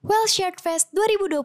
Well 0.00 0.24
Shared 0.24 0.64
Fest 0.64 0.96
2021 0.96 1.44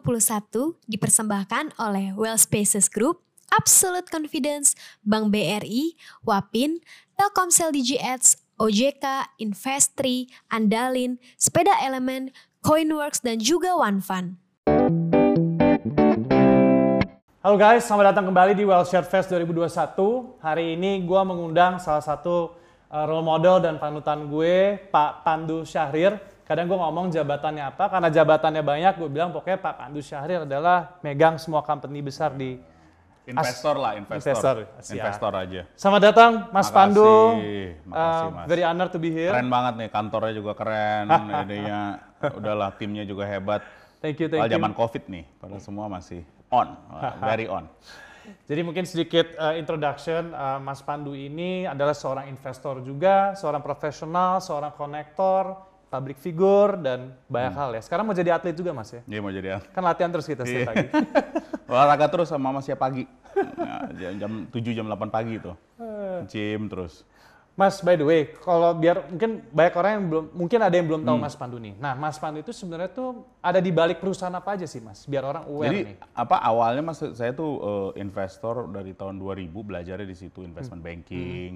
dipersembahkan 0.88 1.76
oleh 1.76 2.16
Well 2.16 2.40
Spaces 2.40 2.88
Group, 2.88 3.20
Absolute 3.52 4.08
Confidence, 4.08 4.72
Bank 5.04 5.28
BRI, 5.28 5.92
Wapin, 6.24 6.80
Telkomsel 7.20 7.76
Digi 7.76 8.00
Ads, 8.00 8.40
OJK, 8.56 9.28
Investri, 9.44 10.32
Andalin, 10.48 11.20
Sepeda 11.36 11.76
Elemen, 11.84 12.32
Coinworks, 12.64 13.20
dan 13.20 13.44
juga 13.44 13.76
OneFund. 13.76 14.40
Halo 17.44 17.60
guys, 17.60 17.84
selamat 17.84 18.16
datang 18.16 18.32
kembali 18.32 18.56
di 18.56 18.64
Well 18.64 18.88
Shared 18.88 19.04
Fest 19.12 19.28
2021. 19.36 19.68
Hari 20.40 20.80
ini 20.80 21.04
gue 21.04 21.20
mengundang 21.28 21.76
salah 21.76 22.00
satu 22.00 22.56
uh, 22.88 23.04
role 23.04 23.20
model 23.20 23.60
dan 23.60 23.76
panutan 23.76 24.24
gue, 24.32 24.80
Pak 24.88 25.28
Pandu 25.28 25.68
Syahrir. 25.68 26.35
Kadang 26.46 26.70
gue 26.70 26.78
ngomong 26.78 27.10
jabatannya 27.10 27.74
apa, 27.74 27.90
karena 27.90 28.06
jabatannya 28.06 28.62
banyak, 28.62 28.94
gue 29.02 29.10
bilang 29.10 29.34
pokoknya 29.34 29.58
Pak 29.58 29.74
Pandu 29.82 29.98
Syahrir 29.98 30.46
adalah 30.46 30.94
megang 31.02 31.42
semua 31.42 31.66
company 31.66 31.98
besar 31.98 32.30
di 32.38 32.54
Investor 33.26 33.74
lah, 33.74 33.98
investor. 33.98 34.62
Investor. 34.70 34.94
Investor 34.94 35.32
aja. 35.34 35.62
Selamat 35.74 36.14
datang 36.14 36.32
Mas 36.54 36.70
Makasih, 36.70 36.76
Pandu. 36.78 37.10
makasih, 37.10 37.66
Uh, 37.90 38.26
Mas. 38.30 38.46
Very 38.46 38.62
honored 38.62 38.90
to 38.94 38.98
be 39.02 39.10
here. 39.10 39.34
Keren 39.34 39.50
banget 39.50 39.74
nih, 39.82 39.88
kantornya 39.90 40.34
juga 40.38 40.54
keren, 40.54 41.10
idenya 41.42 42.06
udahlah 42.22 42.70
timnya 42.78 43.02
juga 43.02 43.26
hebat. 43.26 43.66
Thank 43.98 44.22
you, 44.22 44.30
thank 44.30 44.46
Padahal 44.46 44.54
you. 44.54 44.56
zaman 44.62 44.72
covid 44.78 45.02
nih, 45.10 45.24
padahal 45.42 45.58
semua 45.58 45.90
masih 45.90 46.22
on, 46.54 46.78
very 47.26 47.50
on. 47.50 47.66
Jadi 48.46 48.62
mungkin 48.62 48.86
sedikit 48.86 49.34
uh, 49.42 49.58
introduction, 49.58 50.30
uh, 50.30 50.62
Mas 50.62 50.78
Pandu 50.78 51.18
ini 51.18 51.66
adalah 51.66 51.98
seorang 51.98 52.30
investor 52.30 52.78
juga, 52.86 53.34
seorang 53.34 53.58
profesional, 53.58 54.38
seorang 54.38 54.70
konektor, 54.78 55.65
public 55.86 56.18
figure, 56.18 56.76
dan 56.76 56.98
banyak 57.26 57.52
Hmm. 57.52 57.60
hal 57.60 57.70
ya. 57.72 57.80
Sekarang 57.80 58.04
mau 58.04 58.12
jadi 58.12 58.30
atlet 58.32 58.52
juga 58.52 58.70
Mas 58.70 58.90
ya? 58.90 59.00
Dia 59.02 59.20
mau 59.20 59.30
jadi 59.30 59.62
Kan 59.70 59.82
latihan 59.82 60.10
terus 60.10 60.24
kita 60.24 60.42
setiap 60.42 60.62
Iya. 60.64 60.68
pagi. 60.68 60.86
olahraga 61.70 62.06
terus 62.08 62.28
sama 62.28 62.50
Mas 62.50 62.64
ya 62.64 62.74
pagi. 62.74 63.06
Nah, 63.36 63.90
jam, 63.92 64.12
jam 64.16 64.32
7 64.48 64.72
jam 64.72 64.84
8 64.84 65.08
pagi 65.08 65.38
tuh. 65.38 65.54
Eh. 65.76 66.20
Gym 66.26 66.66
terus. 66.66 67.04
Mas, 67.52 67.80
by 67.80 67.96
the 67.96 68.04
way, 68.04 68.36
kalau 68.36 68.76
biar 68.76 69.08
mungkin 69.08 69.40
banyak 69.48 69.74
orang 69.74 69.92
yang 69.94 70.04
belum, 70.06 70.24
mungkin 70.30 70.58
ada 70.60 70.72
yang 70.72 70.84
belum 70.84 71.00
Hmm. 71.00 71.08
tahu 71.08 71.16
Mas 71.18 71.32
Pandu 71.34 71.56
nih. 71.56 71.72
Nah, 71.74 71.94
Mas 71.94 72.16
Pandu 72.16 72.38
itu 72.38 72.52
sebenarnya 72.52 72.90
tuh 72.90 73.08
ada 73.40 73.56
di 73.58 73.72
balik 73.72 73.96
perusahaan 73.96 74.28
apa 74.30 74.52
aja 74.52 74.64
sih 74.64 74.76
Mas? 74.78 75.04
Biar 75.04 75.24
orang 75.24 75.48
aware 75.48 75.72
Jadi 75.72 75.80
nih. 75.86 75.96
apa 76.12 76.36
awalnya 76.38 76.84
Mas 76.84 77.00
saya 77.00 77.32
tuh 77.32 77.50
eh, 77.56 78.04
investor 78.04 78.68
dari 78.68 78.92
tahun 78.92 79.16
2000 79.16 79.64
belajarnya 79.64 80.04
di 80.04 80.12
situ 80.14 80.42
investment 80.42 80.78
Hmm. 80.78 80.88
banking. 80.92 81.50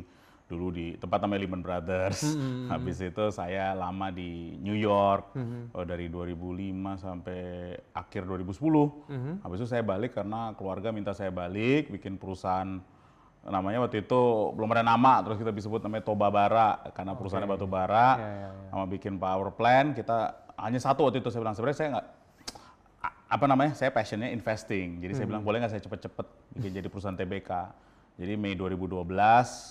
Dulu 0.51 0.67
di 0.69 0.87
tempat 0.95 1.23
namanya 1.23 1.41
Lehman 1.41 1.63
Brothers. 1.63 2.27
Hmm, 2.27 2.67
Habis 2.67 2.99
itu 3.01 3.25
saya 3.31 3.71
lama 3.73 4.11
di 4.11 4.59
New 4.59 4.75
York 4.75 5.31
Hmm. 5.33 5.71
eh, 5.71 5.87
dari 5.87 6.07
2005 6.07 6.35
sampai 6.97 7.41
akhir 7.89 8.27
2010. 8.27 8.91
Hmm. 9.07 9.39
Habis 9.41 9.63
itu 9.63 9.69
saya 9.69 9.81
balik 9.81 10.11
karena 10.13 10.51
keluarga 10.53 10.91
minta 10.91 11.11
saya 11.13 11.31
balik 11.31 11.89
bikin 11.89 12.19
perusahaan 12.19 12.83
namanya 13.41 13.81
waktu 13.81 14.03
itu 14.03 14.21
belum 14.53 14.69
ada 14.69 14.85
nama 14.85 15.23
terus 15.23 15.39
kita 15.39 15.49
disebut 15.49 15.81
namanya 15.81 16.05
Toba 16.05 16.29
Bara 16.29 16.77
karena 16.93 17.15
perusahaannya 17.15 17.49
batu 17.49 17.65
bara 17.65 18.09
Ya, 18.13 18.21
ya, 18.21 18.37
ya. 18.37 18.51
sama 18.69 18.85
bikin 18.87 19.17
power 19.17 19.49
plant 19.51 19.97
kita 19.97 20.19
hanya 20.59 20.77
satu 20.77 21.09
waktu 21.09 21.25
itu 21.25 21.33
saya 21.33 21.41
bilang 21.41 21.57
sebenarnya 21.57 21.79
saya 21.79 21.89
nggak 21.91 22.07
apa 23.31 23.45
namanya 23.47 23.73
saya 23.73 23.89
passionnya 23.89 24.29
investing 24.29 25.01
jadi 25.01 25.13
saya 25.15 25.25
bilang 25.25 25.41
boleh 25.41 25.57
nggak 25.57 25.73
saya 25.73 25.81
cepet-cepet 25.81 26.27
bikin 26.53 26.71
jadi 26.75 26.89
perusahaan 26.91 27.17
TBK 27.17 27.51
jadi 28.21 28.37
Mei 28.37 28.53
2012 28.53 29.09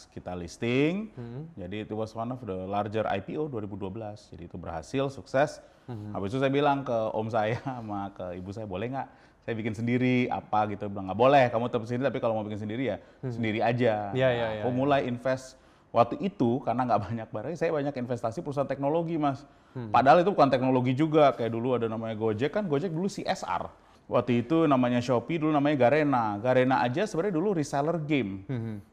kita 0.09 0.33
listing. 0.33 1.13
Jadi 1.53 1.85
itu 1.85 1.93
was 1.93 2.09
one 2.17 2.33
of 2.33 2.41
the 2.41 2.65
larger 2.65 3.05
IPO 3.05 3.45
2012 3.53 4.33
jadi 4.33 4.43
itu 4.49 4.57
berhasil 4.57 5.05
sukses. 5.13 5.61
Habis 5.85 6.33
itu 6.33 6.41
saya 6.41 6.49
bilang 6.49 6.81
ke 6.81 6.97
om 7.13 7.29
saya 7.29 7.61
sama 7.65 8.09
ke 8.09 8.41
ibu 8.41 8.49
saya 8.49 8.65
boleh 8.65 8.89
nggak 8.89 9.07
saya 9.45 9.53
bikin 9.53 9.77
sendiri? 9.77 10.25
Apa 10.33 10.65
gitu? 10.73 10.89
Bilang 10.89 11.13
nggak 11.13 11.19
boleh. 11.21 11.45
Kamu 11.53 11.69
tetap 11.69 11.85
sendiri 11.85 12.09
tapi 12.09 12.17
kalau 12.17 12.41
mau 12.41 12.45
bikin 12.45 12.65
sendiri 12.65 12.89
ya 12.89 12.97
sendiri 13.21 13.61
aja. 13.61 14.09
Iya, 14.17 14.29
iya, 14.33 14.45
Nah, 14.49 14.49
iya, 14.57 14.61
aku 14.65 14.69
mulai 14.73 15.05
invest 15.05 15.53
waktu 15.93 16.17
itu 16.17 16.57
karena 16.65 16.89
nggak 16.89 17.01
banyak 17.05 17.27
barang 17.29 17.53
saya 17.53 17.69
banyak 17.69 17.93
investasi 17.93 18.41
perusahaan 18.41 18.65
teknologi 18.65 19.21
mas. 19.21 19.45
Padahal 19.93 20.25
itu 20.25 20.33
bukan 20.33 20.49
teknologi 20.49 20.97
juga. 20.97 21.37
Kayak 21.37 21.53
dulu 21.53 21.77
ada 21.77 21.85
namanya 21.85 22.17
Gojek. 22.17 22.49
Kan 22.49 22.65
Gojek 22.65 22.89
dulu 22.89 23.05
CSR 23.05 23.88
waktu 24.09 24.41
itu 24.41 24.65
namanya 24.65 24.97
Shopee 24.99 25.37
dulu 25.37 25.53
namanya 25.53 25.87
Garena. 25.87 26.41
Garena 26.41 26.81
aja 26.81 27.05
sebenarnya 27.05 27.37
dulu 27.37 27.53
reseller 27.53 28.01
game. 28.01 28.43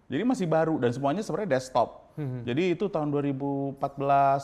Jadi 0.07 0.23
masih 0.23 0.47
baru 0.47 0.77
dan 0.77 0.93
semuanya 0.93 1.25
sebenarnya 1.25 1.57
desktop. 1.57 2.13
Jadi 2.45 2.77
itu 2.77 2.87
tahun 2.93 3.09
2014 3.11 3.81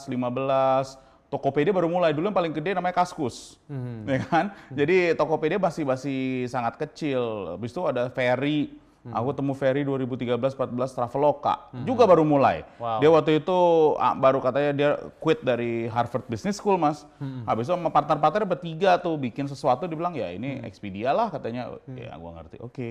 15 0.09 1.13
Tokopedia 1.33 1.73
baru 1.73 1.89
mulai. 1.89 2.13
Dulu 2.13 2.29
yang 2.29 2.37
paling 2.37 2.53
gede 2.53 2.77
namanya 2.77 2.93
Kaskus, 2.93 3.57
ya 4.05 4.21
kan? 4.29 4.53
Jadi 4.69 5.17
Tokopedia 5.17 5.57
masih 5.57 5.85
masih 5.89 6.45
sangat 6.45 6.77
kecil. 6.77 7.57
Habis 7.57 7.73
itu 7.73 7.81
ada 7.89 8.13
Ferry, 8.13 8.77
aku 9.11 9.35
temu 9.35 9.53
Ferry 9.59 9.83
2013-14 9.83 10.95
Traveloka, 10.95 11.75
juga 11.83 12.07
baru 12.07 12.23
mulai. 12.23 12.63
Wow. 12.79 13.03
Dia 13.03 13.11
waktu 13.11 13.43
itu 13.43 13.59
ah, 13.99 14.15
baru 14.15 14.39
katanya 14.39 14.71
dia 14.71 14.91
quit 15.19 15.43
dari 15.43 15.91
Harvard 15.91 16.23
Business 16.31 16.63
School 16.63 16.79
mas. 16.79 17.03
Habis 17.43 17.67
itu 17.67 17.75
sama 17.75 17.91
partner-partner 17.91 18.47
bertiga 18.47 19.03
tuh 19.03 19.19
bikin 19.19 19.51
sesuatu, 19.51 19.91
dia 19.91 19.99
bilang 19.99 20.15
ya 20.15 20.31
ini 20.31 20.63
Expedia 20.63 21.11
lah 21.11 21.35
katanya. 21.35 21.75
Ya 21.91 22.15
gua 22.15 22.39
ngerti, 22.39 22.63
oke. 22.63 22.89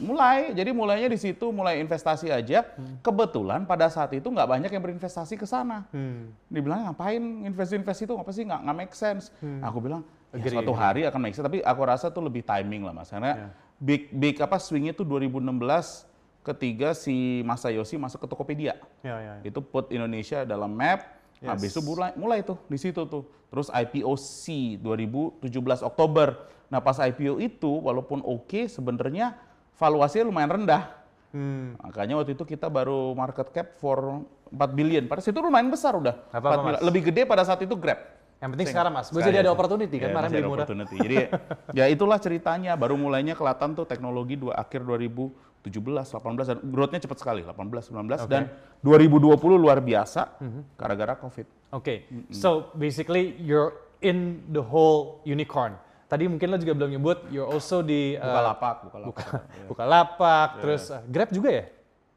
Mulai, 0.00 0.52
jadi 0.52 0.72
mulainya 0.72 1.08
di 1.12 1.20
situ, 1.20 1.48
mulai 1.52 1.80
investasi 1.84 2.32
aja. 2.32 2.64
Kebetulan 3.04 3.68
pada 3.68 3.88
saat 3.92 4.12
itu 4.16 4.28
nggak 4.28 4.48
banyak 4.48 4.70
yang 4.72 4.82
berinvestasi 4.84 5.36
ke 5.36 5.44
sana. 5.44 5.84
Dibilang 6.48 6.88
ngapain 6.88 7.20
invest-invest 7.44 8.08
itu, 8.08 8.14
apa 8.16 8.30
sih 8.32 8.48
nggak 8.48 8.60
nggak 8.64 8.76
make 8.76 8.94
sense. 8.96 9.28
Aku 9.64 9.80
bilang, 9.84 10.04
ya, 10.32 10.44
suatu 10.48 10.72
hari 10.72 11.04
akan 11.04 11.20
make 11.20 11.36
sense, 11.36 11.44
tapi 11.44 11.60
aku 11.60 11.80
rasa 11.84 12.08
tuh 12.08 12.24
lebih 12.24 12.40
timing 12.44 12.88
lah 12.88 12.92
mas. 12.96 13.12
Karena 13.12 13.52
big 13.82 14.14
big 14.14 14.38
apa 14.38 14.62
swingnya 14.62 14.94
tuh 14.94 15.02
2016 15.02 16.06
ketiga 16.46 16.94
si 16.94 17.42
Masayoshi 17.42 17.98
masuk 17.98 18.22
ke 18.22 18.26
Tokopedia. 18.30 18.78
Ya, 19.02 19.18
ya, 19.18 19.32
ya. 19.42 19.50
itu 19.50 19.58
put 19.58 19.90
Indonesia 19.90 20.46
dalam 20.46 20.70
map. 20.70 21.18
Habis 21.42 21.74
itu 21.74 21.82
mulai 21.82 22.14
mulai 22.14 22.46
tuh 22.46 22.54
di 22.70 22.78
situ 22.78 23.02
tuh. 23.10 23.26
Terus 23.50 23.66
IPO 23.74 24.14
C 24.14 24.78
2017 24.78 25.82
Oktober. 25.82 26.38
Nah 26.70 26.78
pas 26.78 26.94
IPO 27.02 27.42
itu 27.42 27.82
walaupun 27.82 28.22
oke 28.22 28.70
sebenarnya 28.70 29.34
valuasinya 29.74 30.30
lumayan 30.30 30.62
rendah. 30.62 31.02
Hmm. 31.32 31.80
makanya 31.80 32.20
waktu 32.20 32.36
itu 32.36 32.44
kita 32.44 32.68
baru 32.68 33.16
market 33.16 33.48
cap 33.56 33.80
for 33.80 34.20
4 34.52 34.76
billion. 34.76 35.08
Pada 35.08 35.24
situ 35.24 35.40
lumayan 35.40 35.72
besar 35.72 35.96
udah. 35.96 36.28
Apa-apa, 36.28 36.60
4 36.60 36.64
billion. 36.68 36.76
Mas. 36.76 36.84
lebih 36.84 37.02
gede 37.08 37.22
pada 37.24 37.40
saat 37.40 37.64
itu 37.64 37.72
Grab 37.72 38.11
Yang 38.42 38.50
penting 38.52 38.68
sekarang 38.68 38.92
Mas, 38.92 39.06
gue 39.06 39.14
Sekarang 39.14 39.28
jadi 39.28 39.38
ya. 39.38 39.44
ada 39.44 39.52
opportunity 39.52 39.94
kan 39.94 40.02
Ya, 40.02 40.10
kemarin 40.10 40.18
masih 40.20 40.34
beli 40.34 40.40
ada 40.40 40.48
murah. 40.48 40.58
opportunity. 40.60 40.96
Jadi 40.98 41.16
ya 41.78 41.84
itulah 41.86 42.18
ceritanya. 42.18 42.72
Baru 42.74 42.94
mulainya 42.96 43.32
kelihatan 43.32 43.72
tuh 43.72 43.86
teknologi 43.86 44.34
dua 44.34 44.58
akhir 44.58 44.82
2017, 44.82 45.62
18 45.62 46.18
dan 46.44 46.58
growth-nya 46.60 47.00
cepat 47.00 47.16
sekali 47.16 47.40
18, 47.40 47.54
19 47.88 48.26
dan 48.26 48.50
2020 48.82 49.30
luar 49.56 49.78
biasa 49.78 50.42
Mhm. 50.42 50.74
gara-gara 50.74 51.14
Covid. 51.14 51.46
Oke, 51.70 52.02
so 52.30 52.74
basically 52.74 53.38
you're 53.38 53.70
in 54.00 54.18
the 54.48 54.60
whole 54.60 55.22
unicorn. 55.24 55.78
Tadi 56.04 56.26
mungkin 56.26 56.50
lo 56.50 56.58
juga 56.58 56.74
belum 56.74 56.90
nyebut, 56.90 57.30
you're 57.30 57.46
also 57.46 57.80
di 57.80 58.12
uh, 58.12 58.20
Bukalapak, 58.20 58.74
Bukalapak. 58.84 59.08
buka, 59.08 59.26
Bukalapak, 59.70 60.48
terus 60.58 60.90
uh, 60.90 61.00
Grab 61.06 61.30
juga 61.30 61.48
ya? 61.48 61.64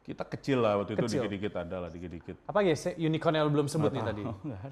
Kita 0.06 0.22
kecil 0.22 0.62
lah 0.62 0.78
waktu 0.78 0.94
itu 0.94 1.02
Kecil. 1.10 1.26
dikit-dikit 1.26 1.54
ada 1.66 1.76
lah 1.82 1.90
dikit-dikit. 1.90 2.46
Apa 2.46 2.62
ya 2.62 2.78
unicorn 3.02 3.42
yang 3.42 3.50
belum 3.50 3.66
sebut 3.66 3.90
nih 3.90 4.06
tadi? 4.06 4.22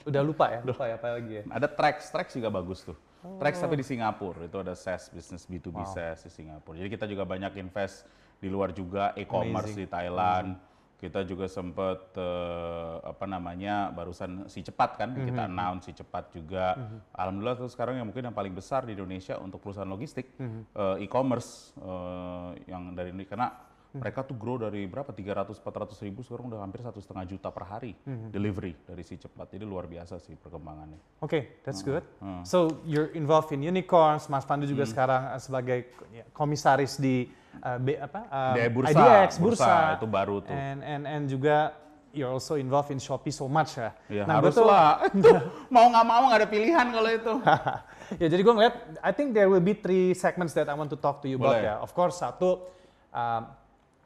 Udah 0.05 0.21
lupa 0.21 0.45
ya? 0.53 0.61
Lupa 0.61 0.85
ya 0.85 1.01
apa 1.01 1.17
lagi 1.17 1.41
ya? 1.41 1.43
Ada 1.49 1.67
Trax, 1.73 2.13
Trax 2.13 2.37
juga 2.37 2.53
bagus 2.53 2.85
tuh. 2.85 2.93
Trax 3.41 3.57
tapi 3.57 3.81
di 3.81 3.85
Singapura, 3.87 4.45
itu 4.45 4.57
ada 4.61 4.77
SaaS, 4.77 5.09
business 5.09 5.49
B2B 5.49 5.89
SaaS 5.89 6.29
di 6.29 6.31
Singapura. 6.31 6.77
Jadi 6.77 6.89
kita 6.93 7.09
juga 7.09 7.25
banyak 7.25 7.57
invest 7.57 8.05
di 8.37 8.45
luar 8.45 8.77
juga, 8.77 9.15
e-commerce 9.17 9.73
di 9.73 9.89
Thailand. 9.89 10.53
Kita 11.01 11.19
juga 11.27 11.51
sempat 11.51 12.15
eh, 12.15 12.95
apa 13.03 13.25
namanya 13.27 13.91
barusan 13.91 14.47
si 14.47 14.63
cepat 14.63 14.95
kan 14.95 15.11
kita 15.11 15.51
announce 15.51 15.89
si 15.89 15.97
cepat 15.97 16.29
juga. 16.31 16.77
Alhamdulillah 17.11 17.57
tuh 17.57 17.67
sekarang 17.73 17.97
yang 17.99 18.07
mungkin 18.07 18.23
yang 18.29 18.37
paling 18.37 18.53
besar 18.53 18.85
di 18.85 18.93
Indonesia 18.93 19.35
untuk 19.41 19.59
perusahaan 19.65 19.89
logistik 19.89 20.37
eh, 20.37 21.03
e-commerce 21.03 21.73
eh, 21.81 22.69
yang 22.69 22.93
dari 22.95 23.11
ini 23.11 23.25
karena 23.25 23.72
mereka 23.93 24.25
tuh 24.25 24.33
grow 24.33 24.57
dari 24.57 24.83
berapa 24.83 25.09
300 25.09 25.53
400 25.55 25.93
ribu 26.01 26.25
sekarang 26.25 26.49
udah 26.49 26.59
hampir 26.59 26.81
satu 26.81 26.97
setengah 26.97 27.29
juta 27.29 27.47
per 27.47 27.63
hari 27.63 27.93
delivery 28.27 28.73
dari 28.83 29.01
si 29.01 29.15
cepat. 29.15 29.53
Jadi 29.53 29.61
luar 29.63 29.85
biasa 29.85 30.17
sih 30.17 30.33
perkembangannya. 30.33 30.97
Oke, 31.21 31.61
that's 31.61 31.79
good. 31.79 32.01
Hmm. 32.17 32.41
So 32.41 32.81
you're 32.83 33.13
involved 33.13 33.53
in 33.53 33.61
unicorns. 33.61 34.25
Mas 34.27 34.43
Pandu 34.43 34.65
juga 34.65 34.83
sekarang 34.83 35.29
uh, 35.29 35.37
sebagai 35.37 35.93
ya, 36.09 36.25
komisaris 36.31 36.97
di 36.97 37.29
uh, 37.59 37.77
B, 37.77 37.93
apa? 37.95 38.25
um, 38.25 38.53
Di 38.53 38.61
bursa, 38.67 38.89
IDX, 38.89 39.29
bursa, 39.37 39.45
bursa. 39.61 39.73
itu 40.01 40.07
baru 40.09 40.35
tuh. 40.41 40.49
And 40.49 40.81
and 40.81 41.03
and 41.05 41.23
juga 41.29 41.77
you're 42.09 42.29
also 42.29 42.57
involved 42.57 42.89
in 42.89 42.97
Shopee 42.97 43.29
so 43.29 43.45
much 43.45 43.77
ya. 43.77 43.93
Ya 44.05 44.25
Nah, 44.25 44.41
harus 44.41 44.53
tuh- 44.53 44.65
lah. 44.65 45.05
Itu 45.13 45.33
mau 45.69 45.85
nggak 45.85 46.05
mau 46.05 46.21
nggak 46.29 46.39
ada 46.41 46.49
pilihan 46.49 46.85
kalau 46.89 47.09
itu. 47.09 47.33
ya 48.21 48.27
jadi 48.29 48.41
gue 48.41 48.53
ngeliat, 48.53 48.75
I 49.01 49.09
think 49.09 49.33
there 49.33 49.49
will 49.49 49.61
be 49.61 49.73
three 49.73 50.13
segments 50.13 50.53
that 50.53 50.65
I 50.65 50.73
want 50.73 50.89
to 50.89 50.97
talk 50.97 51.21
to 51.21 51.27
you 51.29 51.37
about 51.37 51.57
Boleh. 51.57 51.65
ya. 51.65 51.75
Of 51.77 51.93
course 51.93 52.17
satu, 52.17 52.69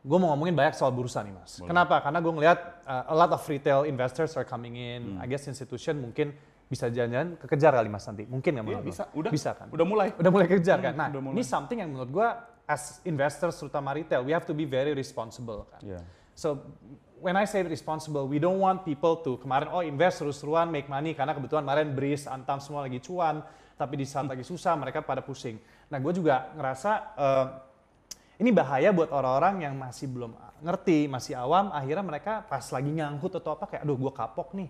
gue 0.07 0.17
mau 0.17 0.31
ngomongin 0.31 0.55
banyak 0.55 0.73
soal 0.79 0.95
bursa 0.95 1.19
nih 1.19 1.35
mas. 1.35 1.59
Kenapa? 1.59 1.99
Karena 1.99 2.23
gue 2.23 2.31
ngeliat 2.31 2.59
uh, 2.87 3.11
a 3.11 3.15
lot 3.15 3.31
of 3.35 3.43
retail 3.43 3.83
investors 3.83 4.31
are 4.39 4.47
coming 4.47 4.79
in. 4.79 5.19
Hmm. 5.19 5.23
I 5.23 5.27
guess 5.27 5.43
institution 5.51 5.99
mungkin 5.99 6.31
bisa 6.71 6.87
jalan-jalan 6.87 7.35
kekejar 7.43 7.75
kali 7.75 7.91
mas 7.91 8.07
nanti. 8.07 8.23
Mungkin 8.23 8.55
nggak 8.55 8.63
Iya, 8.63 8.71
menurut 8.71 8.85
lo? 8.87 8.91
bisa. 8.91 9.03
Udah. 9.11 9.31
Bisa 9.31 9.49
kan? 9.51 9.67
Udah 9.67 9.85
mulai. 9.85 10.07
Udah 10.15 10.31
mulai 10.31 10.47
kejar 10.47 10.79
kan? 10.79 10.95
Nah, 10.95 11.11
mulai. 11.11 11.35
ini 11.35 11.43
something 11.43 11.83
yang 11.83 11.91
menurut 11.91 12.11
gua 12.11 12.27
as 12.67 13.03
investors 13.03 13.59
terutama 13.59 13.91
retail, 13.95 14.23
we 14.23 14.31
have 14.31 14.47
to 14.47 14.55
be 14.55 14.63
very 14.63 14.95
responsible 14.95 15.67
kan. 15.67 15.83
Iya. 15.83 15.99
So 16.35 16.63
when 17.19 17.35
I 17.35 17.43
say 17.43 17.63
responsible, 17.67 18.31
we 18.31 18.39
don't 18.39 18.59
want 18.63 18.87
people 18.87 19.19
to 19.27 19.39
kemarin 19.43 19.67
oh 19.75 19.83
invest 19.83 20.23
terus-terusan 20.23 20.71
make 20.71 20.87
money 20.87 21.11
karena 21.15 21.35
kebetulan 21.35 21.67
kemarin 21.67 21.91
Breeze, 21.91 22.31
Antam 22.31 22.63
semua 22.63 22.87
lagi 22.87 23.03
cuan, 23.03 23.43
tapi 23.75 23.99
di 23.99 24.05
saat 24.07 24.27
lagi 24.27 24.43
susah 24.47 24.75
mereka 24.79 25.03
pada 25.03 25.19
pusing. 25.19 25.59
Nah 25.91 25.97
gue 25.99 26.13
juga 26.15 26.51
ngerasa 26.55 26.91
eh, 27.15 27.45
ini 28.37 28.49
bahaya 28.53 28.93
buat 28.93 29.09
orang-orang 29.09 29.65
yang 29.65 29.73
masih 29.73 30.05
belum 30.09 30.37
ngerti, 30.57 31.05
masih 31.05 31.37
awam, 31.37 31.69
akhirnya 31.69 32.01
mereka 32.01 32.33
pas 32.45 32.65
lagi 32.73 32.89
ngangkut 32.89 33.37
atau 33.37 33.53
apa 33.53 33.65
kayak 33.69 33.81
aduh 33.85 33.97
gue 33.97 34.13
kapok 34.13 34.57
nih. 34.57 34.69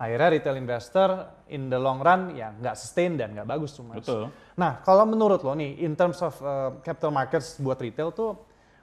Akhirnya 0.00 0.28
retail 0.32 0.56
investor 0.56 1.08
in 1.52 1.68
the 1.68 1.76
long 1.76 2.00
run 2.00 2.32
ya 2.32 2.56
nggak 2.56 2.76
sustain 2.76 3.20
dan 3.20 3.36
nggak 3.36 3.48
bagus 3.48 3.76
tuh 3.76 3.84
mas. 3.84 4.00
Betul. 4.00 4.32
Nah, 4.56 4.80
kalau 4.80 5.04
menurut 5.04 5.44
lo 5.44 5.52
nih, 5.52 5.80
in 5.84 5.92
terms 5.92 6.20
of 6.24 6.32
uh, 6.40 6.80
capital 6.80 7.12
markets 7.12 7.60
buat 7.60 7.76
retail 7.76 8.12
tuh, 8.12 8.36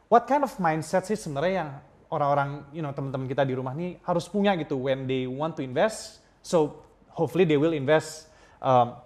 what 0.09 0.30
kind 0.30 0.45
of 0.45 0.53
mindset 0.62 1.06
sih 1.09 1.18
sebenarnya 1.18 1.53
yang 1.65 1.69
orang-orang, 2.13 2.69
you 2.69 2.85
know, 2.85 2.94
teman-teman 2.94 3.25
kita 3.25 3.41
di 3.41 3.57
rumah 3.57 3.74
nih 3.74 3.97
harus 4.06 4.30
punya 4.30 4.53
gitu 4.53 4.77
when 4.77 5.09
they 5.09 5.25
want 5.25 5.57
to 5.57 5.65
invest. 5.65 6.21
So 6.45 6.85
hopefully 7.18 7.50
they 7.50 7.57
will 7.57 7.74
invest 7.74 8.30
um, 8.62 8.97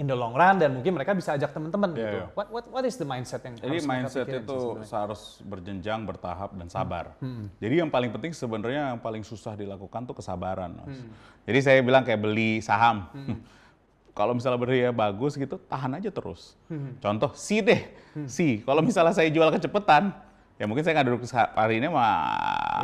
in 0.00 0.08
the 0.08 0.16
long 0.16 0.32
run 0.32 0.56
dan 0.56 0.72
mungkin 0.72 0.96
mereka 0.96 1.12
bisa 1.12 1.36
ajak 1.36 1.52
teman-teman 1.52 1.92
Iya, 1.92 2.00
gitu. 2.00 2.16
iya. 2.16 2.26
What 2.32 2.48
what 2.48 2.64
what 2.72 2.84
is 2.88 2.96
the 2.96 3.04
mindset 3.04 3.44
yang 3.44 3.60
Jadi 3.60 3.84
harus 3.84 3.84
mindset 3.84 4.26
itu 4.32 4.58
harus 4.88 5.20
berjenjang, 5.44 6.00
bertahap, 6.08 6.56
dan 6.56 6.72
sabar. 6.72 7.12
Hmm. 7.20 7.52
Jadi 7.60 7.84
yang 7.84 7.92
paling 7.92 8.08
penting 8.08 8.32
sebenarnya 8.32 8.96
yang 8.96 9.00
paling 9.04 9.20
susah 9.20 9.52
dilakukan 9.52 10.08
tuh 10.08 10.16
kesabaran. 10.16 10.72
Mas. 10.80 10.96
Hmm. 11.04 11.12
Jadi 11.44 11.58
saya 11.60 11.78
bilang 11.84 12.00
kayak 12.08 12.16
beli 12.24 12.64
saham. 12.64 13.04
Kalau 14.18 14.34
misalnya 14.34 14.58
beri 14.58 14.84
ya 14.84 14.90
bagus 14.90 15.38
gitu, 15.38 15.56
tahan 15.70 15.96
aja 15.96 16.10
terus. 16.10 16.58
Hmm. 16.66 16.98
Contoh, 16.98 17.30
si 17.38 17.62
deh, 17.62 17.88
si. 18.26 18.60
Kalau 18.66 18.82
misalnya 18.82 19.14
saya 19.14 19.30
jual 19.30 19.48
kecepetan, 19.54 20.12
ya 20.58 20.66
mungkin 20.66 20.82
saya 20.82 20.98
nggak 20.98 21.08
duduk 21.08 21.24
hari 21.30 21.78
ini 21.78 21.88
sama 21.88 22.08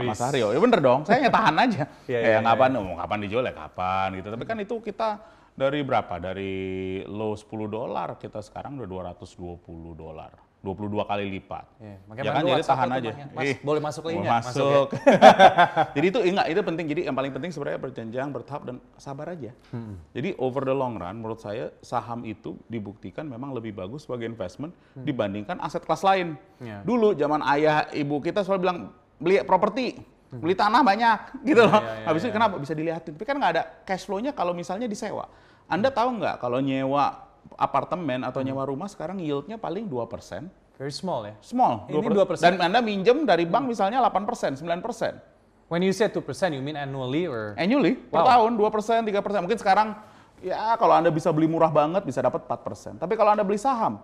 Mas. 0.07 0.23
Aryo. 0.23 0.55
Ya 0.55 0.61
bener 0.63 0.81
dong, 0.81 1.03
saya 1.03 1.21
hanya 1.21 1.33
tahan 1.35 1.57
aja. 1.59 1.83
Iya, 2.09 2.19
ya 2.23 2.29
iya, 2.31 2.41
kapan, 2.41 2.79
mau 2.79 2.95
kapan 2.97 3.19
dijual 3.27 3.45
ya 3.45 3.53
kapan 3.53 4.09
gitu. 4.23 4.29
Tapi 4.33 4.45
kan 4.47 4.57
itu 4.63 4.75
kita 4.81 5.09
dari 5.57 5.81
berapa? 5.81 6.21
Dari 6.21 6.53
low 7.09 7.33
10 7.33 7.49
dolar, 7.67 8.21
kita 8.21 8.45
sekarang 8.45 8.77
udah 8.77 9.17
220 9.17 9.97
dolar. 9.97 10.33
22 10.67 11.07
kali 11.07 11.25
lipat. 11.39 11.67
Iya, 11.79 11.87
Ya 11.87 11.97
makanya 12.11 12.33
kan 12.35 12.43
jadi 12.43 12.65
tahan 12.67 12.91
aja. 12.91 13.11
Mas, 13.31 13.45
Ih, 13.47 13.57
boleh 13.63 13.81
masuk 13.81 14.03
mau 14.03 14.11
linknya? 14.11 14.31
Masuk 14.35 14.43
ya? 14.43 14.51
Masuk. 14.51 14.89
jadi 15.97 16.07
itu 16.11 16.21
ingat 16.27 16.47
itu 16.51 16.61
penting. 16.67 16.87
Jadi 16.91 17.01
yang 17.07 17.15
paling 17.15 17.33
penting 17.33 17.51
sebenarnya 17.55 17.79
berjenjang, 17.79 18.29
bertahap 18.35 18.63
dan 18.67 18.77
sabar 18.99 19.31
aja. 19.31 19.55
Hmm. 19.71 19.95
Jadi 20.11 20.35
over 20.43 20.67
the 20.67 20.75
long 20.75 20.99
run 20.99 21.23
menurut 21.23 21.39
saya 21.39 21.71
saham 21.87 22.27
itu 22.27 22.59
dibuktikan 22.67 23.31
memang 23.31 23.55
lebih 23.55 23.79
bagus 23.79 24.11
sebagai 24.11 24.27
investment 24.27 24.75
dibandingkan 24.99 25.63
aset 25.63 25.87
kelas 25.87 26.03
lain. 26.03 26.35
Hmm. 26.59 26.67
Iya. 26.67 26.79
Dulu 26.83 27.15
zaman 27.15 27.41
ayah 27.47 27.87
ibu 27.95 28.19
kita 28.19 28.43
selalu 28.43 28.59
bilang 28.67 28.79
beli 29.23 29.39
properti, 29.47 30.03
beli 30.29 30.55
tanah 30.55 30.83
banyak 30.83 31.19
gitu 31.49 31.63
loh. 31.63 31.73
Hmm. 31.73 31.83
iya, 31.83 31.95
iya, 31.97 32.07
Habis 32.07 32.21
itu 32.23 32.31
iya. 32.31 32.37
kenapa 32.37 32.55
bisa 32.57 32.73
dilihatin? 32.73 33.13
Tapi 33.15 33.25
kan 33.25 33.37
nggak 33.37 33.53
ada 33.53 33.63
cash 33.83 34.05
flow-nya 34.05 34.33
kalau 34.33 34.53
misalnya 34.53 34.87
disewa. 34.87 35.31
Anda 35.67 35.91
tahu 35.91 36.19
nggak 36.19 36.39
kalau 36.39 36.59
nyewa 36.59 37.27
apartemen 37.55 38.23
atau 38.23 38.43
Hmm. 38.43 38.49
nyewa 38.51 38.63
rumah 38.65 38.87
sekarang 38.87 39.19
yieldnya 39.19 39.57
paling 39.57 39.87
2%. 39.87 40.51
Very 40.77 40.93
small 40.93 41.25
ya. 41.25 41.35
Small, 41.41 41.89
Ini 41.89 42.05
2%. 42.05 42.13
2%. 42.13 42.43
Dan 42.43 42.61
Anda 42.61 42.85
minjem 42.85 43.25
dari 43.25 43.49
bank 43.49 43.65
misalnya 43.65 44.03
8%, 44.03 44.61
9%. 44.61 45.17
When 45.67 45.81
you 45.81 45.91
say 45.91 46.07
2%, 46.07 46.21
you 46.53 46.61
mean 46.61 46.77
annually 46.77 47.25
or? 47.27 47.57
Annually, 47.57 47.97
per 47.97 48.23
Wow. 48.23 48.29
tahun 48.29 48.51
2%, 48.55 49.03
3%. 49.03 49.41
Mungkin 49.43 49.57
sekarang 49.57 49.97
ya 50.39 50.77
kalau 50.77 50.95
Anda 50.95 51.09
bisa 51.09 51.33
beli 51.33 51.49
murah 51.49 51.73
banget 51.73 52.05
bisa 52.05 52.21
dapat 52.21 52.45
4%. 52.45 53.01
Tapi 53.01 53.17
kalau 53.17 53.33
Anda 53.33 53.43
beli 53.43 53.57
saham, 53.57 53.99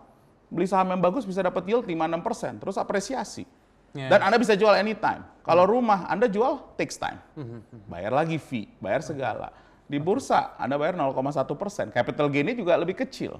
beli 0.48 0.64
saham 0.64 0.90
yang 0.90 0.98
bagus 0.98 1.22
bisa 1.22 1.44
dapat 1.44 1.62
yield 1.68 1.84
5-6%, 1.84 2.56
terus 2.58 2.74
apresiasi. 2.74 3.44
Ya. 3.92 4.08
Dan 4.08 4.20
Anda 4.24 4.40
bisa 4.40 4.56
jual 4.56 4.72
anytime. 4.72 5.24
Kalau 5.44 5.68
rumah 5.68 6.08
Anda 6.08 6.28
jual 6.28 6.76
takes 6.80 6.96
time. 6.96 7.20
Bayar 7.88 8.12
lagi 8.12 8.40
fee, 8.40 8.68
bayar 8.80 9.04
segala. 9.04 9.52
Di 9.84 10.00
bursa 10.00 10.56
Anda 10.56 10.80
bayar 10.80 10.96
0,1%. 10.96 11.92
Capital 11.92 12.26
gain-nya 12.32 12.56
juga 12.56 12.72
lebih 12.80 12.96
kecil. 12.96 13.36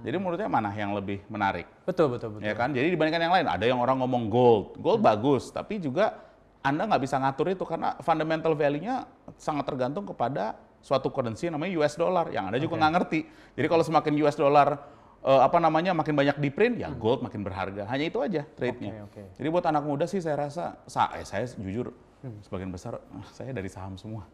Jadi 0.00 0.16
menurutnya 0.16 0.48
mana 0.48 0.72
yang 0.72 0.92
lebih 0.96 1.24
menarik? 1.28 1.68
Betul, 1.84 2.12
betul, 2.12 2.36
betul. 2.36 2.44
Ya 2.44 2.52
kan? 2.56 2.72
Jadi 2.72 2.92
dibandingkan 2.92 3.20
yang 3.20 3.34
lain, 3.36 3.46
ada 3.48 3.64
yang 3.64 3.80
orang 3.80 4.00
ngomong 4.00 4.32
gold. 4.32 4.76
Gold 4.80 5.00
bagus, 5.00 5.52
tapi 5.52 5.80
juga 5.80 6.16
Anda 6.60 6.84
nggak 6.84 7.00
bisa 7.00 7.16
ngatur 7.16 7.56
itu 7.56 7.64
karena 7.64 7.96
fundamental 8.04 8.52
value-nya 8.52 9.08
sangat 9.40 9.64
tergantung 9.64 10.04
kepada 10.04 10.56
suatu 10.80 11.12
currency 11.12 11.52
namanya 11.52 11.76
US 11.80 11.96
dollar 11.96 12.28
yang 12.32 12.48
Anda 12.48 12.60
juga 12.60 12.80
nggak 12.80 12.92
ngerti. 13.00 13.20
Jadi 13.56 13.66
kalau 13.68 13.84
semakin 13.84 14.12
US 14.24 14.36
dollar 14.36 14.80
eh, 15.20 15.40
apa 15.40 15.56
namanya 15.56 15.92
makin 15.92 16.12
banyak 16.12 16.36
di 16.36 16.48
print, 16.48 16.76
ya 16.78 16.88
gold 16.90 17.20
makin 17.20 17.40
berharga. 17.40 17.84
Hanya 17.86 18.08
itu 18.08 18.18
aja 18.18 18.42
trade-nya. 18.54 19.04
Oke, 19.04 19.20
oke. 19.20 19.22
Jadi 19.36 19.48
buat 19.48 19.64
anak 19.64 19.82
muda 19.82 20.04
sih 20.04 20.18
saya 20.18 20.36
rasa, 20.40 20.80
sa 20.84 21.12
eh, 21.14 21.24
saya 21.24 21.44
jujur 21.56 21.92
sebagian 22.42 22.68
besar 22.68 22.96
ah, 23.00 23.26
saya 23.30 23.50
dari 23.50 23.68
saham 23.68 23.96
semua. 23.96 24.24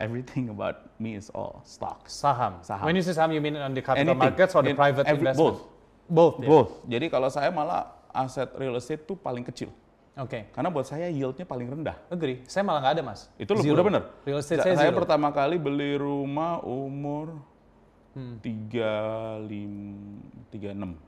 Everything 0.00 0.48
about 0.48 0.88
me 0.96 1.12
is 1.12 1.28
all 1.30 1.60
stocks. 1.62 2.16
Saham. 2.16 2.64
Saham. 2.64 2.88
When 2.88 2.96
you 2.96 3.04
say 3.04 3.12
saham, 3.12 3.30
you 3.30 3.40
mean 3.40 3.52
on 3.54 3.76
the 3.76 3.84
capital 3.84 4.00
Anything. 4.00 4.16
markets 4.16 4.56
or 4.56 4.64
the 4.64 4.72
In 4.72 4.76
private 4.76 5.04
every- 5.04 5.20
investment? 5.20 5.60
both. 5.60 5.60
Both. 6.08 6.34
ya? 6.40 6.48
Both. 6.48 6.70
Jadi 6.88 7.06
kalau 7.06 7.28
saya 7.28 7.52
malah 7.52 7.84
aset 8.10 8.48
real 8.56 8.74
estate 8.74 9.04
tuh 9.04 9.14
paling 9.14 9.44
kecil. 9.44 9.68
Oke. 10.16 10.48
Karena 10.50 10.72
buat 10.72 10.88
saya 10.88 11.06
yieldnya 11.06 11.44
paling 11.44 11.68
rendah. 11.68 11.94
Agree. 12.08 12.40
Saya 12.48 12.64
malah 12.64 12.80
nggak 12.80 12.94
ada, 12.96 13.02
Mas. 13.04 13.28
Itu 13.36 13.52
loh, 13.52 13.62
udah 13.62 13.84
bener. 13.86 14.02
Real 14.24 14.40
estate 14.40 14.58
Sa- 14.58 14.72
saya, 14.72 14.76
saya 14.80 14.90
zero. 14.90 14.98
pertama 15.04 15.28
kali 15.30 15.60
beli 15.60 16.00
rumah 16.00 16.64
umur 16.64 17.36
Hmm. 17.36 17.49
Tiga 18.40 18.92
lim 19.40 19.74
tiga 20.48 20.70
enam. 20.70 20.98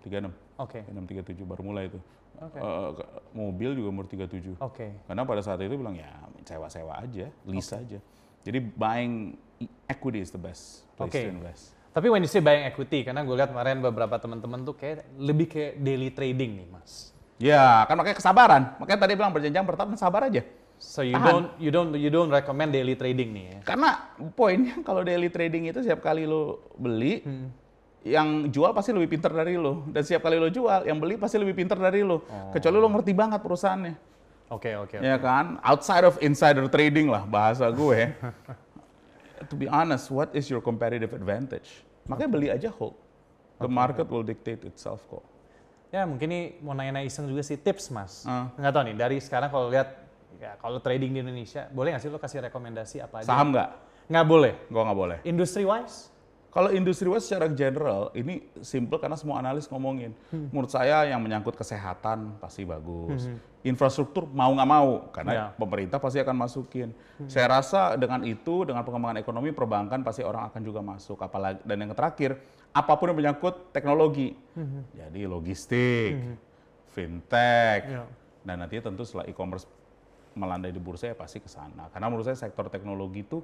Tiga 0.00 0.16
enam. 0.20 0.32
Oke. 0.56 0.84
enam 0.86 1.04
tiga 1.04 1.22
tujuh 1.22 1.44
baru 1.44 1.62
mulai 1.62 1.88
itu. 1.88 1.96
Oke. 2.40 2.56
Eh, 2.56 2.88
ke- 2.96 3.08
mobil 3.32 3.70
juga 3.76 3.88
umur 3.88 4.04
tiga 4.04 4.24
tujuh. 4.24 4.56
Oke. 4.58 4.92
karena 5.04 5.24
pada 5.24 5.40
saat 5.40 5.60
itu 5.60 5.72
bilang 5.72 5.92
ya 5.92 6.08
sewa-sewa 6.44 7.00
aja 7.00 7.28
lease 7.44 7.72
aja. 7.72 7.98
Jadi 8.40 8.58
buying 8.60 9.36
e- 9.58 9.68
equity 9.86 10.20
is 10.20 10.32
the 10.32 10.40
best 10.40 10.88
place 10.94 11.12
Oke. 11.12 11.20
to 11.20 11.28
invest. 11.28 11.64
Tapi 11.90 12.06
when 12.06 12.22
you 12.22 12.30
say 12.30 12.38
buying 12.38 12.62
equity, 12.62 13.02
karena 13.02 13.26
gue 13.26 13.34
lihat 13.34 13.50
kemarin 13.50 13.82
beberapa 13.82 14.14
teman-teman 14.16 14.62
tuh 14.62 14.78
kayak 14.78 15.04
lebih 15.18 15.50
kayak 15.50 15.72
daily 15.82 16.08
trading 16.08 16.62
nih, 16.62 16.68
Mas. 16.70 17.10
ya 17.34 17.82
kan 17.84 17.98
makanya 17.98 18.14
kesabaran. 18.14 18.62
Makanya 18.78 19.00
tadi 19.00 19.12
bilang 19.16 19.32
berjenjang 19.32 19.64
bertahap 19.64 19.96
sabar 19.96 20.28
aja 20.28 20.44
So 20.80 21.04
you 21.04 21.12
Tahan. 21.12 21.28
don't 21.28 21.48
you 21.60 21.70
don't 21.70 21.92
you 21.92 22.08
don't 22.08 22.32
recommend 22.32 22.72
daily 22.72 22.96
trading 22.96 23.36
nih 23.36 23.44
ya? 23.52 23.58
Karena 23.68 24.16
poinnya 24.32 24.80
kalau 24.88 25.04
daily 25.04 25.28
trading 25.28 25.68
itu 25.68 25.84
setiap 25.84 26.00
kali 26.00 26.24
lo 26.24 26.72
beli, 26.80 27.20
yang 28.00 28.48
jual 28.48 28.72
pasti 28.72 28.96
lebih 28.96 29.12
pintar 29.12 29.28
dari 29.36 29.60
lo. 29.60 29.84
Dan 29.92 30.00
setiap 30.00 30.24
kali 30.24 30.40
lo 30.40 30.48
jual, 30.48 30.88
yang 30.88 30.96
beli 30.96 31.20
pasti 31.20 31.36
lebih 31.36 31.52
pintar 31.52 31.76
dari 31.76 32.00
lo. 32.00 32.24
Kecuali 32.48 32.76
lo 32.80 32.88
ngerti 32.96 33.12
banget 33.12 33.40
perusahaannya. 33.44 33.94
Oke 34.50 34.72
oke. 34.74 34.96
Ya 35.04 35.20
kan? 35.20 35.60
Outside 35.60 36.08
of 36.08 36.16
insider 36.24 36.64
trading 36.66 37.12
lah 37.12 37.28
bahasa 37.28 37.68
gue. 37.68 38.10
to 39.52 39.54
be 39.54 39.68
honest, 39.68 40.08
what 40.08 40.32
is 40.32 40.48
your 40.48 40.64
competitive 40.64 41.12
advantage? 41.12 41.84
Makanya 42.08 42.30
beli 42.32 42.48
aja 42.48 42.72
hold. 42.72 42.96
The 43.60 43.68
market 43.68 44.08
will 44.08 44.24
dictate 44.24 44.64
itself 44.64 45.04
kok. 45.12 45.20
Ya 45.92 46.08
mungkin 46.08 46.32
ini 46.32 46.56
mau 46.64 46.72
nanya-nanya 46.72 47.04
iseng 47.04 47.28
juga 47.28 47.44
sih 47.44 47.60
tips 47.60 47.92
mas. 47.92 48.24
Ah. 48.24 48.48
Nggak 48.56 48.72
tahu 48.72 48.82
nih 48.88 48.96
dari 48.96 49.16
sekarang 49.20 49.52
kalau 49.52 49.68
lihat 49.68 50.09
ya 50.38 50.54
kalau 50.60 50.78
trading 50.78 51.10
di 51.10 51.20
Indonesia 51.20 51.66
boleh 51.68 51.96
nggak 51.96 52.02
sih 52.02 52.10
lo 52.12 52.20
kasih 52.20 52.44
rekomendasi 52.46 52.96
apa 53.00 53.24
aja? 53.24 53.26
Saham 53.26 53.50
nggak? 53.50 53.70
Nggak 54.06 54.26
boleh. 54.26 54.52
Gue 54.68 54.82
nggak 54.82 54.98
boleh. 54.98 55.18
Industry 55.24 55.64
wise? 55.64 56.10
Kalau 56.50 56.66
industri 56.74 57.06
wise 57.06 57.30
secara 57.30 57.46
general 57.46 58.10
ini 58.10 58.42
simple 58.58 58.98
karena 58.98 59.14
semua 59.14 59.38
analis 59.38 59.70
ngomongin. 59.70 60.10
Menurut 60.34 60.66
saya 60.66 61.06
yang 61.06 61.22
menyangkut 61.22 61.54
kesehatan 61.54 62.42
pasti 62.42 62.66
bagus. 62.66 63.30
Infrastruktur 63.62 64.26
mau 64.26 64.50
nggak 64.50 64.66
mau 64.66 65.12
karena 65.14 65.32
Ya. 65.32 65.44
pemerintah 65.54 66.02
pasti 66.02 66.18
akan 66.18 66.34
masukin. 66.34 66.90
Saya 67.30 67.54
rasa 67.54 67.94
dengan 67.94 68.26
itu 68.26 68.66
dengan 68.66 68.82
pengembangan 68.82 69.22
ekonomi 69.22 69.54
perbankan 69.54 70.02
pasti 70.02 70.26
orang 70.26 70.50
akan 70.50 70.60
juga 70.64 70.82
masuk. 70.82 71.22
Apalagi 71.22 71.62
dan 71.62 71.86
yang 71.86 71.94
terakhir 71.94 72.34
apa 72.74 72.98
pun 72.98 73.14
yang 73.14 73.18
menyangkut 73.22 73.70
teknologi. 73.70 74.34
Jadi 74.90 75.22
logistik, 75.30 76.18
fintech, 76.90 77.80
Ya. 77.86 78.04
dan 78.42 78.58
nanti 78.58 78.80
tentu 78.82 79.06
setelah 79.06 79.28
e-commerce 79.30 79.70
melandai 80.34 80.70
di 80.70 80.78
bursa 80.82 81.10
ya 81.10 81.16
pasti 81.18 81.42
ke 81.42 81.50
sana. 81.50 81.90
Karena 81.90 82.06
menurut 82.10 82.26
saya 82.26 82.38
sektor 82.38 82.70
teknologi 82.70 83.26
itu 83.26 83.38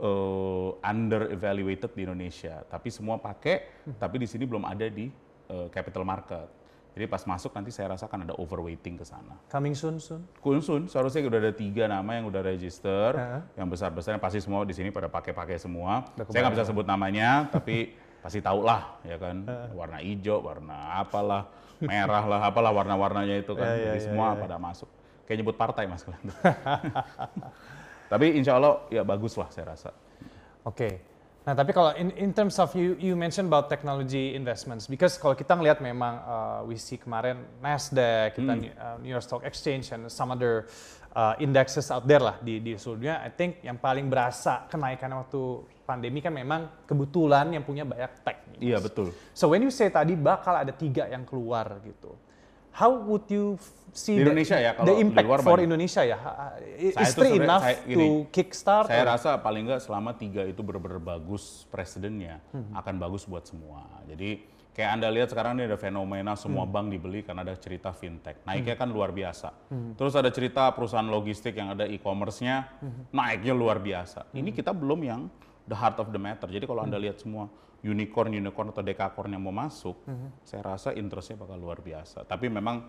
eh, 0.00 0.68
under 0.84 1.32
evaluated 1.32 1.92
di 1.92 2.02
Indonesia. 2.08 2.64
Tapi 2.64 2.88
semua 2.88 3.20
pakai, 3.20 3.84
tapi 4.00 4.16
di 4.20 4.26
sini 4.28 4.48
belum 4.48 4.64
ada 4.64 4.86
di 4.88 5.08
eh, 5.48 5.68
capital 5.68 6.04
market. 6.08 6.48
Jadi 6.90 7.06
pas 7.06 7.22
masuk 7.22 7.54
nanti 7.54 7.70
saya 7.70 7.94
rasa 7.94 8.10
akan 8.10 8.26
ada 8.26 8.34
overweighting 8.34 8.98
ke 8.98 9.06
sana. 9.06 9.38
Coming 9.46 9.78
soon 9.78 10.02
soon? 10.02 10.26
Kunsun, 10.42 10.90
seharusnya 10.90 11.22
udah 11.22 11.38
ada 11.38 11.52
tiga 11.54 11.86
nama 11.86 12.18
yang 12.18 12.26
udah 12.26 12.42
register, 12.42 13.14
Heeh. 13.14 13.42
yang 13.62 13.70
besar-besar 13.70 14.18
pasti 14.18 14.42
semua 14.42 14.66
di 14.66 14.74
sini 14.74 14.90
pada 14.90 15.06
pakai-pakai 15.06 15.54
semua. 15.54 16.02
Saya 16.26 16.50
nggak 16.50 16.54
bisa 16.58 16.66
sebut 16.66 16.82
namanya, 16.82 17.46
tapi 17.46 17.94
pasti 18.18 18.42
tahu 18.42 18.66
lah, 18.66 18.98
ya 19.06 19.22
kan, 19.22 19.46
warna 19.70 20.02
hijau, 20.02 20.42
warna 20.42 20.98
apalah, 20.98 21.46
merah 21.78 22.26
lah, 22.26 22.40
apalah 22.50 22.74
warna-warnanya 22.74 23.38
itu 23.38 23.54
kan, 23.54 23.70
Ya, 23.70 23.74
ya, 23.78 23.84
jadi 23.94 23.98
ya, 24.02 24.04
semua 24.10 24.34
ya. 24.34 24.42
pada 24.42 24.56
masuk. 24.58 24.90
Kayak 25.30 25.46
nyebut 25.46 25.54
partai 25.54 25.86
mas 25.86 26.02
tapi 28.10 28.34
insya 28.34 28.58
Allah 28.58 28.82
ya 28.90 29.06
bagus 29.06 29.38
lah 29.38 29.46
saya 29.54 29.70
rasa. 29.70 29.94
Oke. 30.66 31.06
Nah, 31.46 31.54
tapi 31.54 31.70
kalau 31.70 31.94
in, 31.94 32.10
in 32.18 32.34
terms 32.34 32.58
of 32.58 32.74
you 32.74 32.98
you 32.98 33.14
mentioned 33.14 33.46
about 33.46 33.70
technology 33.70 34.34
investments 34.34 34.90
because 34.90 35.14
kalau 35.16 35.38
kita 35.38 35.54
ngelihat 35.54 35.78
memang 35.78 36.18
uh, 36.26 36.60
we 36.66 36.74
see 36.74 36.98
kemarin 36.98 37.46
Nasdaq, 37.62 38.34
kita 38.34 38.52
uh, 38.76 38.98
New 38.98 39.14
York 39.14 39.22
Stock 39.22 39.46
Exchange 39.46 39.94
and 39.94 40.10
some 40.10 40.34
other 40.34 40.66
uh, 41.14 41.38
indexes 41.38 41.88
out 41.88 42.04
there 42.04 42.20
lah 42.20 42.36
di 42.42 42.60
di 42.60 42.74
seluruh 42.74 42.98
dunia, 42.98 43.16
I 43.22 43.30
think 43.30 43.62
yang 43.62 43.78
paling 43.78 44.10
berasa 44.10 44.66
kenaikan 44.68 45.16
waktu 45.16 45.64
pandemi 45.88 46.20
kan 46.20 46.34
memang 46.34 46.84
kebetulan 46.84 47.56
yang 47.56 47.64
punya 47.64 47.88
banyak 47.88 48.12
tech. 48.20 48.38
Iya 48.60 48.78
betul. 48.82 49.16
So 49.32 49.48
when 49.48 49.64
you 49.64 49.72
say 49.72 49.88
tadi 49.88 50.12
bakal 50.14 50.60
ada 50.60 50.76
tiga 50.76 51.08
yang 51.08 51.24
keluar 51.24 51.80
gitu, 51.82 52.14
how 52.72 52.90
would 52.90 53.26
you 53.26 53.58
see 53.90 54.14
Di 54.14 54.16
the- 54.16 54.24
Indonesia 54.24 54.56
ya, 54.56 54.70
kalau 54.72 54.86
the 54.86 54.94
di 54.94 55.02
impact 55.02 55.26
luar 55.26 55.40
for 55.40 55.56
banyak. 55.56 55.66
Indonesia 55.66 56.02
ya? 56.04 56.18
Is 56.76 56.94
three 57.10 57.34
sebenarnya- 57.34 57.42
enough 57.42 57.64
saya 57.64 57.76
to 57.76 57.88
gini, 57.88 58.06
kickstart? 58.28 58.86
Saya 58.86 59.02
or- 59.02 59.10
rasa 59.10 59.30
paling 59.36 59.62
nggak 59.64 59.80
selama 59.80 60.10
tiga 60.14 60.42
itu 60.42 60.60
benar-benar 60.60 61.00
bagus 61.00 61.66
presidennya 61.66 62.38
Hmm. 62.48 62.70
akan 62.72 62.94
bagus 62.96 63.24
buat 63.24 63.42
semua. 63.42 63.82
Jadi 64.06 64.46
kayak 64.70 64.90
anda 64.92 65.10
lihat 65.10 65.28
sekarang 65.28 65.58
ini 65.58 65.66
ada 65.66 65.74
fenomena 65.76 66.32
semua 66.34 66.62
Hmm. 66.62 66.72
bank 66.72 66.86
dibeli 66.88 67.20
karena 67.20 67.42
ada 67.42 67.54
cerita 67.54 67.90
fintech. 67.90 68.38
Naiknya 68.44 68.74
kan 68.74 68.86
luar 68.86 69.10
biasa. 69.10 69.50
Terus 69.96 70.14
ada 70.14 70.30
cerita 70.30 70.70
perusahaan 70.70 71.04
logistik 71.04 71.52
yang 71.52 71.74
ada 71.74 71.82
e-commerce-nya 71.84 72.70
Hmm. 72.78 73.10
naiknya 73.10 73.52
luar 73.52 73.78
biasa. 73.78 74.30
Ini 74.30 74.50
kita 74.50 74.70
belum 74.70 75.02
yang 75.02 75.26
the 75.66 75.74
heart 75.74 75.98
of 75.98 76.08
the 76.08 76.18
matter. 76.18 76.46
Jadi 76.46 76.62
kalau 76.62 76.80
anda 76.80 76.94
Hmm. 76.94 77.04
lihat 77.04 77.18
semua 77.18 77.50
unicorn, 77.80 78.30
unicorn 78.32 78.68
atau 78.70 78.84
dekakorn 78.84 79.32
yang 79.32 79.42
mau 79.42 79.54
masuk, 79.54 79.96
saya 80.44 80.62
rasa 80.64 80.92
interestnya 80.92 81.40
bakal 81.40 81.56
luar 81.56 81.80
biasa. 81.80 82.28
Tapi 82.28 82.48
memang 82.48 82.84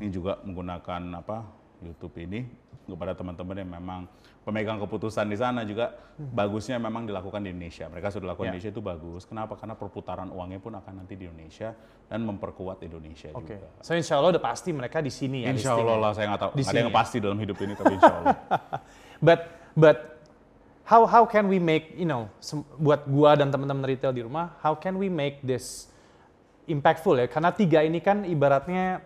ini 0.00 0.08
juga 0.08 0.40
menggunakan 0.44 1.02
apa 1.20 1.44
YouTube 1.84 2.16
ini 2.20 2.44
kepada 2.84 3.16
teman-teman 3.16 3.56
yang 3.64 3.70
memang 3.80 4.00
pemegang 4.44 4.76
keputusan 4.76 5.24
di 5.24 5.40
sana 5.40 5.64
juga 5.64 5.96
bagusnya 6.20 6.76
memang 6.76 7.08
dilakukan 7.08 7.40
di 7.40 7.48
Indonesia. 7.48 7.88
Mereka 7.88 8.12
sudah 8.12 8.36
lakukan 8.36 8.52
Ya. 8.52 8.56
di 8.56 8.60
Indonesia 8.60 8.72
itu 8.76 8.82
bagus. 8.84 9.22
Kenapa? 9.24 9.56
Karena 9.56 9.72
perputaran 9.72 10.28
uangnya 10.28 10.60
pun 10.60 10.76
akan 10.76 10.92
nanti 11.04 11.16
di 11.16 11.24
Indonesia 11.24 11.72
dan 12.04 12.20
memperkuat 12.28 12.84
Indonesia 12.84 13.32
Oke, 13.32 13.56
juga. 13.56 13.68
so 13.80 13.96
insya 13.96 14.20
Allah 14.20 14.36
udah 14.36 14.44
pasti 14.44 14.76
mereka 14.76 15.00
di 15.00 15.08
sini 15.08 15.48
ya. 15.48 15.56
Insya. 15.56 15.72
Allah 15.72 15.96
lah, 15.96 16.12
saya 16.12 16.28
nggak 16.28 16.42
tahu. 16.44 16.52
Di 16.60 16.64
ada 16.68 16.78
yang 16.84 16.92
ya? 16.92 16.96
pasti 17.00 17.16
dalam 17.24 17.38
hidup 17.40 17.56
ini, 17.64 17.72
tapi 17.72 17.92
insya 17.96 18.12
Allah. 18.20 18.36
But 19.24 19.40
but 19.72 20.13
how 20.84 21.08
how 21.08 21.24
can 21.24 21.48
we 21.48 21.56
make 21.56 21.96
you 21.96 22.08
know 22.08 22.28
buat 22.76 23.08
gua 23.08 23.36
dan 23.40 23.48
teman-teman 23.48 23.84
retail 23.88 24.12
di 24.12 24.22
rumah, 24.24 24.56
how 24.60 24.76
can 24.76 25.00
we 25.00 25.08
make 25.08 25.40
this 25.40 25.88
impactful 26.68 27.16
ya? 27.16 27.26
Karena 27.28 27.50
tiga 27.52 27.80
ini 27.84 28.00
kan 28.00 28.22
ibaratnya 28.24 29.00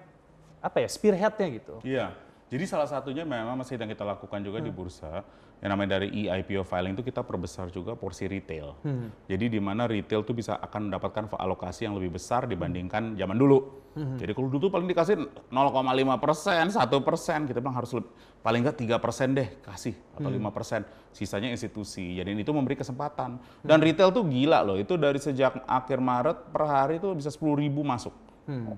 apa 0.58 0.82
ya 0.82 0.88
spearheadnya 0.90 1.48
gitu. 1.54 1.78
Iya. 1.86 2.14
Jadi 2.48 2.64
salah 2.64 2.88
satunya 2.88 3.28
memang 3.28 3.60
masih 3.60 3.76
yang 3.76 3.92
kita 3.92 4.08
lakukan 4.08 4.40
juga 4.40 4.58
di 4.64 4.72
bursa 4.72 5.20
yang 5.58 5.70
namanya 5.74 5.98
dari 5.98 6.08
e-IPO 6.14 6.62
filing 6.62 6.94
itu 6.94 7.02
kita 7.02 7.26
perbesar 7.26 7.70
juga 7.74 7.98
porsi 7.98 8.30
retail. 8.30 8.78
Jadi 9.26 9.50
di 9.50 9.60
mana 9.62 9.90
retail 9.90 10.22
tuh 10.22 10.34
bisa 10.34 10.58
akan 10.58 10.90
mendapatkan 10.90 11.26
alokasi 11.34 11.86
yang 11.86 11.98
lebih 11.98 12.14
besar 12.18 12.46
dibandingkan 12.46 13.18
zaman 13.18 13.36
dulu. 13.38 13.86
Jadi 13.98 14.30
kalau 14.30 14.46
dulu 14.46 14.70
tuh 14.70 14.72
paling 14.72 14.86
dikasih 14.86 15.18
0,5 15.50 16.22
persen, 16.22 16.64
satu 16.70 17.02
persen, 17.02 17.50
kita 17.50 17.58
bilang 17.58 17.74
harus 17.74 17.90
lebih, 17.90 18.14
paling 18.46 18.62
nggak 18.62 18.78
tiga 18.78 18.96
persen 19.02 19.34
deh 19.34 19.58
kasih 19.58 19.98
atau 20.14 20.30
lima 20.30 20.54
persen. 20.54 20.86
Sisanya 21.10 21.50
institusi. 21.50 22.14
Jadi 22.14 22.30
itu 22.38 22.52
memberi 22.54 22.78
kesempatan. 22.78 23.42
Dan 23.58 23.82
retail 23.82 24.14
tuh 24.14 24.22
gila 24.22 24.62
loh. 24.62 24.78
Itu 24.78 24.94
dari 24.94 25.18
sejak 25.18 25.66
akhir 25.66 25.98
Maret 25.98 26.54
per 26.54 26.62
hari 26.70 27.02
itu 27.02 27.10
bisa 27.18 27.34
10 27.34 27.58
ribu 27.58 27.82
masuk. 27.82 28.14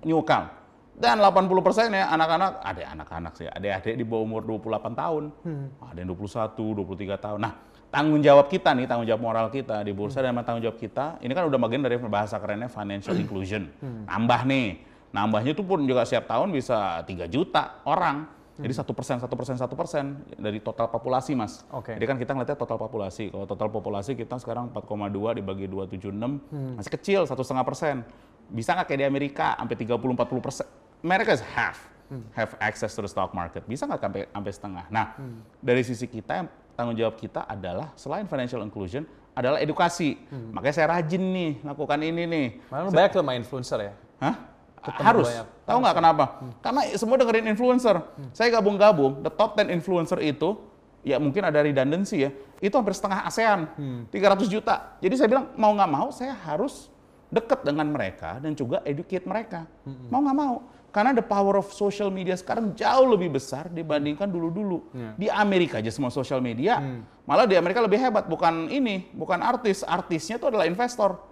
New 0.09 0.19
account. 0.19 0.49
Dan 1.01 1.17
80 1.17 1.65
persen 1.65 1.89
ya 1.97 2.13
anak-anak, 2.13 2.61
ada 2.61 2.83
anak-anak 2.93 3.33
sih, 3.33 3.49
adik-adik 3.49 3.97
di 3.97 4.05
bawah 4.05 4.29
umur 4.29 4.45
28 4.45 4.93
tahun, 4.93 5.33
ada 5.81 5.97
yang 5.97 6.13
21, 6.13 6.77
23 6.77 7.17
tahun. 7.17 7.39
Nah, 7.41 7.57
tanggung 7.89 8.21
jawab 8.21 8.53
kita 8.53 8.77
nih, 8.77 8.85
tanggung 8.85 9.09
jawab 9.09 9.25
moral 9.25 9.49
kita 9.49 9.81
di 9.81 9.97
bursa 9.97 10.21
dan 10.21 10.37
tanggung 10.45 10.61
jawab 10.61 10.77
kita, 10.77 11.17
ini 11.25 11.33
kan 11.33 11.49
udah 11.49 11.57
bagian 11.57 11.81
dari 11.81 11.97
bahasa 12.05 12.37
kerennya 12.37 12.69
financial 12.69 13.17
inclusion. 13.17 13.73
Nambah 13.81 14.45
nih, 14.45 14.85
nambahnya 15.17 15.57
itu 15.57 15.65
pun 15.65 15.89
juga 15.89 16.05
setiap 16.05 16.29
tahun 16.29 16.53
bisa 16.53 17.01
3 17.09 17.33
juta 17.33 17.81
orang. 17.89 18.37
Jadi 18.61 18.77
satu 18.77 18.93
persen, 18.93 19.17
satu 19.17 19.33
persen, 19.41 19.57
satu 19.57 19.73
persen 19.73 20.21
dari 20.37 20.61
total 20.61 20.93
populasi 20.93 21.33
mas. 21.33 21.65
Oke. 21.73 21.97
Jadi 21.97 22.05
kan 22.05 22.21
kita 22.21 22.37
ngeliatnya 22.37 22.61
total 22.61 22.77
populasi. 22.77 23.33
Kalau 23.33 23.49
total 23.49 23.73
populasi 23.73 24.13
kita 24.13 24.37
sekarang 24.37 24.69
4,2 24.69 25.41
dibagi 25.41 25.65
276, 25.65 26.77
masih 26.77 26.93
kecil, 26.93 27.21
satu 27.25 27.41
setengah 27.41 27.65
persen. 27.65 28.05
Bisa 28.53 28.77
nggak 28.77 28.93
kayak 28.93 29.01
di 29.01 29.07
Amerika 29.09 29.57
sampai 29.57 29.81
30-40 29.81 30.45
persen? 30.45 30.69
Amerika 31.01 31.33
is 31.33 31.43
half, 31.57 31.89
have 32.37 32.53
access 32.61 32.93
to 32.93 33.01
the 33.01 33.11
stock 33.11 33.33
market. 33.33 33.65
Bisa 33.65 33.89
nggak 33.89 34.01
sampai 34.01 34.23
sampai 34.29 34.53
setengah? 34.53 34.85
Nah, 34.93 35.17
dari 35.61 35.83
sisi 35.85 36.05
kita, 36.05 36.45
tanggung 36.77 36.97
jawab 36.97 37.17
kita 37.17 37.45
adalah 37.49 37.93
selain 37.97 38.29
financial 38.29 38.61
inclusion 38.65 39.05
adalah 39.33 39.63
edukasi. 39.63 40.21
Makanya 40.29 40.75
saya 40.75 40.87
rajin 40.93 41.23
nih 41.23 41.53
lakukan 41.65 41.99
ini 42.03 42.23
nih. 42.27 42.47
Malah 42.69 42.93
banyak 42.93 43.11
tuh 43.15 43.21
sama 43.25 43.33
influencer 43.39 43.79
ya. 43.81 43.93
Hah? 44.21 44.35
Ketemu 44.81 45.07
Harus. 45.07 45.27
banyak. 45.29 45.47
Tahu 45.69 45.79
nggak 45.85 45.97
kenapa? 45.97 46.25
Karena 46.65 46.81
semua 46.97 47.17
dengerin 47.21 47.47
influencer. 47.53 47.97
Saya 48.33 48.49
gabung-gabung, 48.53 49.21
the 49.21 49.33
top 49.33 49.57
10 49.57 49.69
influencer 49.73 50.19
itu, 50.25 50.57
ya 51.05 51.21
mungkin 51.21 51.45
ada 51.45 51.61
redundancy 51.61 52.29
ya, 52.29 52.31
itu 52.61 52.73
hampir 52.77 52.97
setengah 52.97 53.25
ASEAN, 53.29 53.61
300 54.09 54.49
juta. 54.49 54.97
Jadi 55.01 55.15
saya 55.21 55.29
bilang, 55.29 55.53
mau 55.57 55.73
nggak 55.77 55.91
mau 55.93 56.09
saya 56.13 56.33
harus 56.33 56.89
dekat 57.31 57.63
dengan 57.63 57.87
mereka 57.93 58.43
dan 58.43 58.57
juga 58.57 58.83
educate 58.89 59.25
mereka. 59.29 59.69
Mau 60.09 60.25
nggak 60.25 60.37
mau. 60.37 60.65
Karena 60.91 61.15
the 61.15 61.23
power 61.23 61.55
of 61.55 61.71
social 61.71 62.11
media 62.11 62.35
sekarang 62.35 62.75
jauh 62.75 63.07
lebih 63.07 63.39
besar 63.39 63.71
dibandingkan 63.71 64.27
dulu-dulu. 64.27 64.91
Di 65.15 65.31
Amerika 65.31 65.79
aja 65.79 65.91
semua 65.91 66.11
social 66.11 66.43
media, 66.43 66.83
malah 67.25 67.47
di 67.47 67.55
Amerika 67.55 67.79
lebih 67.79 67.99
hebat. 67.99 68.27
Bukan 68.27 68.67
ini, 68.67 69.07
bukan 69.15 69.39
artis. 69.39 69.87
Artisnya 69.87 70.37
itu 70.37 70.51
adalah 70.51 70.67
investor. 70.67 71.31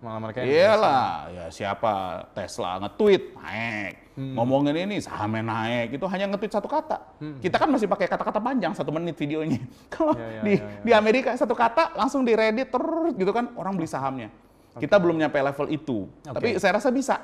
Malah 0.00 0.20
mereka 0.20 0.44
Iyalah, 0.44 1.32
ya 1.32 1.44
siapa 1.48 1.92
Tesla 2.36 2.76
nge-tweet 2.76 3.40
naik, 3.40 3.92
ngomongin 4.36 4.76
ini 4.84 5.00
sahamnya 5.00 5.40
naik, 5.40 5.96
itu 5.96 6.04
hanya 6.04 6.28
nge-tweet 6.28 6.52
satu 6.52 6.68
kata. 6.68 6.96
Kita 7.40 7.56
kan 7.56 7.72
masih 7.72 7.88
pakai 7.88 8.04
kata-kata 8.12 8.36
panjang 8.36 8.76
satu 8.76 8.92
menit 8.92 9.16
videonya. 9.16 9.64
Kalau 9.92 10.12
Ya, 10.12 10.28
ya, 10.28 10.42
di 10.44 10.54
ya, 10.56 10.64
ya. 10.64 10.80
di 10.84 10.92
Amerika 10.92 11.32
satu 11.40 11.56
kata 11.56 11.96
langsung 11.96 12.20
di 12.20 12.36
Reddit 12.36 12.68
terus 12.68 13.16
gitu 13.16 13.32
kan 13.32 13.56
orang 13.56 13.80
beli 13.80 13.88
sahamnya. 13.88 14.28
Kita 14.76 15.00
belum 15.00 15.16
nyampe 15.24 15.40
level 15.40 15.66
itu, 15.72 16.10
tapi 16.20 16.60
saya 16.60 16.76
rasa 16.76 16.92
bisa. 16.92 17.16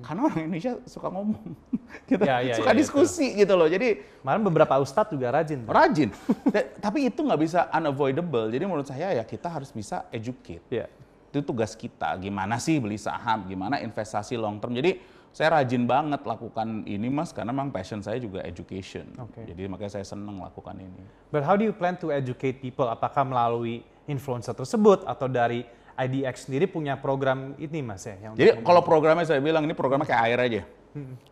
Karena 0.00 0.20
orang 0.24 0.38
Indonesia 0.44 0.72
suka 0.84 1.08
ngomong, 1.08 1.42
kita 2.08 2.22
Ya, 2.22 2.36
ya, 2.42 2.54
suka 2.58 2.70
ya, 2.70 2.76
diskusi 2.76 3.34
gitu 3.34 3.54
loh. 3.54 3.66
Jadi 3.66 3.98
Kemarin 4.20 4.42
beberapa 4.42 4.74
ustadz 4.78 5.10
juga 5.10 5.30
rajin. 5.30 5.62
tuh. 5.62 5.70
rajin. 5.70 6.08
Tapi 6.84 7.06
itu 7.06 7.20
nggak 7.20 7.40
bisa 7.40 7.66
unavoidable. 7.70 8.46
Jadi 8.48 8.64
menurut 8.64 8.86
saya 8.86 9.12
ya 9.12 9.24
kita 9.24 9.50
harus 9.50 9.70
bisa 9.70 10.06
educate 10.10 10.62
Iya. 10.68 10.86
itu 11.32 11.40
tugas 11.40 11.72
kita 11.72 12.12
gimana 12.20 12.60
sih 12.60 12.76
beli 12.76 13.00
saham 13.00 13.48
gimana 13.48 13.80
investasi 13.80 14.36
long 14.36 14.60
term 14.60 14.76
jadi 14.76 15.00
saya 15.32 15.56
rajin 15.56 15.88
banget 15.88 16.20
lakukan 16.28 16.84
ini 16.84 17.08
mas 17.08 17.32
karena 17.32 17.56
memang 17.56 17.72
passion 17.72 18.04
saya 18.04 18.20
juga 18.20 18.44
education 18.44 19.08
Oke. 19.16 19.48
jadi 19.48 19.64
makanya 19.64 19.96
saya 19.96 20.04
senang 20.04 20.36
lakukan 20.36 20.76
ini 20.76 21.00
But 21.32 21.48
how 21.48 21.56
do 21.56 21.64
you 21.64 21.72
plan 21.72 21.96
to 22.04 22.12
educate 22.12 22.60
people? 22.60 22.84
Apakah 22.84 23.24
melalui 23.24 23.80
influencer 24.04 24.52
tersebut 24.52 25.08
atau 25.08 25.24
dari 25.24 25.64
IDX 26.06 26.48
sendiri 26.48 26.66
punya 26.66 26.98
program 26.98 27.54
ini 27.58 27.80
mas 27.82 28.04
ya? 28.06 28.18
Yang 28.18 28.32
jadi 28.38 28.50
kalau 28.62 28.82
programnya 28.82 29.26
saya 29.26 29.38
bilang 29.38 29.62
ini 29.66 29.74
programnya 29.74 30.06
kayak 30.08 30.22
air 30.28 30.38
aja. 30.38 30.62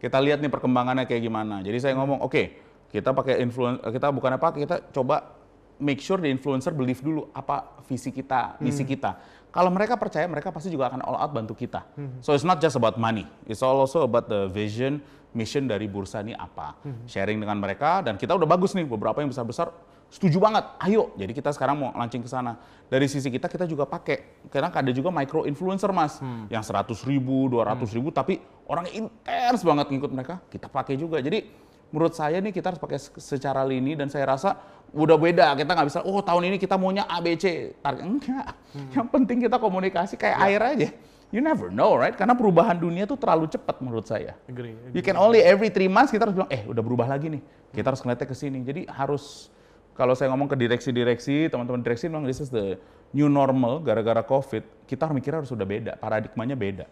Kita 0.00 0.16
lihat 0.22 0.40
nih 0.40 0.48
perkembangannya 0.48 1.04
kayak 1.04 1.22
gimana. 1.22 1.60
Jadi 1.60 1.78
saya 1.82 1.94
ngomong 1.98 2.24
oke 2.24 2.42
kita 2.90 3.14
pakai 3.14 3.38
influencer 3.44 3.86
kita 3.92 4.06
bukan 4.10 4.30
apa 4.34 4.48
kita 4.56 4.76
coba 4.90 5.36
make 5.80 6.02
sure 6.02 6.18
the 6.20 6.28
influencer 6.28 6.74
believe 6.74 6.98
dulu 7.00 7.28
apa 7.32 7.80
visi 7.88 8.10
kita 8.10 8.56
misi 8.60 8.84
kita. 8.88 9.16
Kalau 9.50 9.68
mereka 9.68 9.98
percaya 9.98 10.30
mereka 10.30 10.54
pasti 10.54 10.70
juga 10.70 10.86
akan 10.88 11.02
all 11.02 11.18
out 11.18 11.32
bantu 11.34 11.58
kita. 11.58 11.82
So 12.22 12.32
it's 12.32 12.46
not 12.46 12.62
just 12.62 12.78
about 12.78 12.96
money. 12.96 13.26
It's 13.50 13.66
also 13.66 14.06
about 14.06 14.30
the 14.30 14.46
vision 14.46 15.02
mission 15.34 15.66
dari 15.66 15.86
bursa 15.86 16.22
ini 16.22 16.34
apa. 16.34 16.78
Sharing 17.10 17.38
dengan 17.42 17.58
mereka 17.58 18.02
dan 18.06 18.14
kita 18.14 18.34
udah 18.38 18.46
bagus 18.46 18.74
nih 18.78 18.86
beberapa 18.86 19.18
yang 19.18 19.30
besar 19.30 19.44
besar 19.44 19.68
setuju 20.10 20.36
banget. 20.36 20.66
Ayo. 20.82 21.14
Jadi 21.14 21.32
kita 21.32 21.54
sekarang 21.54 21.78
mau 21.78 21.90
launching 21.94 22.20
ke 22.20 22.28
sana. 22.28 22.58
Dari 22.86 23.06
sisi 23.06 23.30
kita 23.30 23.46
kita 23.46 23.64
juga 23.64 23.86
pakai. 23.86 24.42
Karena 24.50 24.68
ada 24.68 24.90
juga 24.90 25.08
micro 25.08 25.46
influencer 25.46 25.88
mas 25.90 26.18
yang 26.50 26.60
100 26.60 26.90
ribu 27.06 27.46
200 27.48 27.86
ribu 27.94 28.10
tapi 28.10 28.36
orang 28.66 28.90
intens 28.90 29.62
banget 29.62 29.86
ngikut 29.88 30.10
mereka. 30.10 30.42
Kita 30.50 30.66
pakai 30.66 30.98
juga. 30.98 31.22
Jadi 31.22 31.46
menurut 31.90 32.12
saya 32.12 32.38
nih 32.38 32.50
kita 32.50 32.74
harus 32.74 32.78
pakai 32.78 32.98
se- 32.98 33.14
secara 33.16 33.62
lini 33.62 33.94
dan 33.94 34.10
saya 34.10 34.26
rasa 34.26 34.58
udah 34.90 35.14
beda. 35.14 35.54
Kita 35.54 35.70
nggak 35.70 35.86
bisa 35.86 36.00
oh 36.02 36.18
tahun 36.18 36.50
ini 36.50 36.56
kita 36.58 36.74
maunya 36.74 37.06
ABC 37.06 37.78
target 37.78 38.02
enggak. 38.02 38.46
Yang 38.90 39.06
penting 39.14 39.38
kita 39.46 39.56
komunikasi 39.56 40.18
kayak 40.18 40.38
air 40.42 40.60
aja. 40.60 40.90
You 41.30 41.38
never 41.38 41.70
know 41.70 41.94
right? 41.94 42.18
Karena 42.18 42.34
perubahan 42.34 42.74
dunia 42.74 43.06
tuh 43.06 43.14
terlalu 43.14 43.46
cepat 43.46 43.78
menurut 43.78 44.02
saya. 44.02 44.34
Agree. 44.50 44.74
you 44.90 44.98
can 44.98 45.14
only 45.14 45.38
every 45.38 45.70
three 45.70 45.86
months 45.86 46.10
kita 46.10 46.26
harus 46.26 46.34
bilang 46.34 46.50
eh 46.50 46.66
udah 46.66 46.82
berubah 46.82 47.06
lagi 47.06 47.30
nih. 47.30 47.38
Kita 47.70 47.94
harus 47.94 48.02
ngeliatnya 48.02 48.26
ke 48.26 48.34
sini. 48.34 48.58
Jadi 48.66 48.90
harus 48.90 49.46
kalau 49.92 50.12
saya 50.12 50.30
ngomong 50.30 50.46
ke 50.46 50.56
direksi-direksi 50.56 51.48
teman-teman 51.48 51.80
direksi 51.80 52.06
bilang 52.06 52.24
this 52.24 52.38
is 52.38 52.48
the 52.48 52.76
new 53.10 53.26
normal 53.26 53.78
gara-gara 53.78 54.22
covid 54.22 54.62
kita 54.84 55.04
harus 55.04 55.14
mikirnya 55.14 55.42
harus 55.42 55.50
udah 55.50 55.64
beda 55.64 55.92
paradigmanya 55.96 56.54
beda 56.54 56.86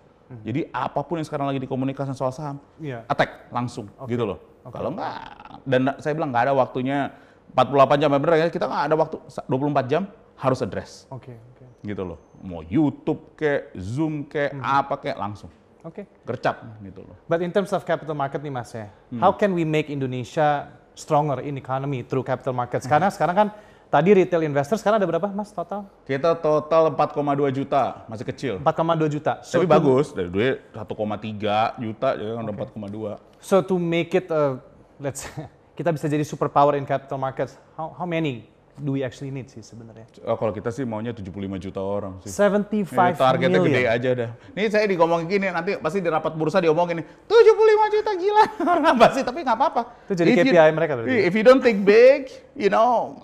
jadi 0.44 0.68
apa 0.68 1.00
pun 1.00 1.16
yang 1.16 1.24
sekarang 1.24 1.48
lagi 1.48 1.56
dikomunikasikan 1.58 2.12
soal 2.12 2.28
saham 2.30 2.60
Iya. 2.76 3.00
attack 3.06 3.48
langsung 3.48 3.88
gitu 4.04 4.28
loh. 4.28 4.36
Kalau 4.68 4.92
enggak 4.92 5.16
dan 5.64 5.96
saya 5.96 6.12
bilang 6.12 6.28
nggak 6.28 6.44
ada 6.44 6.52
waktunya 6.52 7.16
48 7.48 7.96
jam 7.96 8.12
bener 8.12 8.30
ya 8.36 8.46
kita 8.52 8.68
nggak 8.68 8.84
ada 8.84 8.94
waktu 8.94 9.16
24 9.48 9.88
jam 9.88 10.02
harus 10.36 10.60
address. 10.60 11.08
Oke, 11.08 11.32
oke. 11.32 11.64
gitu 11.80 12.02
loh. 12.04 12.20
Mau 12.38 12.60
YouTube 12.60 13.32
kayak 13.34 13.72
Zoom 13.74 14.28
kayak 14.28 14.52
Hmm. 14.52 14.60
apa 14.60 15.00
kayak 15.00 15.16
langsung 15.16 15.48
Oke. 15.80 16.04
gercap 16.22 16.60
gitu 16.78 17.00
loh. 17.00 17.16
But 17.24 17.40
in 17.40 17.48
terms 17.48 17.72
of 17.72 17.80
capital 17.82 18.12
market 18.12 18.44
nih 18.44 18.52
Mas 18.52 18.68
ya, 18.70 18.92
Hmm. 19.08 19.24
how 19.24 19.32
can 19.32 19.56
we 19.56 19.64
make 19.64 19.88
Indonesia 19.88 20.68
stronger 20.98 21.38
in 21.46 21.54
economy 21.54 22.02
through 22.02 22.26
capital 22.26 22.50
markets? 22.50 22.90
Karena 22.90 23.06
sekarang 23.14 23.36
kan 23.38 23.48
tadi 23.86 24.10
retail 24.18 24.42
investor 24.42 24.74
sekarang 24.74 24.98
ada 24.98 25.06
berapa 25.06 25.30
Mas 25.30 25.54
total? 25.54 25.86
Kita 26.02 26.34
total 26.34 26.90
4,2 26.92 27.54
juta, 27.54 28.02
masih 28.10 28.26
kecil. 28.26 28.54
4,2 28.58 29.06
juta. 29.06 29.38
So 29.46 29.62
Tapi 29.62 29.70
to- 29.70 29.74
bagus, 29.78 30.06
dari 30.10 30.28
duit 30.28 30.56
1,3 30.74 31.78
juta, 31.78 32.08
jadi 32.18 32.30
kan 32.34 32.42
udah 32.42 32.56
4,2. 32.58 33.14
So 33.38 33.62
to 33.62 33.78
make 33.78 34.10
it, 34.18 34.26
uh, 34.28 34.58
let's 34.98 35.30
kita 35.78 35.94
bisa 35.94 36.10
jadi 36.10 36.26
superpower 36.26 36.74
in 36.74 36.82
capital 36.82 37.22
markets, 37.22 37.54
how, 37.78 37.94
how 37.94 38.02
many 38.04 38.50
do 38.78 38.94
we 38.94 39.02
actually 39.02 39.28
need 39.28 39.46
sih 39.46 39.60
sebenarnya? 39.60 40.06
Oh, 40.22 40.34
kalau 40.34 40.50
kita 40.50 40.70
sih 40.70 40.82
maunya 40.82 41.10
75 41.10 41.30
juta 41.58 41.78
orang 41.78 42.22
sih. 42.22 42.30
75 42.30 42.88
Ini 42.88 43.14
targetnya 43.14 43.58
million. 43.58 43.66
gede 43.68 43.82
aja 43.84 44.10
dah. 44.14 44.30
Nih 44.52 44.66
saya 44.68 44.84
digomongin 44.84 45.26
gini, 45.26 45.46
nanti 45.48 45.76
pasti 45.76 45.98
di 45.98 46.06
rapat 46.06 46.32
bursa 46.32 46.58
diomongin 46.58 47.02
nih, 47.02 47.06
75 47.26 47.94
juta 47.94 48.10
gila. 48.14 48.44
Orang 48.70 48.84
apa 48.88 49.06
sih, 49.12 49.22
tapi 49.22 49.42
nggak 49.42 49.56
apa-apa. 49.56 49.82
Itu 50.06 50.14
jadi 50.14 50.30
If 50.30 50.38
you- 50.40 50.54
KPI 50.54 50.70
mereka 50.72 50.92
berarti? 50.94 51.16
If 51.20 51.32
you 51.32 51.42
don't 51.42 51.60
think 51.60 51.82
big, 51.82 52.30
you 52.54 52.68
know, 52.68 53.18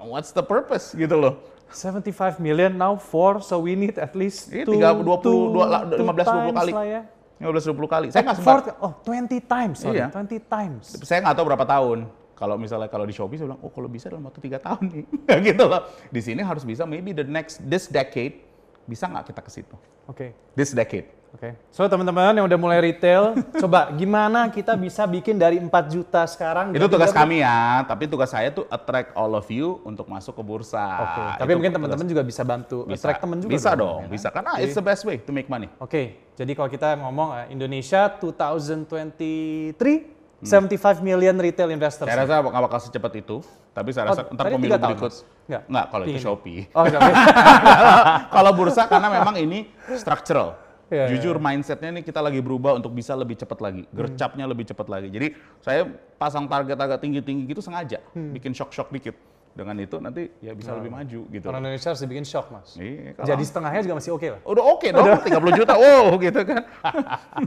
what's 0.00 0.30
the 0.30 0.42
purpose 0.42 0.92
gitu 0.92 1.14
loh. 1.14 1.36
75 1.68 2.38
million 2.38 2.70
now 2.70 2.94
for, 2.94 3.42
so 3.42 3.58
we 3.58 3.74
need 3.74 3.98
at 3.98 4.14
least 4.14 4.46
two, 4.46 4.78
30, 4.78 5.02
20, 5.02 5.26
two- 5.26 5.50
15, 5.50 5.90
two 5.90 6.06
20 6.06 6.22
times 6.22 6.54
kali. 6.54 6.72
lah 6.72 6.86
ya. 6.86 7.02
15-20 7.42 7.90
kali. 7.90 8.06
Saya 8.14 8.22
nggak 8.24 8.38
Four- 8.40 8.62
sempat, 8.62 8.78
oh 8.78 8.92
20 9.02 9.42
times, 9.42 9.76
sorry, 9.82 9.98
Iya. 9.98 10.06
20 10.08 10.38
times. 10.40 10.84
saya 11.02 11.18
nggak 11.20 11.34
tahu 11.34 11.44
berapa 11.50 11.66
tahun. 11.66 11.98
Kalau 12.34 12.58
misalnya 12.58 12.90
kalau 12.90 13.06
di 13.06 13.14
Shopee 13.14 13.38
saya 13.38 13.46
bilang, 13.50 13.62
oh 13.62 13.70
kalau 13.70 13.86
bisa 13.86 14.10
dalam 14.10 14.26
waktu 14.26 14.42
tiga 14.42 14.58
tahun 14.58 14.90
nih, 14.90 15.04
gitu 15.54 15.64
loh. 15.64 15.86
Di 16.10 16.20
sini 16.20 16.42
harus 16.42 16.66
bisa, 16.66 16.82
maybe 16.82 17.14
the 17.14 17.22
next 17.22 17.62
this 17.62 17.86
decade 17.86 18.42
bisa 18.84 19.06
nggak 19.06 19.30
kita 19.32 19.40
ke 19.40 19.50
situ? 19.50 19.76
Oke. 20.04 20.36
This 20.52 20.74
decade. 20.74 21.08
Oke. 21.34 21.50
So 21.74 21.82
teman-teman 21.90 22.30
yang 22.38 22.46
udah 22.46 22.54
mulai 22.54 22.78
retail, 22.78 23.34
coba 23.62 23.90
gimana 23.90 24.46
kita 24.54 24.78
bisa 24.78 25.02
bikin 25.02 25.34
dari 25.34 25.58
4 25.58 25.66
juta 25.90 26.22
sekarang? 26.30 26.70
Itu 26.70 26.86
tugas 26.86 27.10
kami 27.10 27.42
ya, 27.42 27.82
tapi 27.90 28.06
tugas 28.06 28.30
saya 28.30 28.54
tuh 28.54 28.70
attract 28.70 29.10
all 29.18 29.34
of 29.34 29.42
you 29.50 29.82
untuk 29.82 30.06
masuk 30.06 30.38
ke 30.38 30.42
bursa. 30.46 30.78
Oke. 30.78 31.18
Itu 31.18 31.38
Tapi 31.42 31.50
mungkin 31.58 31.74
tugas- 31.74 31.82
teman-teman 31.82 32.06
juga 32.06 32.22
bisa 32.22 32.42
bantu 32.46 32.86
bisa, 32.86 33.02
attract 33.02 33.20
teman 33.26 33.42
juga. 33.42 33.50
Bisa 33.50 33.70
dong, 33.74 33.78
dong, 33.78 33.98
ya 33.98 34.06
kan? 34.06 34.14
bisa 34.14 34.28
karena 34.30 34.50
it's 34.62 34.78
the 34.78 34.86
best 34.86 35.02
way 35.02 35.18
to 35.18 35.34
make 35.34 35.50
money. 35.50 35.66
Oke. 35.82 36.22
Jadi 36.38 36.54
kalau 36.54 36.70
kita 36.70 36.94
ngomong 37.02 37.28
eh, 37.34 37.46
Indonesia 37.50 38.06
2023 38.14 40.13
75 40.44 41.00
million 41.00 41.34
retail 41.34 41.72
investors. 41.72 42.06
Saya 42.06 42.28
rasa 42.28 42.44
nggak 42.44 42.62
bakal 42.68 42.80
secepat 42.80 43.12
itu, 43.16 43.36
tapi 43.72 43.90
saya 43.90 44.12
rasa 44.12 44.28
Oh, 44.28 44.34
ntar 44.36 44.52
pemilu 44.52 44.76
berikut. 44.76 45.12
Nggak? 45.48 45.62
Nggak, 45.66 45.86
kalau 45.88 46.04
itu. 46.04 46.20
Shopee. 46.20 46.60
Oh, 46.70 46.84
oke. 46.84 46.96
kalau 48.36 48.50
bursa 48.52 48.82
karena 48.84 49.08
memang 49.10 49.34
ini 49.36 49.68
structural. 49.96 50.60
Iya, 50.92 51.08
Jujur 51.16 51.40
mindsetnya 51.40 51.88
ini 51.90 52.04
kita 52.04 52.20
lagi 52.20 52.44
berubah 52.44 52.76
untuk 52.76 52.92
bisa 52.92 53.16
lebih 53.16 53.40
cepat 53.40 53.56
lagi, 53.58 53.82
Hmm. 53.82 53.96
gercapnya 53.96 54.44
lebih 54.44 54.68
cepat 54.68 54.86
lagi. 54.86 55.08
Jadi 55.08 55.32
saya 55.58 55.88
pasang 56.14 56.44
target 56.44 56.76
agak 56.76 57.00
tinggi-tinggi 57.00 57.48
gitu 57.48 57.64
sengaja, 57.64 58.04
Hmm. 58.12 58.36
bikin 58.36 58.52
shock-shock 58.52 58.92
dikit. 58.92 59.16
Dengan 59.54 59.78
itu 59.78 60.02
nanti 60.02 60.34
ya 60.42 60.50
bisa 60.50 60.74
lebih 60.74 60.90
maju 60.90 61.20
gitu. 61.30 61.46
Orang 61.46 61.62
Indonesia 61.62 61.88
harus 61.88 62.02
dibikin 62.02 62.26
shock, 62.26 62.50
Mas. 62.50 62.74
Iya, 62.74 63.14
kalau- 63.14 63.28
Jadi 63.30 63.42
setengahnya 63.46 63.80
juga 63.80 63.94
masih 63.96 64.10
oke 64.12 64.26
lah. 64.28 64.40
Udah 64.44 64.64
oke 64.66 64.86
dong, 64.90 65.06
30 65.22 65.52
juta, 65.54 65.74
wow 65.78 66.06
gitu 66.18 66.40
kan. 66.42 66.62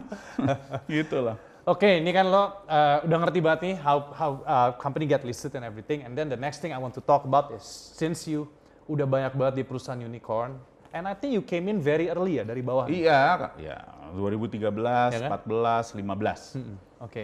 gitu 0.89 1.17
lah. 1.21 1.35
Oke, 1.67 1.99
ini 1.99 2.15
kan 2.15 2.31
lo 2.31 2.63
uh, 2.63 3.03
udah 3.03 3.17
ngerti 3.27 3.39
banget 3.43 3.59
nih 3.67 3.75
how 3.83 3.99
how 4.15 4.39
uh, 4.47 4.71
company 4.79 5.03
get 5.03 5.27
listed 5.27 5.51
and 5.51 5.67
everything. 5.67 5.99
And 5.99 6.15
then 6.15 6.31
the 6.31 6.39
next 6.39 6.63
thing 6.63 6.71
I 6.71 6.79
want 6.79 6.95
to 6.95 7.03
talk 7.03 7.27
about 7.27 7.51
is 7.51 7.67
since 7.67 8.23
you 8.23 8.47
udah 8.87 9.03
banyak 9.03 9.35
banget 9.35 9.59
di 9.59 9.63
perusahaan 9.67 9.99
unicorn, 9.99 10.55
and 10.95 11.03
I 11.03 11.11
think 11.11 11.35
you 11.35 11.43
came 11.43 11.67
in 11.67 11.83
very 11.83 12.07
early 12.07 12.39
ya 12.39 12.47
dari 12.47 12.63
bawah. 12.63 12.87
Iya, 12.87 13.19
Kak. 13.35 13.51
ya 13.59 13.83
2013, 14.15 14.63
Ya 15.11 15.19
kan? 15.27 15.29
14, 15.43 15.91
15. 15.91 16.55
Mm, 16.55 16.75
Oke. 17.03 17.23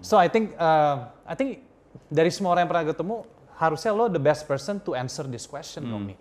So 0.00 0.16
I 0.16 0.32
think 0.32 0.56
uh, 0.56 1.12
I 1.28 1.36
think 1.36 1.60
dari 2.08 2.32
semua 2.32 2.56
orang 2.56 2.64
yang 2.64 2.72
pernah 2.72 2.86
ketemu 2.96 3.16
harusnya 3.60 3.92
lo 3.92 4.08
the 4.08 4.22
best 4.24 4.48
person 4.48 4.80
to 4.80 4.96
answer 4.96 5.28
this 5.28 5.44
question 5.44 5.84
dong 5.84 6.08
nih. 6.08 6.16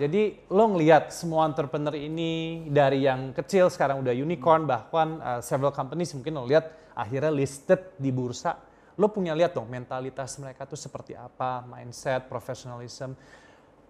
Jadi 0.00 0.40
lo 0.48 0.72
ngelihat 0.72 1.12
semua 1.12 1.44
entrepreneur 1.44 1.92
ini 1.92 2.64
dari 2.72 3.04
yang 3.04 3.36
kecil 3.36 3.68
sekarang 3.68 4.00
udah 4.00 4.16
unicorn 4.16 4.64
bahkan 4.64 5.20
uh, 5.20 5.44
several 5.44 5.68
companies 5.68 6.16
mungkin 6.16 6.40
lo 6.40 6.48
lihat 6.48 6.79
akhirnya 7.00 7.32
listed 7.32 7.96
di 7.96 8.12
bursa. 8.12 8.52
Lo 9.00 9.08
punya 9.08 9.32
lihat 9.32 9.56
dong 9.56 9.66
mentalitas 9.66 10.36
mereka 10.36 10.68
tuh 10.68 10.76
seperti 10.76 11.16
apa, 11.16 11.64
mindset, 11.64 12.28
professionalism. 12.28 13.16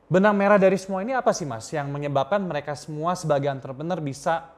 Benang 0.07 0.35
merah 0.35 0.59
dari 0.59 0.79
semua 0.79 1.03
ini 1.03 1.15
apa 1.15 1.31
sih 1.31 1.47
mas 1.47 1.67
yang 1.71 1.91
menyebabkan 1.91 2.43
mereka 2.43 2.75
semua 2.75 3.15
sebagai 3.15 3.51
entrepreneur 3.51 3.99
bisa 3.99 4.51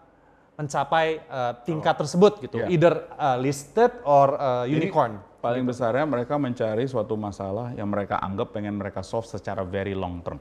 mencapai 0.53 1.25
uh, 1.33 1.53
tingkat 1.65 1.97
tersebut 1.97 2.33
gitu, 2.45 2.61
Iya. 2.61 2.69
either 2.69 2.95
uh, 3.17 3.41
listed 3.41 3.89
or 4.05 4.37
uh, 4.37 4.65
Jadi, 4.69 4.85
unicorn. 4.89 5.17
paling 5.41 5.65
besarnya 5.65 6.05
mereka 6.05 6.37
mencari 6.37 6.85
suatu 6.85 7.17
masalah 7.17 7.73
yang 7.73 7.89
mereka 7.89 8.21
anggap 8.21 8.53
pengen 8.53 8.77
mereka 8.77 9.01
solve 9.01 9.25
secara 9.25 9.65
very 9.65 9.97
long 9.97 10.21
term. 10.21 10.37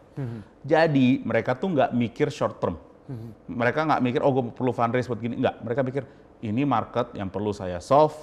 Jadi 0.61 1.23
mereka 1.23 1.55
tuh 1.55 1.71
nggak 1.73 1.91
mikir 1.95 2.27
short 2.27 2.59
term. 2.59 2.75
Mereka 3.47 3.87
nggak 3.87 4.01
mikir, 4.03 4.19
oh 4.23 4.31
gue 4.31 4.43
perlu 4.55 4.71
fundraise 4.71 5.07
buat 5.07 5.19
gini. 5.19 5.39
Nggak, 5.39 5.55
mereka 5.63 5.81
pikir 5.83 6.03
ini 6.41 6.65
market 6.65 7.13
yang 7.13 7.29
perlu 7.29 7.53
saya 7.53 7.77
solve, 7.77 8.17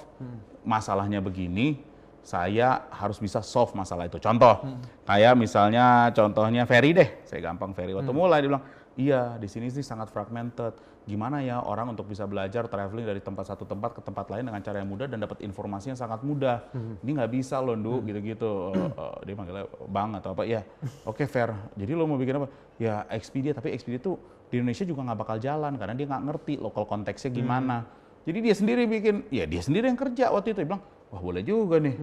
masalahnya 0.67 1.23
begini, 1.23 1.79
saya 2.19 2.85
harus 2.91 3.17
bisa 3.17 3.39
solve 3.39 3.71
masalah 3.73 4.05
itu. 4.05 4.19
Contoh, 4.19 4.61
kayak 5.07 5.33
misalnya 5.39 6.11
contohnya 6.11 6.67
Ferry 6.67 6.91
deh, 6.93 7.23
saya 7.25 7.39
gampang 7.41 7.71
Ferry. 7.71 7.95
Waktu 7.95 8.11
mulai 8.11 8.43
dia 8.43 8.49
bilang, 8.51 8.65
iya 8.99 9.39
di 9.39 9.47
sini 9.47 9.71
sih 9.71 9.81
sangat 9.81 10.11
fragmented. 10.11 10.75
Gimana 11.09 11.41
ya 11.41 11.57
orang 11.65 11.97
untuk 11.97 12.05
bisa 12.05 12.29
belajar 12.29 12.69
traveling 12.69 13.01
dari 13.01 13.17
tempat 13.17 13.49
satu 13.49 13.65
tempat 13.65 13.97
ke 13.97 14.01
tempat 14.05 14.29
lain 14.29 14.45
dengan 14.45 14.61
cara 14.61 14.77
yang 14.77 14.93
mudah 14.93 15.09
dan 15.09 15.17
dapat 15.17 15.41
informasi 15.41 15.89
yang 15.89 15.97
sangat 15.97 16.21
mudah. 16.21 16.69
Ini 17.01 17.17
nggak 17.17 17.31
bisa 17.33 17.57
loh, 17.57 17.73
Ndu, 17.73 18.05
gitu-gitu. 18.05 18.77
Eh, 18.77 18.91
eh, 18.93 19.15
dia 19.25 19.33
manggilnya 19.33 19.65
Bang 19.89 20.13
atau 20.13 20.37
apa, 20.37 20.45
iya. 20.45 20.61
Oke, 21.09 21.25
fair. 21.25 21.49
Jadi 21.73 21.97
lo 21.97 22.05
mau 22.05 22.19
bikin 22.19 22.37
apa? 22.37 22.47
Ya 22.77 23.09
Expedia, 23.09 23.57
tapi 23.57 23.73
Expedia 23.73 23.97
tuh 23.97 24.21
di 24.53 24.61
Indonesia 24.61 24.85
juga 24.85 25.01
nggak 25.09 25.17
bakal 25.17 25.37
jalan 25.41 25.73
karena 25.81 25.93
dia 25.97 26.05
nggak 26.05 26.23
ngerti 26.29 26.53
lokal 26.61 26.85
konteksnya 26.85 27.33
gimana. 27.33 27.89
Jadi 28.23 28.39
dia 28.41 28.55
sendiri 28.55 28.83
bikin, 28.85 29.15
ya 29.29 29.43
dia 29.43 29.61
sendiri 29.61 29.87
yang 29.87 29.97
kerja 29.97 30.29
waktu 30.29 30.51
itu. 30.51 30.61
Dia 30.61 30.67
bilang, 30.67 30.83
wah 31.09 31.19
boleh 31.19 31.41
juga 31.41 31.79
nih. 31.79 31.95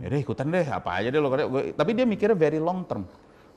Ya 0.00 0.06
deh 0.08 0.20
ikutan 0.20 0.46
deh, 0.48 0.64
apa 0.64 1.00
aja 1.00 1.08
deh 1.08 1.18
lo 1.18 1.28
kerja. 1.28 1.46
Tapi 1.72 1.90
dia 1.92 2.04
mikirnya 2.04 2.36
very 2.36 2.60
long 2.60 2.84
term. 2.84 3.04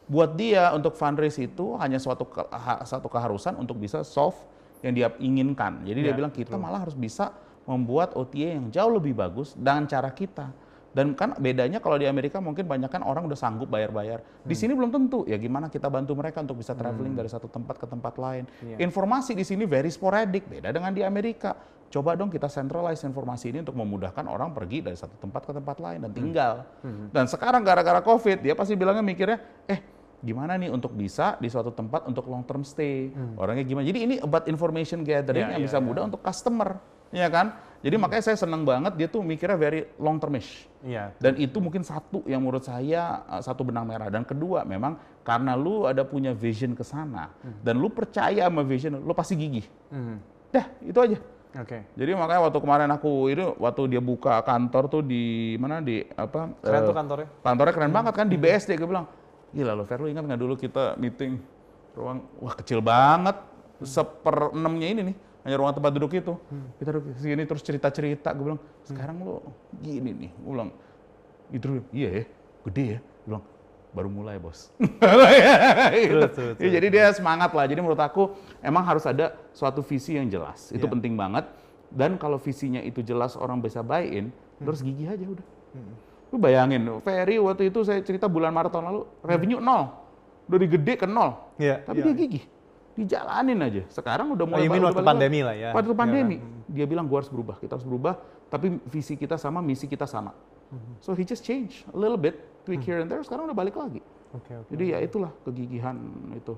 Buat 0.06 0.38
dia 0.38 0.69
untuk 0.71 0.93
fundraise 0.93 1.41
itu 1.41 1.73
hanya 1.78 1.97
suatu 1.97 2.25
ke- 2.25 2.45
ha- 2.47 2.86
satu 2.86 3.10
keharusan 3.10 3.58
untuk 3.58 3.78
bisa 3.78 4.06
solve 4.06 4.38
yang 4.82 4.93
dia 4.93 5.08
inginkan. 5.17 5.82
Jadi 5.82 5.99
dia 6.01 6.13
Ya, 6.13 6.17
bilang 6.17 6.30
kita 6.30 6.56
malah 6.56 6.86
harus 6.86 6.93
bisa 6.93 7.34
membuat 7.65 8.13
OTA 8.13 8.62
yang 8.62 8.69
jauh 8.69 8.93
lebih 8.93 9.17
bagus 9.17 9.58
dengan 9.58 9.89
cara 9.89 10.13
kita. 10.13 10.54
Dan 10.95 11.12
kan 11.12 11.36
bedanya 11.36 11.84
kalau 11.84 11.99
di 11.99 12.08
Amerika 12.08 12.39
mungkin 12.39 12.63
banyak 12.71 12.88
kan 12.88 13.03
orang 13.03 13.27
udah 13.27 13.36
sanggup 13.36 13.67
bayar-bayar. 13.67 14.23
Di 14.47 14.55
sini 14.55 14.71
belum 14.71 14.95
tentu. 14.95 15.27
Ya 15.27 15.36
gimana 15.36 15.67
kita 15.67 15.91
bantu 15.91 16.15
mereka 16.15 16.39
untuk 16.39 16.63
bisa 16.63 16.71
traveling 16.71 17.12
dari 17.12 17.27
satu 17.27 17.51
tempat 17.51 17.75
ke 17.75 17.84
tempat 17.84 18.15
lain. 18.15 18.47
Iya. 18.63 18.79
Informasi 18.79 19.36
di 19.36 19.43
sini 19.43 19.67
very 19.67 19.91
sporadic, 19.91 20.47
beda 20.47 20.71
dengan 20.71 20.95
di 20.95 21.03
Amerika. 21.03 21.51
Coba 21.91 22.15
dong 22.15 22.31
kita 22.31 22.47
centralize 22.47 23.03
informasi 23.03 23.51
ini 23.51 23.60
untuk 23.60 23.75
memudahkan 23.75 24.23
orang 24.23 24.55
pergi 24.55 24.88
dari 24.88 24.95
satu 24.95 25.19
tempat 25.19 25.43
ke 25.43 25.51
tempat 25.51 25.77
lain 25.84 25.99
dan 25.99 26.12
tinggal. 26.15 26.63
Dan 27.12 27.27
sekarang 27.27 27.62
gara-gara 27.67 27.99
COVID, 27.99 28.39
dia 28.39 28.55
pasti 28.55 28.79
bilangnya 28.79 29.03
mikirnya, 29.03 29.38
eh 29.67 29.79
gimana 30.23 30.55
nih 30.58 30.71
untuk 30.71 30.95
bisa 30.95 31.36
di 31.38 31.51
suatu 31.51 31.75
tempat 31.75 32.08
untuk 32.08 32.25
long 32.31 32.47
term 32.47 32.63
stay. 32.63 33.12
Orangnya 33.36 33.67
gimana. 33.67 33.84
Jadi 33.84 33.99
ini 33.99 34.15
about 34.23 34.47
information 34.47 35.03
gathering 35.03 35.43
Iya, 35.43 35.51
yang 35.60 35.62
iya, 35.62 35.67
bisa 35.67 35.79
iya. 35.79 35.86
mudah 35.86 36.08
untuk 36.08 36.23
customer. 36.23 36.79
Ya 37.13 37.27
kan? 37.27 37.55
Jadi 37.86 38.02
makanya 38.02 38.24
saya 38.34 38.38
senang 38.41 38.65
banget 38.65 38.98
dia 38.98 39.06
tuh 39.06 39.21
mikirnya 39.21 39.54
very 39.54 39.86
long 40.02 40.17
termish. 40.17 40.65
Iya. 40.82 41.13
Dan 41.21 41.38
itu 41.38 41.62
mungkin 41.62 41.86
satu 41.86 42.26
yang 42.26 42.41
menurut 42.41 42.65
saya 42.65 43.21
uh, 43.30 43.38
satu 43.45 43.62
benang 43.62 43.86
merah. 43.86 44.10
Dan 44.10 44.26
kedua 44.26 44.65
memang 44.65 44.98
karena 45.21 45.54
lu 45.54 45.86
ada 45.86 46.02
punya 46.02 46.34
vision 46.34 46.74
ke 46.74 46.82
sana 46.82 47.30
dan 47.62 47.78
lu 47.78 47.93
percaya 47.93 48.50
sama 48.50 48.65
vision, 48.65 48.98
lu 48.98 49.13
pasti 49.13 49.38
gigih. 49.38 49.69
Mhm. 49.93 50.17
Dah, 50.50 50.65
itu 50.82 50.98
aja. 50.98 51.17
Oke. 51.62 51.88
Jadi 51.93 52.12
makanya 52.17 52.41
waktu 52.50 52.60
kemarin 52.60 52.89
aku 52.89 53.30
itu 53.30 53.54
waktu 53.62 53.82
dia 53.88 54.02
buka 54.02 54.41
kantor 54.41 54.84
tuh 54.89 55.02
di 55.06 55.54
mana 55.62 55.80
di 55.80 56.04
apa? 56.17 56.52
Keren 56.65 56.82
eh, 56.82 56.88
tuh 56.89 56.95
kantornya. 56.98 57.28
Kantornya 57.45 57.74
keren 57.78 57.93
banget 57.93 58.13
kan 58.17 58.28
di 58.28 58.36
BSD 58.36 58.82
gue 58.82 58.89
bilang, 58.89 59.06
gila 59.56 59.71
lo 59.78 59.86
Fer, 59.88 60.02
lu 60.04 60.12
ingat 60.12 60.26
nggak 60.26 60.41
dulu 60.41 60.58
kita 60.60 60.98
meeting 61.00 61.39
ruang, 61.95 62.28
wah 62.43 62.52
kecil 62.52 62.84
banget, 62.84 63.39
seper 63.80 64.52
enamnya 64.52 64.88
ini 64.91 65.02
nih, 65.12 65.15
hanya 65.45 65.55
ruang 65.62 65.73
tempat 65.77 65.93
duduk 65.93 66.12
itu. 66.17 66.34
Kita 66.81 66.89
duduk 66.89 67.13
sini 67.21 67.45
terus 67.45 67.62
cerita-cerita, 67.62 68.34
gue 68.34 68.43
bilang, 68.49 68.62
sekarang 68.81 69.21
lo 69.21 69.45
gini 69.77 70.10
nih, 70.10 70.31
gue 70.34 70.51
bilang, 70.51 70.73
itu 71.53 71.86
iya 71.93 72.10
ya, 72.10 72.23
gede 72.65 72.84
ya, 72.97 72.99
gue 72.99 73.29
bilang, 73.29 73.43
baru 73.93 74.10
mulai 74.10 74.41
bos. 74.41 74.73
Gitu. 75.95 76.17
Betul, 76.17 76.45
betul, 76.58 76.63
Ya, 76.65 76.69
jadi 76.81 76.88
dia 76.89 77.05
semangat 77.13 77.53
lah, 77.53 77.69
jadi 77.69 77.77
menurut 77.77 78.01
aku 78.01 78.34
emang 78.60 78.81
harus 78.84 79.05
ada 79.05 79.38
suatu 79.53 79.86
visi 79.86 80.17
yang 80.17 80.25
jelas, 80.27 80.73
itu 80.73 80.81
Iya. 80.81 80.91
penting 80.97 81.13
banget. 81.13 81.45
Dan 81.93 82.17
kalau 82.17 82.41
visinya 82.41 82.81
itu 82.81 83.05
jelas 83.05 83.38
orang 83.38 83.62
bisa 83.62 83.86
buy-in, 83.86 84.34
terus 84.58 84.81
gigih 84.81 85.13
aja 85.13 85.23
udah. 85.29 85.45
Lu 86.34 86.41
bayangin, 86.41 86.81
Ferry 87.05 87.38
waktu 87.38 87.69
itu 87.69 87.86
saya 87.86 88.01
cerita 88.01 88.25
bulan 88.25 88.49
Maret 88.49 88.73
tahun 88.73 88.86
lalu, 88.89 89.01
revenue 89.21 89.62
nol. 89.62 89.93
Dari 90.49 90.65
gede 90.67 90.93
ke 90.97 91.05
nol. 91.05 91.38
Iya, 91.62 91.86
Tapi 91.86 92.01
iya. 92.01 92.05
dia 92.12 92.15
gigih. 92.17 92.43
Dijalanin 92.95 93.60
aja. 93.60 93.84
Sekarang 93.91 94.31
udah 94.31 94.47
Oh, 94.47 94.49
mulai 94.49 94.71
mean 94.71 94.79
udah 94.81 94.95
waktu 94.95 95.03
balik 95.03 95.10
pandemi 95.12 95.39
lah 95.43 95.55
ya? 95.55 95.69
Waktu 95.75 95.91
Iya 95.91 95.99
pandemi, 95.99 96.36
dia 96.71 96.86
bilang 96.88 97.05
gua 97.05 97.19
harus 97.21 97.29
berubah, 97.29 97.60
kita 97.60 97.75
harus 97.75 97.86
berubah, 97.86 98.13
tapi 98.47 98.79
visi 98.88 99.19
kita 99.19 99.36
sama, 99.36 99.60
misi 99.60 99.86
kita 99.86 100.08
sama. 100.08 100.31
Mhm. 100.71 101.03
So 101.03 101.13
he 101.13 101.27
just 101.27 101.43
change 101.43 101.84
a 101.91 101.97
little 101.99 102.17
bit, 102.17 102.39
tweak 102.63 102.81
here 102.81 103.03
and 103.03 103.12
there, 103.12 103.21
sekarang 103.21 103.51
udah 103.51 103.58
balik 103.58 103.75
lagi. 103.75 103.99
Oke, 104.34 104.51
oke. 104.55 104.69
Jadi 104.71 104.84
ya 104.95 104.97
itulah 105.03 105.31
kegigihan 105.43 105.95
itu 106.34 106.55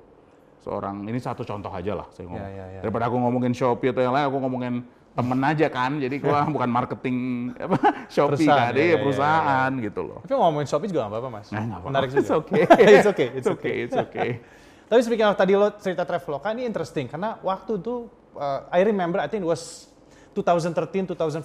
seorang 0.62 1.06
ini 1.06 1.20
satu 1.22 1.46
contoh 1.46 1.70
aja 1.70 1.94
lah 1.94 2.08
saya 2.14 2.26
ngomong. 2.30 2.42
Ya, 2.42 2.50
ya, 2.50 2.66
ya. 2.78 2.82
Daripada 2.86 3.10
aku 3.10 3.18
ngomongin 3.18 3.54
Shopee 3.54 3.90
atau 3.94 4.02
yang 4.02 4.14
lain, 4.14 4.26
aku 4.30 4.38
ngomongin 4.42 4.74
temen 5.14 5.40
aja 5.42 5.68
kan. 5.70 5.98
Jadi 5.98 6.16
gua 6.22 6.46
bukan 6.56 6.70
marketing 6.70 7.18
apa 7.58 8.06
Shopee 8.10 8.46
Perusahaan, 8.46 8.70
kan, 8.70 8.78
ya, 8.78 8.82
iya, 8.82 8.86
ya, 8.86 8.94
ya, 8.94 8.98
perusahaan 9.02 9.72
gitu 9.82 10.02
loh. 10.06 10.20
Tapi 10.22 10.34
ngomongin 10.34 10.68
Shopee 10.70 10.90
juga 10.90 11.00
nggak 11.06 11.14
apa-apa 11.14 11.30
mas. 11.30 11.48
Nah, 11.50 11.62
nggak 11.66 11.80
apa-apa. 11.82 11.90
Menarik 11.90 12.10
juga. 12.14 12.22
It's 12.22 12.32
okay. 12.34 12.62
it's 12.98 13.10
okay. 13.10 13.28
It's 13.28 13.38
It's 13.38 13.50
okay, 13.50 13.76
it's 13.86 13.98
okay. 13.98 14.30
Tapi 14.88 15.00
speaking 15.04 15.28
of 15.28 15.36
tadi 15.36 15.52
lo 15.52 15.68
cerita 15.76 16.08
Traveloka 16.08 16.48
ini 16.56 16.64
interesting 16.64 17.12
karena 17.12 17.36
waktu 17.44 17.76
itu 17.76 18.08
uh, 18.40 18.72
I 18.72 18.88
remember 18.88 19.20
I 19.20 19.28
think 19.28 19.44
it 19.44 19.50
was 19.52 19.92
2013 20.32 21.12
2014 21.12 21.44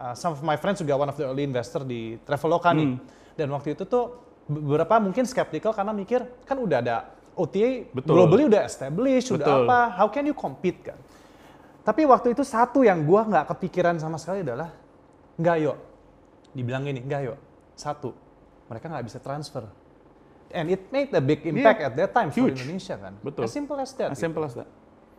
uh, 0.00 0.16
some 0.16 0.32
of 0.32 0.40
my 0.40 0.56
friends 0.56 0.80
juga 0.80 0.96
one 0.96 1.12
of 1.12 1.16
the 1.20 1.28
early 1.28 1.44
investor 1.44 1.84
di 1.84 2.16
Traveloka 2.24 2.72
nih. 2.72 2.96
Hmm. 2.96 3.02
Dan 3.36 3.52
waktu 3.52 3.76
itu 3.76 3.84
tuh 3.84 4.16
beberapa 4.48 4.96
mungkin 4.98 5.28
skeptical 5.28 5.76
karena 5.76 5.92
mikir 5.92 6.24
kan 6.48 6.56
udah 6.56 6.78
ada 6.80 6.96
OTA 7.36 7.88
Betul. 7.94 8.12
globally 8.16 8.44
udah 8.50 8.66
established, 8.66 9.30
udah 9.32 9.46
Betul. 9.46 9.66
apa, 9.68 9.78
how 9.96 10.06
can 10.10 10.26
you 10.26 10.34
compete 10.34 10.80
kan? 10.82 10.98
Tapi 11.80 12.04
waktu 12.04 12.36
itu 12.36 12.44
satu 12.44 12.84
yang 12.84 13.06
gua 13.06 13.24
nggak 13.24 13.56
kepikiran 13.56 13.96
sama 13.96 14.20
sekali 14.20 14.44
adalah 14.44 14.68
nggak 15.40 15.56
yuk, 15.64 15.76
dibilang 16.52 16.84
gini 16.84 17.00
nggak 17.00 17.20
yuk, 17.32 17.38
satu 17.72 18.12
mereka 18.68 18.92
nggak 18.92 19.04
bisa 19.06 19.18
transfer. 19.22 19.64
And 20.50 20.66
it 20.70 20.82
made 20.90 21.14
a 21.14 21.22
big 21.22 21.46
impact 21.46 21.78
Iya. 21.80 21.86
at 21.86 21.94
that 21.96 22.10
time 22.10 22.28
for 22.34 22.42
Huge. 22.42 22.58
Indonesia 22.66 22.98
kan. 22.98 23.14
Betul. 23.22 23.46
As 23.46 23.52
simple 23.54 23.78
as 23.78 23.90
that. 23.94 24.10
As 24.10 24.18
simple 24.18 24.42
as 24.42 24.54
that. 24.58 24.66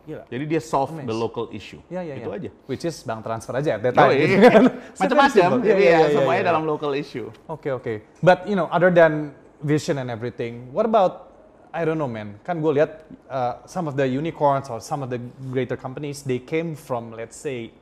Gila. 0.02 0.26
Jadi 0.26 0.44
dia 0.50 0.58
solve 0.60 0.90
Amazing. 0.92 1.08
the 1.08 1.16
local 1.16 1.46
issue. 1.54 1.80
Ya, 1.86 2.02
ya, 2.02 2.18
itu 2.18 2.26
ya. 2.26 2.36
aja. 2.36 2.50
Which 2.66 2.82
is 2.82 2.98
bank 3.06 3.22
transfer 3.22 3.54
aja 3.54 3.78
at 3.78 3.82
that 3.86 3.94
time. 3.94 4.12
Gitu 4.18 4.36
kan. 4.50 4.62
Macam-macam. 5.00 5.30
Simple. 5.30 5.62
Iya, 5.62 5.72
Iya, 5.72 5.78
iya, 5.78 5.98
iya, 6.04 6.14
semuanya 6.18 6.42
iya. 6.42 6.48
dalam 6.52 6.62
local 6.66 6.92
issue. 6.92 7.30
Oke 7.46 7.70
oke. 7.70 8.02
But 8.18 8.44
you 8.44 8.58
know, 8.58 8.66
other 8.68 8.90
than 8.90 9.30
vision 9.62 10.02
and 10.02 10.10
everything, 10.10 10.68
what 10.74 10.84
about 10.84 11.30
I 11.72 11.86
don't 11.88 11.96
know 11.96 12.10
man. 12.10 12.36
Kan 12.44 12.60
gue 12.60 12.82
lihat 12.82 13.06
uh, 13.30 13.64
some 13.64 13.88
of 13.88 13.96
the 13.96 14.04
unicorns 14.04 14.68
or 14.68 14.82
some 14.82 15.00
of 15.00 15.08
the 15.08 15.16
greater 15.48 15.78
companies, 15.78 16.20
they 16.20 16.42
came 16.42 16.74
from 16.76 17.14
let's 17.16 17.38
say 17.38 17.72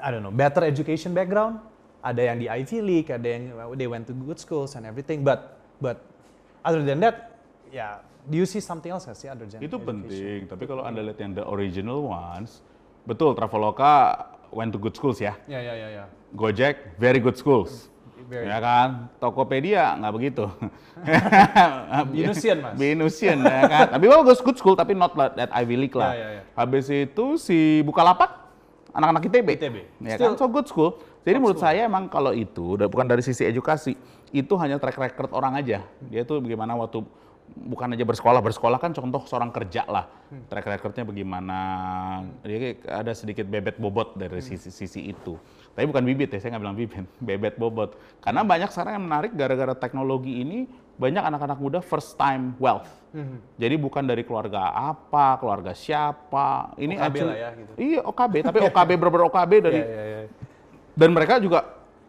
I 0.00 0.08
don't 0.14 0.22
know 0.22 0.32
better 0.32 0.64
education 0.64 1.12
background. 1.12 1.60
Ada 2.06 2.22
yang 2.22 2.36
di 2.38 2.46
Ivy 2.46 2.78
League, 2.80 3.10
ada 3.10 3.26
yang 3.26 3.50
they 3.74 3.90
went 3.90 4.06
to 4.06 4.14
good 4.14 4.38
schools 4.38 4.78
and 4.78 4.86
everything. 4.86 5.26
But 5.26 5.55
but 5.78 6.00
other 6.62 6.82
than 6.82 7.00
that, 7.00 7.38
ya, 7.68 8.00
do 8.24 8.36
you 8.36 8.44
see 8.44 8.58
something 8.58 8.90
else 8.90 9.06
sih 9.12 9.28
other 9.28 9.46
than 9.46 9.62
Itu 9.62 9.76
education? 9.76 10.06
penting. 10.06 10.40
Tapi 10.48 10.64
kalau 10.66 10.82
anda 10.82 11.00
lihat 11.00 11.18
yang 11.18 11.32
the 11.32 11.44
original 11.46 12.02
ones, 12.02 12.60
betul 13.04 13.32
Traveloka 13.32 14.26
went 14.50 14.72
to 14.72 14.78
good 14.78 14.94
schools 14.94 15.18
ya. 15.18 15.36
Ya 15.46 15.60
ya 15.60 15.74
ya 15.74 15.88
ya. 15.90 16.04
Gojek 16.34 16.98
very 16.98 17.22
good 17.22 17.38
schools. 17.38 17.88
Very 18.26 18.50
Ya 18.50 18.58
kan? 18.58 19.06
Tokopedia 19.22 19.94
nggak 20.02 20.12
begitu. 20.12 20.50
Binusian, 22.10 22.58
Mas. 22.58 22.74
Binusian 22.74 23.38
ya 23.38 23.60
kan. 23.70 23.86
Tapi 23.94 24.04
bagus 24.10 24.42
good 24.42 24.58
school 24.58 24.74
tapi 24.74 24.98
not 24.98 25.14
that 25.14 25.50
Ivy 25.54 25.76
League 25.86 25.94
lah. 25.94 26.10
Ya, 26.10 26.18
ya, 26.18 26.28
ya. 26.40 26.42
Habis 26.58 26.90
itu 26.90 27.38
si 27.38 27.86
Bukalapak 27.86 28.50
anak-anak 28.90 29.30
ITB. 29.30 29.48
ITB. 29.60 29.76
Ya 30.02 30.16
Still- 30.18 30.34
kan? 30.34 30.40
So 30.42 30.50
good 30.50 30.66
school. 30.66 30.98
Jadi 31.22 31.42
menurut 31.42 31.58
saya 31.58 31.86
emang 31.86 32.06
kalau 32.06 32.30
itu 32.30 32.78
bukan 32.78 33.06
dari 33.06 33.18
sisi 33.18 33.42
edukasi, 33.42 33.98
itu 34.36 34.52
hanya 34.60 34.76
track 34.76 34.96
record 34.96 35.32
orang 35.32 35.56
aja. 35.56 35.80
Dia 36.04 36.22
tuh 36.22 36.44
bagaimana 36.44 36.76
waktu 36.76 37.00
bukan 37.46 37.94
aja 37.94 38.02
bersekolah, 38.02 38.42
bersekolah 38.42 38.76
kan 38.76 38.90
contoh 38.90 39.22
seorang 39.24 39.48
kerja 39.48 39.86
lah. 39.86 40.10
Hmm. 40.28 40.44
Track 40.50 40.66
recordnya 40.66 41.06
bagaimana, 41.06 41.58
dia 42.42 42.74
ada 42.84 43.14
sedikit 43.14 43.46
bebet 43.46 43.78
bobot 43.78 44.12
dari 44.14 44.42
Hmm. 44.42 44.48
sisi 44.50 44.68
sisi 44.68 45.00
itu. 45.08 45.38
Tapi 45.72 45.86
bukan 45.86 46.02
bibit 46.02 46.28
ya, 46.28 46.42
saya 46.42 46.56
nggak 46.56 46.62
bilang 46.62 46.76
bibit, 46.76 47.06
bebet 47.32 47.54
bobot. 47.56 47.96
Karena 48.20 48.42
banyak 48.42 48.68
sekarang 48.68 48.98
yang 49.00 49.06
menarik 49.06 49.32
gara-gara 49.32 49.72
teknologi 49.72 50.42
ini, 50.42 50.66
banyak 50.96 51.22
anak-anak 51.22 51.56
muda 51.56 51.78
first 51.80 52.18
time 52.18 52.52
wealth. 52.58 52.90
Hmm. 53.14 53.38
Jadi 53.56 53.74
bukan 53.78 54.02
dari 54.02 54.26
keluarga 54.26 54.74
apa, 54.74 55.38
keluarga 55.38 55.72
siapa. 55.72 56.74
Ini 56.76 56.98
OKB 56.98 57.04
actually- 57.06 57.30
lah 57.30 57.38
ya, 57.38 57.50
gitu. 57.54 57.72
Iya 57.78 58.00
OKB, 58.02 58.34
tapi 58.50 58.58
OKB 58.60 58.90
bener 58.98 59.22
OKB 59.24 59.52
dari 59.62 59.80
Ya, 59.80 59.86
ya, 59.86 60.04
ya. 60.04 60.20
dan 60.92 61.08
mereka 61.14 61.38
juga 61.38 61.62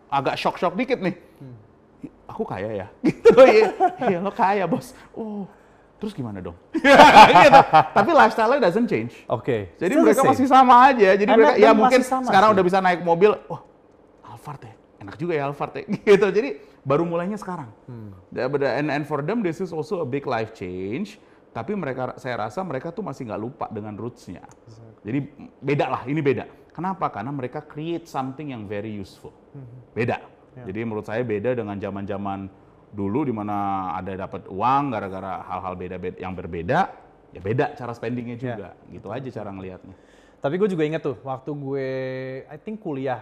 agak 0.09 0.35
shock-shock 0.35 0.73
dikit 0.73 0.97
nih. 0.97 1.13
Hmm. 1.13 1.55
"Ih, 2.27 2.31
Aku 2.35 2.43
kaya 2.43 2.69
ya, 2.75 2.87
gitu. 3.07 3.31
Iya, 3.39 3.71
iya 4.03 4.17
lo 4.19 4.31
kaya 4.35 4.67
bos. 4.67 4.91
Oh, 5.15 5.47
terus 5.97 6.11
gimana 6.11 6.43
dong? 6.43 6.59
gitu. 7.47 7.61
Tapi 7.71 8.11
lifestyle-nya 8.11 8.59
doesn't 8.67 8.87
change. 8.91 9.15
Oke. 9.31 9.71
Jadi 9.79 9.95
Still 9.95 10.03
the 10.03 10.11
mereka 10.11 10.21
masih 10.27 10.47
sama 10.51 10.91
aja. 10.91 11.15
Jadi 11.15 11.31
Enak 11.31 11.37
mereka 11.39 11.53
ya 11.55 11.71
mungkin 11.71 12.01
sama 12.03 12.27
sekarang 12.27 12.49
sih. 12.51 12.55
udah 12.59 12.63
bisa 12.67 12.79
naik 12.83 13.01
mobil. 13.01 13.31
Oh, 13.47 13.63
Alphard 14.27 14.61
ya, 14.67 14.73
enak 15.01 15.15
juga 15.15 15.33
ya 15.39 15.43
Alphard 15.47 15.73
ya. 15.79 15.83
Gitu. 16.13 16.27
Jadi 16.29 16.49
baru 16.83 17.07
mulainya 17.07 17.39
sekarang. 17.39 17.71
Hmm. 17.87 18.11
Ya, 18.35 18.51
but, 18.51 18.61
And, 18.61 18.91
and 18.91 19.03
for 19.07 19.23
them 19.23 19.39
this 19.39 19.63
is 19.63 19.71
also 19.71 20.03
a 20.03 20.07
big 20.07 20.27
life 20.27 20.51
change. 20.51 21.17
Tapi 21.55 21.73
mereka, 21.73 22.13
saya 22.21 22.37
rasa 22.37 22.61
mereka 22.61 22.93
tuh 22.93 23.01
masih 23.01 23.25
nggak 23.25 23.41
lupa 23.41 23.65
dengan 23.73 23.97
roots-nya. 23.97 24.45
Jadi 25.01 25.25
beda 25.57 25.89
lah, 25.89 26.01
ini 26.05 26.21
beda. 26.21 26.45
Kenapa? 26.69 27.09
Karena 27.09 27.33
mereka 27.33 27.65
create 27.65 28.05
something 28.05 28.53
yang 28.53 28.69
very 28.69 28.93
useful. 28.93 29.33
Hmm. 29.57 29.65
Beda. 29.97 30.21
Ya. 30.57 30.63
Jadi 30.65 30.79
menurut 30.81 31.05
saya 31.05 31.21
beda 31.21 31.53
dengan 31.53 31.77
zaman-zaman 31.77 32.49
dulu 32.89 33.21
di 33.21 33.31
mana 33.31 33.55
ada 33.93 34.09
dapat 34.17 34.49
uang 34.49 34.83
gara-gara 34.89 35.45
hal-hal 35.45 35.73
beda, 35.75 35.95
beda 35.95 36.17
yang 36.17 36.33
berbeda, 36.33 36.79
ya 37.29 37.39
beda 37.39 37.65
cara 37.75 37.93
spendingnya 37.93 38.33
juga. 38.35 38.73
Gitu 38.89 39.07
aja 39.07 39.29
cara 39.29 39.53
ngelihatnya. 39.53 39.93
Tapi 40.37 40.55
gue 40.55 40.69
juga 40.69 40.83
inget 40.83 41.01
tuh 41.01 41.17
waktu 41.21 41.49
gue, 41.51 41.89
I 42.45 42.57
think 42.57 42.81
kuliah, 42.81 43.21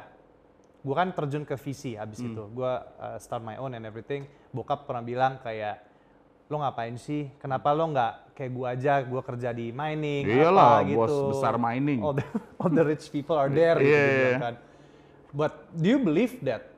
gue 0.80 0.96
kan 0.96 1.12
terjun 1.12 1.44
ke 1.44 1.56
VC 1.56 1.96
abis 1.96 2.20
Hmm. 2.20 2.32
itu. 2.32 2.44
Gue 2.52 2.72
uh, 2.72 3.18
start 3.18 3.42
my 3.42 3.56
own 3.56 3.74
and 3.74 3.84
everything. 3.84 4.24
Bokap 4.52 4.84
pernah 4.86 5.02
bilang 5.02 5.40
kayak, 5.40 5.82
lo 6.46 6.62
ngapain 6.62 6.94
sih? 6.96 7.32
Kenapa 7.40 7.74
lo 7.74 7.90
nggak 7.90 8.38
kayak 8.38 8.52
gue 8.54 8.68
aja? 8.70 8.94
Gue 9.02 9.22
kerja 9.24 9.50
di 9.50 9.72
mining, 9.72 10.28
Iyalah, 10.30 10.84
apa 10.84 10.92
bos 10.94 11.10
gitu. 11.10 11.32
besar 11.34 11.56
mining. 11.58 12.00
All 12.00 12.14
the, 12.14 12.26
all 12.62 12.70
the 12.70 12.84
rich 12.86 13.10
people 13.10 13.34
are 13.34 13.50
there. 13.58 13.80
gitu, 13.80 13.90
Iya, 13.90 14.04
dia 14.06 14.12
iya, 14.14 14.28
iya. 14.30 14.38
kan. 14.40 14.56
But 15.34 15.52
do 15.74 15.88
you 15.90 16.00
believe 16.00 16.40
that 16.46 16.75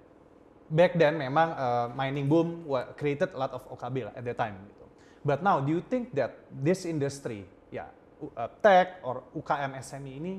back 0.67 0.95
then 0.95 1.15
memang 1.15 1.55
uh, 1.55 1.87
mining 1.95 2.27
boom 2.27 2.67
created 2.95 3.31
a 3.33 3.39
lot 3.39 3.51
of 3.55 3.63
OKB 3.71 4.11
lah 4.11 4.13
at 4.15 4.23
that 4.23 4.37
time 4.37 4.55
gitu. 4.67 4.85
But 5.23 5.43
now 5.43 5.59
do 5.59 5.71
you 5.71 5.83
think 5.83 6.15
that 6.15 6.35
this 6.51 6.83
industry 6.83 7.47
ya 7.67 7.87
uh, 8.35 8.47
tech 8.59 8.99
or 9.03 9.23
UKM 9.35 9.75
SME 9.79 10.11
ini 10.19 10.33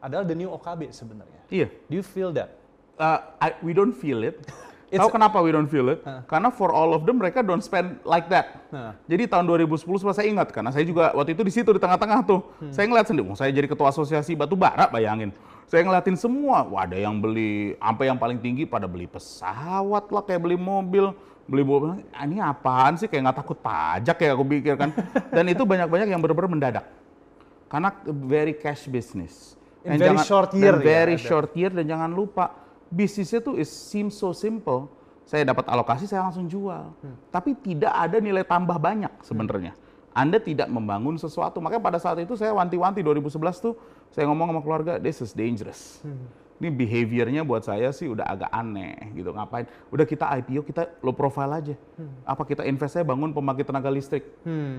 adalah 0.00 0.24
the 0.24 0.36
new 0.36 0.52
OKB 0.52 0.92
sebenarnya? 0.92 1.40
Iya. 1.48 1.68
Do 1.88 1.94
you 1.96 2.04
feel 2.04 2.32
that? 2.36 2.56
Uh, 2.96 3.20
I- 3.40 3.56
we 3.60 3.76
don't 3.76 3.94
feel 3.96 4.24
it. 4.24 4.40
It's- 4.86 5.02
Tahu 5.02 5.18
kenapa 5.18 5.42
we 5.42 5.50
don't 5.50 5.66
feel 5.66 5.90
it? 5.90 5.98
Karena 6.30 6.46
for 6.54 6.70
all 6.70 6.94
of 6.94 7.02
them 7.02 7.18
mereka 7.18 7.42
don't 7.42 7.60
spend 7.64 7.98
like 8.06 8.30
that. 8.30 8.70
Nah. 8.70 8.94
Jadi 9.10 9.26
tahun 9.26 9.42
2010 9.66 9.82
semua 9.82 10.14
saya 10.14 10.30
ingat 10.30 10.54
karena 10.54 10.70
saya 10.70 10.86
juga 10.86 11.10
waktu 11.10 11.34
itu 11.34 11.42
di 11.42 11.50
situ 11.50 11.74
di 11.74 11.80
tengah-tengah 11.82 12.22
tuh. 12.22 12.40
Hmm. 12.62 12.70
Saya 12.70 12.86
ngeliat 12.86 13.10
sendiri, 13.10 13.26
oh, 13.26 13.34
saya 13.34 13.50
jadi 13.50 13.66
ketua 13.66 13.90
asosiasi 13.90 14.38
batu 14.38 14.54
bara 14.54 14.86
bayangin. 14.86 15.34
Saya 15.66 15.82
ngeliatin 15.82 16.14
semua, 16.14 16.62
wah 16.62 16.86
ada 16.86 16.94
yang 16.94 17.18
beli, 17.18 17.74
sampai 17.82 18.06
yang 18.06 18.14
paling 18.14 18.38
tinggi 18.38 18.62
pada 18.62 18.86
beli 18.86 19.10
pesawat 19.10 20.06
lah, 20.14 20.22
kayak 20.22 20.46
beli 20.46 20.54
mobil, 20.54 21.10
beli 21.50 21.66
mobil. 21.66 21.98
Ah, 22.14 22.22
Ini 22.22 22.38
apaan 22.38 22.94
sih? 22.94 23.10
Kayak 23.10 23.30
nggak 23.30 23.38
takut 23.42 23.58
pajak 23.58 24.14
ya 24.14 24.30
aku 24.30 24.46
pikir 24.46 24.78
kan. 24.78 24.94
Dan 25.34 25.50
itu 25.50 25.66
banyak-banyak 25.66 26.06
yang 26.06 26.22
benar-benar 26.22 26.50
mendadak. 26.50 26.84
Karena 27.66 27.90
very 28.06 28.54
cash 28.54 28.86
business. 28.86 29.58
In 29.82 29.98
Dan 29.98 30.14
very 30.14 30.22
short 30.22 30.50
year 30.54 30.74
dan 30.78 30.82
ya, 30.82 30.86
very 30.86 31.14
ada. 31.14 31.26
short 31.30 31.50
year 31.54 31.70
dan 31.70 31.86
jangan 31.86 32.10
lupa 32.10 32.50
bisnisnya 32.90 33.38
tuh 33.38 33.54
is 33.54 33.70
seems 33.70 34.18
so 34.18 34.34
simple. 34.34 34.90
Saya 35.26 35.46
dapat 35.46 35.66
alokasi 35.66 36.06
saya 36.10 36.26
langsung 36.26 36.46
jual. 36.46 36.90
Hmm. 37.02 37.14
Tapi 37.30 37.54
tidak 37.58 37.90
ada 37.90 38.18
nilai 38.18 38.42
tambah 38.46 38.78
banyak 38.78 39.10
sebenarnya. 39.22 39.74
Anda 40.14 40.38
tidak 40.38 40.70
membangun 40.70 41.18
sesuatu. 41.18 41.58
Makanya 41.58 41.82
pada 41.82 41.98
saat 42.02 42.18
itu 42.22 42.34
saya 42.38 42.54
wanti-wanti 42.54 43.02
2011 43.02 43.62
tuh 43.62 43.74
saya 44.12 44.24
ngomong 44.30 44.52
sama 44.52 44.60
keluarga, 44.62 44.92
this 45.00 45.20
is 45.24 45.32
dangerous. 45.32 46.00
Hmm. 46.04 46.26
Ini 46.56 46.72
behaviornya 46.72 47.44
buat 47.44 47.68
saya 47.68 47.92
sih 47.92 48.08
udah 48.08 48.24
agak 48.24 48.48
aneh 48.48 49.12
gitu. 49.12 49.28
Ngapain? 49.28 49.68
Udah 49.92 50.08
kita 50.08 50.24
IPO, 50.40 50.64
kita 50.64 50.88
low 51.04 51.12
profile 51.12 51.52
aja. 51.52 51.74
Hmm. 52.00 52.16
Apa 52.24 52.48
kita 52.48 52.64
invest 52.64 52.96
saya 52.96 53.04
bangun 53.04 53.36
pembangkit 53.36 53.68
tenaga 53.68 53.92
listrik. 53.92 54.24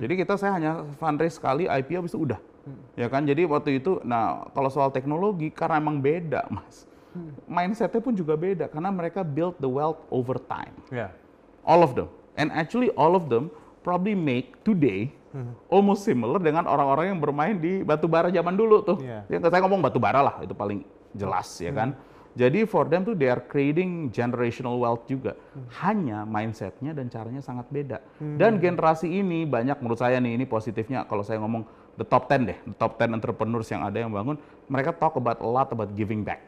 Jadi 0.02 0.14
kita 0.18 0.42
saya 0.42 0.58
hanya 0.58 0.72
fundraise 0.98 1.38
sekali 1.38 1.70
IPO 1.70 2.02
habis 2.02 2.18
itu 2.18 2.22
udah. 2.26 2.42
Hmm. 2.66 2.82
Ya 2.98 3.08
kan? 3.14 3.30
Jadi 3.30 3.46
waktu 3.46 3.78
itu 3.78 4.02
nah 4.02 4.50
kalau 4.58 4.74
soal 4.74 4.90
teknologi 4.90 5.54
karena 5.54 5.78
emang 5.78 6.02
beda, 6.02 6.50
Mas. 6.50 6.90
Hmm. 7.14 7.38
Mindsetnya 7.46 8.02
pun 8.02 8.18
juga 8.18 8.34
beda 8.34 8.66
karena 8.74 8.90
mereka 8.90 9.22
build 9.22 9.62
the 9.62 9.70
wealth 9.70 10.02
over 10.10 10.42
time. 10.42 10.74
Ya. 10.90 11.14
All 11.62 11.86
of 11.86 11.94
them. 11.94 12.10
And 12.42 12.50
actually 12.50 12.90
all 12.98 13.14
of 13.14 13.30
them 13.30 13.54
probably 13.86 14.18
make 14.18 14.58
today 14.66 15.14
Hmm. 15.38 15.54
almost 15.70 16.02
similar 16.02 16.42
dengan 16.42 16.66
orang-orang 16.66 17.14
yang 17.14 17.22
bermain 17.22 17.54
di 17.62 17.86
batu 17.86 18.10
bara 18.10 18.34
zaman 18.34 18.58
dulu 18.58 18.82
tuh. 18.82 18.98
Iya. 19.06 19.22
Ya, 19.30 19.38
saya 19.38 19.62
ngomong 19.62 19.86
batu 19.86 20.02
bara 20.02 20.26
lah, 20.26 20.42
itu 20.42 20.58
paling 20.58 20.82
jelas 21.14 21.62
ya 21.62 21.70
kan. 21.70 21.94
Jadi 22.38 22.66
for 22.70 22.86
them 22.90 23.06
tuh 23.06 23.14
they 23.14 23.30
are 23.30 23.42
creating 23.46 24.10
generational 24.10 24.82
wealth 24.82 25.06
juga. 25.06 25.38
Hanya 25.82 26.26
mindsetnya 26.26 26.94
dan 26.94 27.10
caranya 27.10 27.42
sangat 27.42 27.70
beda. 27.70 28.02
Dan 28.18 28.58
generasi 28.58 29.10
ini 29.10 29.46
banyak 29.46 29.78
menurut 29.78 30.02
saya 30.02 30.18
nih 30.18 30.42
ini 30.42 30.46
positifnya 30.50 31.06
kalau 31.06 31.22
saya 31.22 31.38
ngomong 31.42 31.66
the 31.98 32.06
top 32.06 32.30
10 32.30 32.46
deh, 32.50 32.58
the 32.66 32.78
top 32.78 32.98
10 32.98 33.14
entrepreneurs 33.18 33.70
yang 33.74 33.82
ada 33.82 33.98
yang 34.02 34.14
bangun, 34.14 34.38
mereka 34.70 34.94
talk 34.94 35.18
about 35.18 35.42
a 35.42 35.50
lot 35.50 35.70
about 35.74 35.94
giving 35.98 36.22
back. 36.22 36.46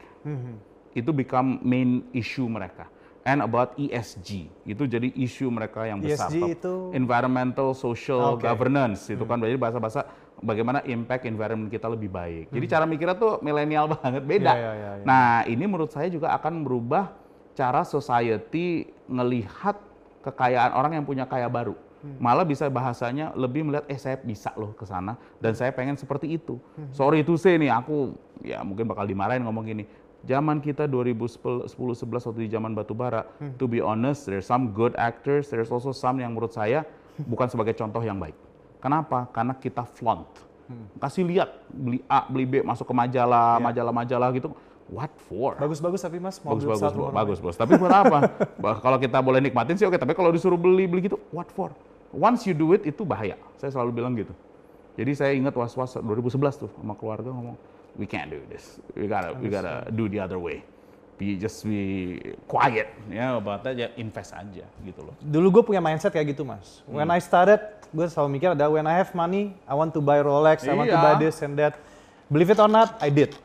Itu 0.94 1.10
become 1.10 1.58
main 1.62 2.06
issue 2.14 2.46
mereka. 2.46 2.86
And 3.20 3.44
about 3.44 3.76
ESG, 3.76 4.48
itu 4.64 4.82
jadi 4.88 5.12
isu 5.12 5.52
mereka 5.52 5.84
yang 5.84 6.00
besar. 6.00 6.32
ESG 6.32 6.56
itu? 6.56 6.74
environmental, 6.96 7.76
social 7.76 8.40
Oke. 8.40 8.48
governance 8.48 9.04
itu 9.12 9.20
kan 9.28 9.36
jadi 9.36 9.60
bahasa-bahasa 9.60 10.08
bagaimana 10.40 10.80
impact 10.88 11.28
environment 11.28 11.68
kita 11.68 11.84
lebih 11.84 12.08
baik. 12.08 12.48
Jadi 12.48 12.66
cara 12.66 12.88
mikirnya 12.88 13.16
tuh 13.20 13.38
milenial 13.44 13.86
banget 14.00 14.24
beda. 14.24 14.52
Iya, 14.56 14.56
iya, 14.56 14.72
iya, 14.72 14.90
iya. 15.00 15.04
Nah 15.04 15.44
ini 15.44 15.64
menurut 15.68 15.92
saya 15.92 16.08
juga 16.08 16.32
akan 16.32 16.64
merubah 16.64 17.12
cara 17.52 17.84
society 17.84 18.88
ngelihat 19.04 19.76
kekayaan 20.24 20.72
orang 20.72 20.96
yang 20.96 21.04
punya 21.04 21.28
kaya 21.28 21.48
baru. 21.48 21.76
Malah 22.00 22.48
bisa 22.48 22.64
bahasanya 22.72 23.36
lebih 23.36 23.68
melihat 23.68 23.84
eh 23.84 24.00
saya 24.00 24.16
bisa 24.16 24.48
loh 24.56 24.72
ke 24.72 24.88
sana 24.88 25.20
dan 25.36 25.52
saya 25.52 25.68
pengen 25.68 26.00
seperti 26.00 26.32
itu. 26.32 26.56
Sorry 26.96 27.20
to 27.20 27.36
say 27.36 27.60
nih 27.60 27.68
aku 27.68 28.16
ya 28.40 28.64
mungkin 28.64 28.88
bakal 28.88 29.04
dimarahin 29.04 29.44
ngomong 29.44 29.68
gini. 29.68 29.84
Zaman 30.20 30.60
kita 30.60 30.84
2010 30.84 31.72
11 31.72 31.96
waktu 32.28 32.40
di 32.44 32.50
zaman 32.50 32.76
batu 32.76 32.92
bara, 32.92 33.24
to 33.56 33.64
be 33.64 33.80
honest, 33.80 34.28
there's 34.28 34.44
some 34.44 34.68
good 34.70 34.92
actors, 34.94 35.48
there's 35.48 35.68
also 35.68 35.90
some 35.90 36.20
yang 36.20 36.36
menurut 36.36 36.52
saya 36.52 36.84
bukan 37.16 37.48
sebagai 37.48 37.72
contoh 37.72 38.00
yang 38.00 38.20
baik. 38.20 38.36
Kenapa? 38.78 39.28
Karena 39.32 39.56
kita 39.56 39.84
flaunt. 39.84 40.28
Kasih 40.96 41.24
lihat 41.24 41.50
beli 41.66 42.04
A, 42.06 42.28
beli 42.28 42.44
B, 42.44 42.54
masuk 42.60 42.86
ke 42.86 42.94
majalah, 42.94 43.58
majalah-majalah 43.58 44.28
gitu. 44.32 44.52
What 44.86 45.10
for? 45.26 45.54
Bagus-bagus 45.54 46.02
tapi 46.02 46.18
mas, 46.18 46.42
bagus 46.42 46.66
mobil 46.66 46.74
bagus 46.74 46.90
Bo- 46.90 47.02
warna 47.06 47.14
bagus 47.14 47.38
bos 47.38 47.54
tapi 47.54 47.78
buat 47.78 47.94
apa 47.94 48.18
Bah, 48.62 48.74
kalau 48.82 48.98
kita 48.98 49.22
boleh 49.22 49.38
nikmatin 49.38 49.78
sih 49.78 49.86
oke 49.86 49.94
tapi 49.94 50.18
kalau 50.18 50.34
disuruh 50.34 50.58
beli 50.58 50.90
beli 50.90 51.06
gitu 51.06 51.14
what 51.30 51.46
for 51.54 51.70
once 52.10 52.42
you 52.42 52.50
do 52.50 52.74
it 52.74 52.82
itu 52.82 53.06
bahaya 53.06 53.38
saya 53.54 53.70
selalu 53.70 53.94
bilang 53.94 54.18
gitu 54.18 54.34
jadi 54.98 55.14
saya 55.14 55.32
ingat 55.38 55.54
was 55.54 55.78
was 55.78 55.94
2011 55.94 56.66
tuh 56.66 56.70
sama 56.74 56.98
keluarga 56.98 57.30
ngomong 57.30 57.54
we 58.00 58.08
can't 58.08 58.26
do 58.26 58.40
this 58.48 58.80
we 58.96 59.04
gotta 59.04 59.36
we 59.36 59.46
gotta 59.46 59.84
do 59.92 60.08
the 60.08 60.16
other 60.16 60.40
way 60.40 60.64
be 61.14 61.36
just 61.36 61.60
be 61.62 62.16
quiet 62.48 62.88
ya 63.06 63.36
about 63.36 63.60
aja 63.62 63.92
invest 63.94 64.32
aja 64.32 64.64
gitu 64.80 65.04
loh 65.04 65.12
Dulu 65.20 65.60
gue 65.60 65.62
punya 65.68 65.78
mindset 65.78 66.08
kayak 66.08 66.32
gitu 66.32 66.48
mas. 66.48 66.80
When 66.88 67.04
Hmm. 67.04 67.12
I 67.12 67.20
started, 67.20 67.60
gue 67.92 68.06
selalu 68.08 68.40
mikir 68.40 68.48
ada 68.56 68.64
when 68.66 68.88
I 68.88 68.96
have 68.96 69.12
money, 69.12 69.52
I 69.68 69.76
want 69.76 69.92
to 69.92 70.00
buy 70.00 70.16
Rolex, 70.18 70.64
I 70.64 70.72
want 70.72 70.88
to 70.88 70.96
Iya. 70.96 71.04
buy 71.04 71.14
this 71.20 71.44
and 71.44 71.60
that. 71.60 71.76
Believe 72.26 72.48
it 72.48 72.56
or 72.56 72.72
not, 72.72 72.96
I 73.04 73.12
did. 73.12 73.36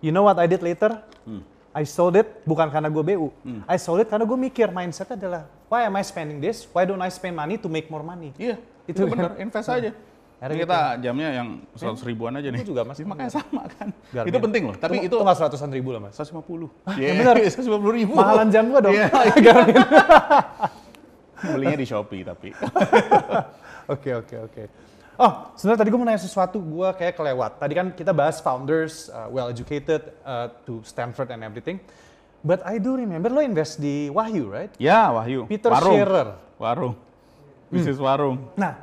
You 0.00 0.16
know 0.16 0.24
what 0.24 0.40
I 0.40 0.48
did 0.48 0.64
later? 0.64 0.96
I 1.70 1.84
sold 1.84 2.16
it 2.16 2.40
bukan 2.42 2.66
karena 2.66 2.88
gue 2.88 3.04
BU. 3.04 3.28
I 3.68 3.76
sold 3.76 4.00
it 4.00 4.08
karena 4.08 4.24
gue 4.24 4.38
mikir 4.40 4.72
mindsetnya 4.72 5.14
adalah 5.14 5.42
why 5.68 5.84
am 5.84 5.94
I 5.94 6.02
spending 6.02 6.40
this? 6.40 6.64
Why 6.66 6.82
don't 6.82 6.98
I 6.98 7.12
spend 7.12 7.36
money 7.36 7.60
to 7.60 7.68
make 7.68 7.92
more 7.92 8.00
money? 8.02 8.32
iya 8.34 8.56
Itu 8.88 9.04
itu 9.04 9.06
kan. 9.06 9.12
benar 9.12 9.30
invest 9.36 9.68
aja 9.68 9.92
Akhirnya 10.40 10.56
Ini 10.56 10.64
kita 10.64 10.80
jamnya 11.04 11.28
yang 11.36 11.48
seratus 11.76 12.00
ribuan 12.00 12.32
aja 12.32 12.48
nih 12.48 12.64
Itu 12.64 12.72
juga, 12.72 12.82
Mas. 12.88 12.96
Iya, 12.96 13.06
makanya 13.12 13.32
sama 13.36 13.62
kan 13.68 13.92
Garmin. 14.08 14.30
itu 14.32 14.38
penting 14.40 14.62
loh 14.64 14.76
tapi 14.80 14.96
itu 15.04 15.12
itu 15.12 15.14
nggak 15.20 15.36
seratusan 15.36 15.68
ribu 15.68 15.88
lah 15.92 16.00
mas. 16.00 16.16
150 16.16 16.96
ya 16.96 17.12
benar. 17.12 17.34
150 17.36 17.98
ribu 18.00 18.12
Mahalan 18.16 18.48
jam 18.48 18.64
gue 18.72 18.80
dong. 18.80 18.94
Iya. 18.96 19.06
Garmin. 19.46 19.76
belinya 21.60 21.76
di 21.76 21.86
Shopee 21.88 22.24
tapi 22.24 22.48
Oke 23.94 24.14
oke 24.14 24.36
oke. 24.46 24.64
Oh, 25.20 25.50
sebenarnya 25.58 25.84
tadi 25.84 25.88
gue 25.90 25.98
mau 25.98 26.06
nanya 26.06 26.22
sesuatu, 26.22 26.62
gue 26.62 26.88
kayak 26.96 27.12
kelewat. 27.18 27.58
Tadi 27.58 27.72
kan 27.74 27.86
kita 27.92 28.14
bahas 28.14 28.38
founders, 28.40 29.10
uh, 29.10 29.26
well 29.28 29.50
educated 29.50 30.14
uh, 30.24 30.48
to 30.64 30.80
Stanford 30.86 31.28
and 31.34 31.42
everything. 31.42 31.82
But 32.40 32.64
I 32.64 32.80
do 32.80 32.96
remember 32.96 33.28
lo 33.28 33.44
invest 33.44 33.82
di 33.82 34.08
Wahyu, 34.08 34.48
right? 34.48 34.72
Ya, 34.80 35.12
Wahyu. 35.12 35.44
Peter 35.44 35.68
warung. 35.68 35.92
Scherer. 35.92 36.28
Warung. 36.56 36.94
Bisnis 37.68 38.00
warung. 38.00 38.48
Nah, 38.56 38.80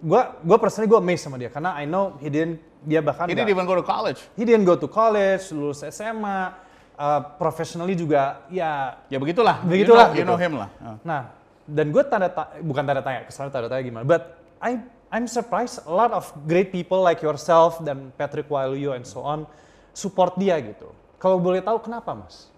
gue 0.00 0.22
gue 0.40 0.58
personally 0.58 0.88
gue 0.88 0.96
amazed 0.96 1.22
sama 1.22 1.36
dia 1.36 1.48
karena 1.48 1.76
I 1.76 1.84
know 1.84 2.16
he 2.16 2.28
didn't 2.28 2.58
dia 2.80 3.04
bahkan 3.04 3.28
Ini 3.28 3.36
nggak- 3.36 3.52
even 3.52 3.64
go 3.64 3.76
to 3.76 3.84
college. 3.84 4.20
he 4.32 4.42
didn't 4.42 4.64
go 4.64 4.72
to 4.72 4.88
college, 4.88 5.52
lulus 5.52 5.84
SMA, 5.84 6.56
uh, 6.96 7.20
professionally 7.36 7.92
juga 7.92 8.40
ya 8.48 8.96
Ya 9.12 9.20
begitulah. 9.20 9.60
Begitulah, 9.60 10.16
You 10.16 10.24
know, 10.24 10.24
you 10.24 10.26
know 10.26 10.36
gitu. 10.40 10.44
him 10.48 10.52
lah. 10.56 10.68
Ah. 10.80 10.96
Nah, 11.04 11.22
dan 11.68 11.92
gue 11.92 12.02
tanda 12.02 12.32
ta- 12.32 12.56
bukan 12.58 12.80
tanda 12.82 13.04
tanya, 13.04 13.28
kesalahan 13.28 13.52
tanda 13.52 13.68
tanya 13.68 13.84
gimana. 13.84 14.04
But 14.08 14.40
I 14.58 14.80
I'm 15.10 15.26
surprised 15.26 15.84
a 15.84 15.92
lot 15.92 16.14
of 16.14 16.24
great 16.46 16.70
people 16.70 17.02
like 17.02 17.20
yourself 17.20 17.82
dan 17.82 18.14
Patrick 18.16 18.48
Waluyo 18.48 18.94
and 18.94 19.04
so 19.04 19.20
on 19.20 19.44
support 19.92 20.38
dia 20.38 20.56
gitu. 20.56 20.88
Kalau 21.20 21.36
boleh 21.36 21.60
tahu 21.60 21.82
kenapa, 21.82 22.16
Mas? 22.16 22.48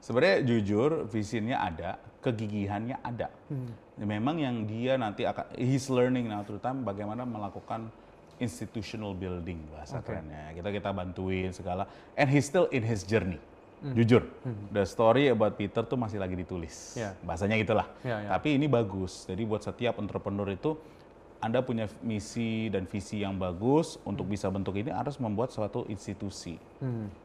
Sebenarnya 0.00 0.40
jujur 0.40 1.04
visionnya 1.04 1.60
ada, 1.60 2.00
kegigihannya 2.22 2.96
ada. 3.00 3.30
Ya, 3.98 4.04
Memang 4.04 4.38
yang 4.42 4.66
dia 4.66 4.98
nanti 4.98 5.22
akan 5.26 5.54
he's 5.54 5.86
learning 5.86 6.26
now 6.26 6.42
terutama 6.42 6.90
bagaimana 6.90 7.22
melakukan 7.22 7.90
institutional 8.38 9.14
building 9.14 9.58
bahasa 9.70 9.98
Oke. 9.98 10.10
kerennya. 10.10 10.54
Kita 10.54 10.68
kita 10.70 10.90
bantuin 10.94 11.50
segala 11.50 11.86
and 12.14 12.30
he's 12.30 12.46
still 12.46 12.70
in 12.74 12.82
his 12.82 13.02
journey. 13.06 13.38
Jujur, 13.78 14.26
the 14.74 14.82
story 14.82 15.30
about 15.30 15.54
Peter 15.54 15.86
tuh 15.86 15.94
masih 15.94 16.18
lagi 16.18 16.34
ditulis. 16.34 16.98
Ya. 16.98 17.14
Bahasanya 17.22 17.54
gitulah. 17.62 17.86
Ya, 18.02 18.26
ya. 18.26 18.28
Tapi 18.34 18.58
ini 18.58 18.66
bagus. 18.66 19.22
Jadi 19.22 19.46
buat 19.46 19.62
setiap 19.62 20.02
entrepreneur 20.02 20.50
itu 20.50 20.74
anda 21.38 21.62
punya 21.62 21.86
misi 22.02 22.66
dan 22.66 22.90
visi 22.90 23.22
yang 23.22 23.38
bagus 23.38 23.94
untuk 24.02 24.26
bisa 24.26 24.50
bentuk 24.50 24.74
ini 24.74 24.90
harus 24.90 25.22
membuat 25.22 25.54
suatu 25.54 25.86
institusi. 25.86 26.58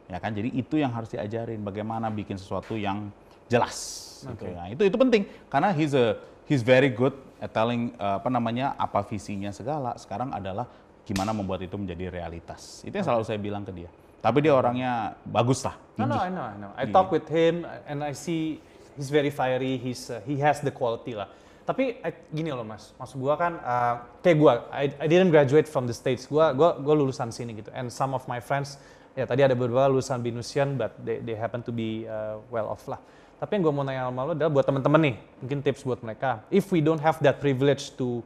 Ya 0.05 0.21
kan? 0.21 0.37
Jadi 0.37 0.53
itu 0.53 0.77
yang 0.77 0.93
harus 0.93 1.09
diajarin 1.09 1.57
bagaimana 1.65 2.13
bikin 2.13 2.37
sesuatu 2.37 2.77
yang 2.77 3.09
jelas. 3.49 3.77
Gitu. 4.23 4.43
Nah, 4.55 4.71
itu 4.71 4.87
itu 4.87 4.97
penting 4.97 5.27
karena 5.51 5.75
he's 5.75 5.91
a 5.91 6.15
he's 6.47 6.63
very 6.63 6.87
good 6.87 7.11
at 7.43 7.51
telling 7.51 7.91
uh, 7.99 8.19
apa 8.23 8.31
namanya 8.31 8.71
apa 8.79 9.03
visinya 9.03 9.51
segala. 9.51 9.95
Sekarang 9.99 10.31
adalah 10.31 10.67
gimana 11.03 11.35
membuat 11.35 11.59
itu 11.63 11.75
menjadi 11.75 12.07
realitas. 12.07 12.79
Itu 12.87 12.95
yang 12.95 13.03
selalu 13.03 13.23
saya 13.27 13.39
bilang 13.39 13.67
ke 13.67 13.75
dia. 13.75 13.91
Tapi 14.23 14.39
dia 14.39 14.55
orangnya 14.55 15.19
bagus 15.27 15.67
lah. 15.67 15.75
No, 15.99 16.07
no, 16.07 16.15
I 16.15 16.31
know, 16.31 16.45
I 16.47 16.55
know. 16.55 16.71
I 16.79 16.87
talk 16.87 17.11
with 17.11 17.27
him 17.27 17.67
and 17.83 17.99
I 17.99 18.15
see 18.15 18.63
he's 18.95 19.11
very 19.11 19.27
fiery. 19.27 19.75
He's 19.75 20.07
uh, 20.07 20.23
he 20.23 20.39
has 20.39 20.63
the 20.63 20.71
quality 20.71 21.11
lah. 21.19 21.27
Tapi 21.67 21.99
I- 22.03 22.27
gini 22.31 22.51
loh 22.51 22.63
mas, 22.63 22.91
maksud 22.99 23.19
gua 23.19 23.35
kan 23.39 23.55
uh, 23.59 23.95
kayak 24.19 24.35
gua, 24.39 24.67
I, 24.71 24.91
I 24.99 25.07
didn't 25.07 25.31
graduate 25.31 25.67
from 25.67 25.87
the 25.87 25.95
states. 25.95 26.27
Gua 26.27 26.55
gua 26.55 26.75
gua 26.79 26.95
lulusan 26.95 27.31
sini 27.35 27.59
gitu. 27.59 27.71
And 27.75 27.91
some 27.91 28.15
of 28.15 28.23
my 28.27 28.39
friends, 28.39 28.79
ya 29.15 29.27
tadi 29.27 29.43
ada 29.43 29.55
beberapa 29.55 29.91
lulusan 29.91 30.23
Binusian, 30.23 30.75
but 30.79 30.95
they, 31.03 31.19
they 31.19 31.35
happen 31.35 31.59
to 31.63 31.71
be 31.75 32.07
uh, 32.07 32.39
well 32.47 32.71
off 32.71 32.87
lah. 32.87 32.99
Tapi 33.43 33.59
yang 33.59 33.67
gua 33.67 33.75
mau 33.75 33.83
nanya 33.83 34.07
sama 34.07 34.23
lo 34.23 34.31
adalah 34.31 34.47
buat 34.47 34.63
temen-temen 34.63 35.01
nih, 35.03 35.15
mungkin 35.43 35.59
tips 35.59 35.83
buat 35.83 35.99
mereka. 35.99 36.47
If 36.47 36.71
we 36.71 36.79
don't 36.79 37.03
have 37.03 37.19
that 37.27 37.43
privilege 37.43 37.91
to 37.99 38.23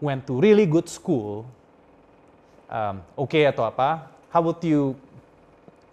went 0.00 0.24
to 0.24 0.40
really 0.40 0.64
good 0.64 0.88
school, 0.88 1.44
um, 2.72 3.04
oke 3.12 3.36
atau 3.36 3.68
apa, 3.68 4.08
how 4.32 4.40
would 4.40 4.64
you 4.64 4.96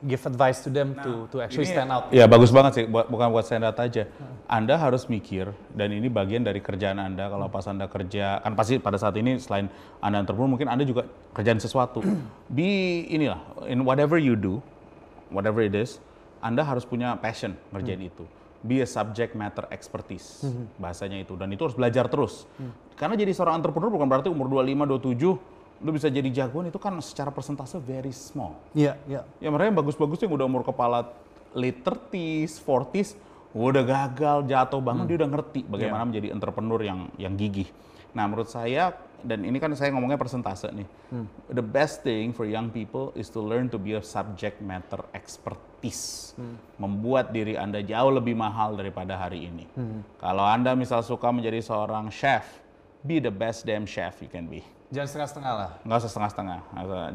give 0.07 0.23
advice 0.23 0.63
to 0.63 0.71
them 0.71 0.95
to 1.03 1.27
to 1.35 1.43
actually 1.43 1.67
Ini- 1.67 1.75
stand 1.75 1.91
out? 1.91 2.07
Ya 2.15 2.23
bagus 2.31 2.47
banget 2.47 2.71
sih, 2.79 2.85
buat, 2.87 3.11
bukan 3.11 3.27
buat 3.35 3.43
stand 3.43 3.67
out 3.67 3.75
aja. 3.75 4.07
Anda 4.47 4.79
harus 4.79 5.03
mikir 5.11 5.51
dan 5.75 5.91
ini 5.91 6.07
bagian 6.07 6.47
dari 6.47 6.63
kerjaan 6.63 6.95
Anda. 6.95 7.27
Kalau 7.27 7.51
pas 7.51 7.67
Anda 7.67 7.91
kerja, 7.91 8.39
kan 8.39 8.55
pasti 8.55 8.79
pada 8.79 8.95
saat 8.95 9.19
ini 9.19 9.35
selain 9.35 9.67
Anda 9.99 10.23
entrepreneur, 10.23 10.47
mungkin 10.47 10.71
Anda 10.71 10.87
juga 10.87 11.11
kerjaan 11.35 11.59
sesuatu. 11.59 12.07
Be 12.55 13.03
inilah, 13.11 13.67
in 13.67 13.83
whatever 13.83 14.15
you 14.15 14.39
do, 14.39 14.63
whatever 15.27 15.59
it 15.59 15.75
is, 15.75 15.99
Anda 16.39 16.63
harus 16.63 16.87
punya 16.87 17.19
passion 17.19 17.59
ngerjain 17.75 18.07
itu. 18.07 18.23
Be 18.61 18.85
a 18.85 18.87
subject 18.87 19.33
matter 19.33 19.65
expertise, 19.73 20.45
bahasanya 20.77 21.17
itu. 21.17 21.33
Dan 21.33 21.49
itu 21.49 21.65
harus 21.65 21.73
belajar 21.73 22.05
terus. 22.05 22.45
Karena 22.93 23.17
jadi 23.17 23.33
seorang 23.33 23.57
entrepreneur 23.57 23.89
bukan 23.89 24.05
berarti 24.05 24.29
umur 24.29 24.45
25, 24.61 24.85
27, 25.01 25.81
lu 25.81 25.89
bisa 25.89 26.07
jadi 26.13 26.29
jagoan 26.29 26.69
itu 26.69 26.77
kan 26.77 26.93
secara 27.01 27.33
persentase 27.33 27.81
very 27.81 28.13
small. 28.13 28.53
Iya, 28.77 29.01
iya. 29.09 29.25
Ya 29.41 29.49
mereka 29.49 29.73
yang 29.73 29.79
bagus-bagus 29.81 30.21
yang 30.21 30.37
udah 30.37 30.45
umur 30.45 30.61
kepala 30.61 31.09
late 31.57 31.81
30s, 31.81 32.61
40s, 32.61 33.17
udah 33.51 33.83
gagal, 33.83 34.45
jatuh 34.45 34.79
bangun, 34.79 35.09
dia 35.09 35.17
udah 35.19 35.29
ngerti 35.33 35.65
bagaimana 35.65 36.05
menjadi 36.07 36.31
entrepreneur 36.31 36.79
yang 36.85 37.09
yang 37.17 37.33
gigih. 37.33 37.67
Nah 38.13 38.29
menurut 38.29 38.47
saya, 38.47 38.93
dan 39.23 39.45
ini 39.45 39.57
kan 39.61 39.71
saya 39.77 39.93
ngomongnya 39.93 40.19
persentase 40.19 40.69
nih, 40.73 40.87
the 41.53 41.63
best 41.63 42.01
thing 42.01 42.33
for 42.33 42.45
young 42.45 42.69
people 42.73 43.13
is 43.13 43.29
to 43.29 43.39
learn 43.39 43.69
to 43.69 43.77
be 43.77 43.95
a 43.95 44.03
subject 44.03 44.59
matter 44.59 45.01
expertise. 45.15 46.33
Membuat 46.77 47.33
diri 47.33 47.57
Anda 47.57 47.81
jauh 47.81 48.11
lebih 48.13 48.37
mahal 48.37 48.77
daripada 48.77 49.17
hari 49.17 49.49
ini. 49.49 49.65
Kalau 50.17 50.45
Anda 50.45 50.73
misal 50.73 51.01
suka 51.05 51.29
menjadi 51.29 51.61
seorang 51.61 52.09
chef, 52.09 52.61
be 53.01 53.17
the 53.17 53.33
best 53.33 53.65
damn 53.65 53.85
chef 53.85 54.21
you 54.21 54.29
can 54.29 54.45
be. 54.45 54.61
Jangan 54.91 55.07
setengah-setengah 55.07 55.53
lah. 55.55 55.69
Nggak 55.87 55.97
usah 56.03 56.11
setengah-setengah, 56.11 56.59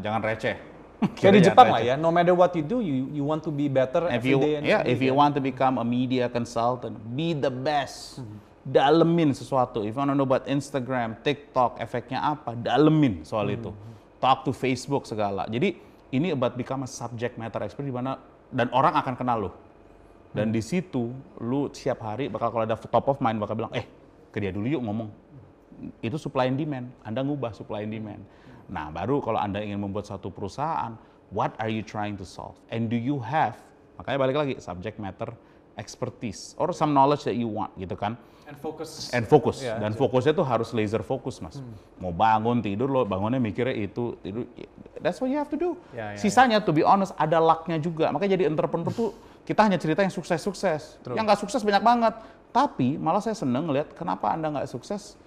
jangan 0.00 0.20
receh. 0.24 0.56
Kayak 1.16 1.32
di 1.36 1.40
Jepang 1.44 1.68
lah 1.68 1.82
ya, 1.84 1.94
no 2.00 2.08
matter 2.08 2.32
what 2.32 2.56
you 2.56 2.64
do, 2.64 2.80
you 2.80 3.12
you 3.12 3.24
want 3.24 3.44
to 3.44 3.52
be 3.52 3.68
better 3.68 4.08
If 4.08 4.24
every 4.24 4.32
you, 4.32 4.40
day 4.40 4.52
and 4.56 4.64
yeah, 4.64 4.80
if 4.80 4.96
you 5.04 5.12
want 5.12 5.36
to 5.36 5.42
become 5.44 5.76
a 5.76 5.84
media 5.84 6.24
consultant, 6.32 6.96
be 7.12 7.36
the 7.36 7.52
best. 7.52 8.24
Dalemin 8.66 9.30
sesuatu. 9.30 9.86
If 9.86 9.94
you 9.94 10.02
want 10.02 10.10
to 10.10 10.18
know 10.18 10.26
about 10.26 10.50
Instagram, 10.50 11.22
TikTok, 11.22 11.78
efeknya 11.78 12.18
apa, 12.18 12.58
dalemin 12.58 13.22
soal 13.22 13.54
itu. 13.54 13.70
Talk 14.18 14.42
to 14.42 14.50
Facebook 14.50 15.06
segala. 15.06 15.46
Jadi 15.46 15.78
ini 16.10 16.34
about 16.34 16.58
become 16.58 16.82
a 16.82 16.90
subject 16.90 17.38
matter 17.38 17.62
expert 17.62 17.86
di 17.86 17.94
mana 17.94 18.18
dan 18.50 18.66
orang 18.74 18.98
akan 18.98 19.14
kenal 19.14 19.38
lo. 19.38 19.50
Dan 20.34 20.50
di 20.50 20.58
situ 20.58 21.14
lu 21.38 21.70
siap 21.70 22.02
hari 22.02 22.26
bakal 22.26 22.50
kalau 22.50 22.66
ada 22.66 22.74
top 22.74 23.06
of 23.06 23.22
mind 23.22 23.38
bakal 23.38 23.54
bilang, 23.54 23.70
eh 23.70 23.86
ke 24.34 24.42
dia 24.42 24.50
dulu 24.50 24.66
yuk 24.66 24.82
ngomong. 24.82 25.08
Itu 26.02 26.18
supply 26.18 26.50
and 26.50 26.58
demand. 26.58 26.90
Anda 27.06 27.22
ngubah 27.22 27.54
supply 27.54 27.86
and 27.86 27.94
demand. 27.94 28.26
Nah 28.66 28.90
baru 28.90 29.22
kalau 29.22 29.38
Anda 29.38 29.62
ingin 29.62 29.78
membuat 29.78 30.10
satu 30.10 30.28
perusahaan, 30.34 30.98
what 31.30 31.54
are 31.62 31.70
you 31.70 31.86
trying 31.86 32.18
to 32.18 32.26
solve? 32.26 32.58
And 32.74 32.90
do 32.90 32.98
you 32.98 33.22
have, 33.22 33.62
makanya 33.94 34.18
balik 34.26 34.36
lagi, 34.36 34.54
subject 34.58 34.98
matter 34.98 35.30
expertise 35.76 36.56
or 36.56 36.72
some 36.72 36.96
knowledge 36.96 37.28
that 37.28 37.36
you 37.36 37.46
want 37.46 37.72
gitu 37.76 37.94
kan. 37.94 38.16
And 38.46 38.54
focus. 38.54 39.10
And 39.10 39.26
focus. 39.26 39.58
Yeah, 39.58 39.82
Dan 39.82 39.98
fokusnya 39.98 40.30
tuh 40.30 40.46
harus 40.46 40.70
laser 40.70 41.02
fokus 41.02 41.42
mas. 41.42 41.58
Mau 41.98 42.14
bangun 42.14 42.62
tidur 42.62 42.86
lo 42.86 43.02
bangunnya 43.02 43.42
mikirnya 43.42 43.74
itu 43.74 44.14
tidur. 44.22 44.46
That's 45.02 45.18
what 45.18 45.28
you 45.34 45.38
have 45.38 45.50
to 45.50 45.58
do. 45.58 45.74
Ya, 45.90 46.14
ya, 46.14 46.18
Sisanya 46.18 46.62
to 46.62 46.70
be 46.70 46.86
honest 46.86 47.10
ada 47.18 47.42
lucknya 47.42 47.82
juga. 47.82 48.14
Makanya 48.14 48.38
jadi 48.38 48.44
entrepreneur 48.46 48.94
tuh 48.94 49.10
kita 49.42 49.66
hanya 49.66 49.78
cerita 49.82 50.06
yang 50.06 50.14
sukses-sukses. 50.14 51.02
Yang 51.10 51.24
nggak 51.26 51.40
sukses 51.42 51.60
banyak 51.66 51.82
banget. 51.82 52.14
Tapi 52.54 52.94
malah 52.96 53.18
saya 53.18 53.34
seneng 53.34 53.66
ngeliat 53.66 53.92
kenapa 53.98 54.30
anda 54.30 54.46
nggak 54.48 54.70
sukses. 54.70 55.18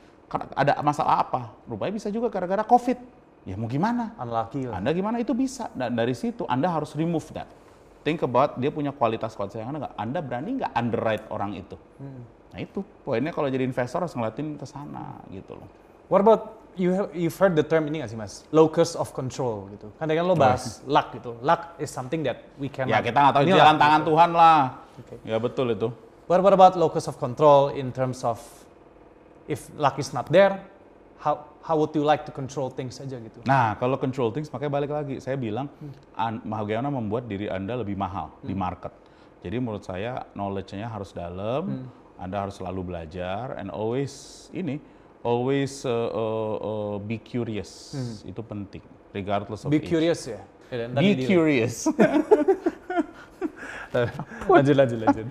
Ada 0.56 0.80
masalah 0.80 1.28
apa? 1.28 1.52
Rupanya 1.68 2.00
bisa 2.00 2.08
juga 2.08 2.32
gara-gara 2.32 2.64
covid. 2.64 2.96
Ya 3.44 3.60
mau 3.60 3.68
gimana? 3.68 4.16
Unlucky 4.16 4.64
lah. 4.64 4.80
Anda 4.80 4.96
gimana 4.96 5.20
itu 5.20 5.36
bisa. 5.36 5.68
Dan 5.76 6.00
dari 6.00 6.16
situ 6.16 6.48
Anda 6.48 6.72
harus 6.72 6.96
remove 6.96 7.28
that. 7.36 7.52
Think 8.00 8.24
about 8.24 8.56
dia 8.56 8.72
punya 8.72 8.96
kualitas 8.96 9.36
kualitas 9.36 9.60
yang 9.60 9.76
nggak? 9.76 9.94
Anda 10.00 10.20
berani 10.24 10.60
nggak 10.60 10.72
underwrite 10.72 11.26
orang 11.30 11.52
itu? 11.60 11.76
Nah 12.50 12.60
itu 12.60 12.82
poinnya 13.06 13.36
kalau 13.36 13.52
jadi 13.52 13.62
investor 13.62 14.02
harus 14.02 14.16
ngeliatin 14.16 14.58
ke 14.58 14.66
sana 14.66 15.20
gitu 15.30 15.54
loh. 15.60 15.68
What 16.10 16.26
about 16.26 16.58
you 16.74 16.90
have, 16.96 17.14
you've 17.14 17.38
heard 17.38 17.54
the 17.54 17.62
term 17.62 17.86
ini 17.86 18.02
gak 18.02 18.10
sih 18.10 18.18
mas? 18.18 18.42
Locus 18.50 18.98
of 18.98 19.14
control 19.14 19.70
gitu. 19.78 19.94
Kan 20.02 20.10
kan 20.10 20.26
lo 20.26 20.34
bahas 20.34 20.82
luck 20.90 21.14
gitu. 21.14 21.38
Luck 21.46 21.78
is 21.78 21.94
something 21.94 22.26
that 22.26 22.50
we 22.58 22.66
can. 22.66 22.90
Ya 22.90 23.04
kita 23.04 23.14
nggak 23.14 23.34
tahu 23.38 23.44
Ini 23.46 23.54
jalan 23.54 23.78
tangan 23.78 24.02
gitu. 24.02 24.10
Tuhan 24.16 24.30
lah. 24.34 24.62
Oke. 24.98 25.16
Ya 25.22 25.38
betul 25.38 25.78
itu. 25.78 25.94
What, 26.26 26.42
what 26.42 26.54
about 26.54 26.74
locus 26.78 27.06
of 27.06 27.22
control 27.22 27.70
in 27.74 27.94
terms 27.94 28.26
of 28.26 28.42
if 29.46 29.70
luck 29.78 29.98
is 30.02 30.10
not 30.14 30.30
there, 30.34 30.62
how 31.20 31.46
how 31.60 31.76
would 31.76 31.92
you 31.94 32.02
like 32.02 32.24
to 32.24 32.32
control 32.32 32.72
things 32.72 32.98
aja 33.04 33.20
gitu? 33.20 33.44
Nah 33.44 33.76
kalau 33.76 34.00
control 34.00 34.32
things 34.32 34.48
makanya 34.50 34.72
balik 34.80 34.92
lagi. 34.92 35.20
Saya 35.20 35.36
bilang 35.36 35.68
an, 36.16 36.40
bagaimana 36.44 36.88
membuat 36.88 37.28
diri 37.28 37.52
Anda 37.52 37.80
lebih 37.80 38.00
mahal 38.00 38.32
di 38.42 38.56
market. 38.56 38.92
Jadi 39.40 39.56
menurut 39.60 39.84
saya 39.84 40.28
knowledge-nya 40.36 40.88
harus 40.88 41.12
dalam. 41.12 41.88
Anda 42.20 42.44
harus 42.44 42.60
selalu 42.60 42.92
belajar 42.92 43.56
and 43.56 43.72
always 43.72 44.12
ini 44.52 44.84
always 45.24 45.88
uh, 45.88 45.92
uh, 46.12 46.56
uh, 46.60 46.96
be 47.00 47.16
curious. 47.16 47.96
Itu 48.28 48.44
penting 48.44 48.84
regardless 49.16 49.64
of 49.64 49.72
Be 49.72 49.80
age. 49.80 49.88
curious 49.88 50.28
ya. 50.28 50.44
Ya, 50.70 50.92
Be 50.92 50.96
tadi 51.00 51.12
di- 51.16 51.28
curious. 51.28 51.88
lanjut 54.52 54.76
lanjut 54.76 55.00
lanjut. 55.02 55.28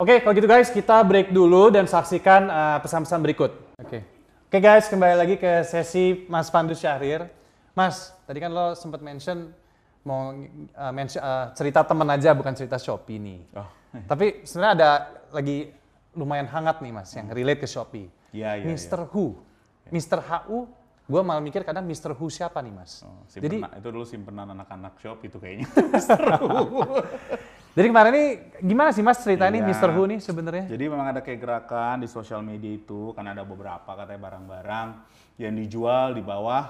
Oke, 0.00 0.24
kalau 0.24 0.32
gitu 0.32 0.48
guys, 0.48 0.72
kita 0.72 1.04
break 1.04 1.28
dulu 1.28 1.68
dan 1.68 1.84
saksikan 1.84 2.48
uh, 2.48 2.78
pesan-pesan 2.80 3.20
berikut. 3.20 3.69
Oke. 3.80 4.04
Oke 4.52 4.58
guys, 4.60 4.92
kembali 4.92 5.16
lagi 5.16 5.40
ke 5.40 5.64
sesi 5.64 6.28
Mas 6.28 6.52
Pandu 6.52 6.76
Syahrir. 6.76 7.32
Mas, 7.72 8.12
tadi 8.28 8.36
kan 8.36 8.52
lo 8.52 8.76
sempat 8.76 9.00
mention 9.00 9.56
mau 10.04 10.36
uh, 10.36 10.92
mention, 10.92 11.24
uh, 11.24 11.48
cerita 11.56 11.80
temen 11.88 12.04
aja 12.12 12.36
bukan 12.36 12.52
cerita 12.52 12.76
Shopee 12.76 13.16
nih. 13.16 13.40
Oh. 13.56 13.64
Tapi 14.04 14.44
sebenarnya 14.44 14.72
ada 14.76 14.90
lagi 15.32 15.72
lumayan 16.12 16.44
hangat 16.52 16.84
nih 16.84 16.92
Mas 16.92 17.08
yang 17.16 17.32
relate 17.32 17.64
ke 17.64 17.68
Shopee. 17.70 18.12
Iya, 18.36 18.60
iya, 18.60 18.68
Mr. 18.68 19.08
Who. 19.16 19.40
Mr. 19.88 20.20
HU, 20.28 20.68
gue 21.08 21.22
malah 21.24 21.40
mikir 21.40 21.64
kadang 21.64 21.88
Mr. 21.88 22.12
Who 22.20 22.28
siapa 22.28 22.60
nih 22.60 22.76
Mas? 22.76 23.00
Oh, 23.00 23.24
Jadi 23.32 23.64
simpenan- 23.64 23.80
itu 23.80 23.88
dulu 23.88 24.04
simpenan 24.04 24.46
anak-anak 24.60 24.92
shop 25.00 25.24
itu 25.24 25.40
kayaknya. 25.40 25.66
Jadi 27.70 27.86
kemarin 27.86 28.12
ini 28.18 28.26
gimana 28.66 28.90
sih 28.90 28.98
Mas 28.98 29.22
cerita 29.22 29.46
ini 29.46 29.62
Iya. 29.62 29.70
Mr. 29.70 29.90
Who 29.94 30.02
nih 30.10 30.18
sebenarnya? 30.18 30.64
Jadi 30.66 30.84
memang 30.90 31.06
ada 31.14 31.22
kayak 31.22 31.38
gerakan 31.38 32.02
di 32.02 32.08
sosial 32.10 32.42
media 32.42 32.74
itu 32.74 33.14
kan 33.14 33.22
ada 33.30 33.46
beberapa 33.46 33.86
katanya 33.86 34.20
barang-barang 34.26 34.88
yang 35.38 35.54
dijual 35.54 36.18
di 36.18 36.22
bawah 36.22 36.66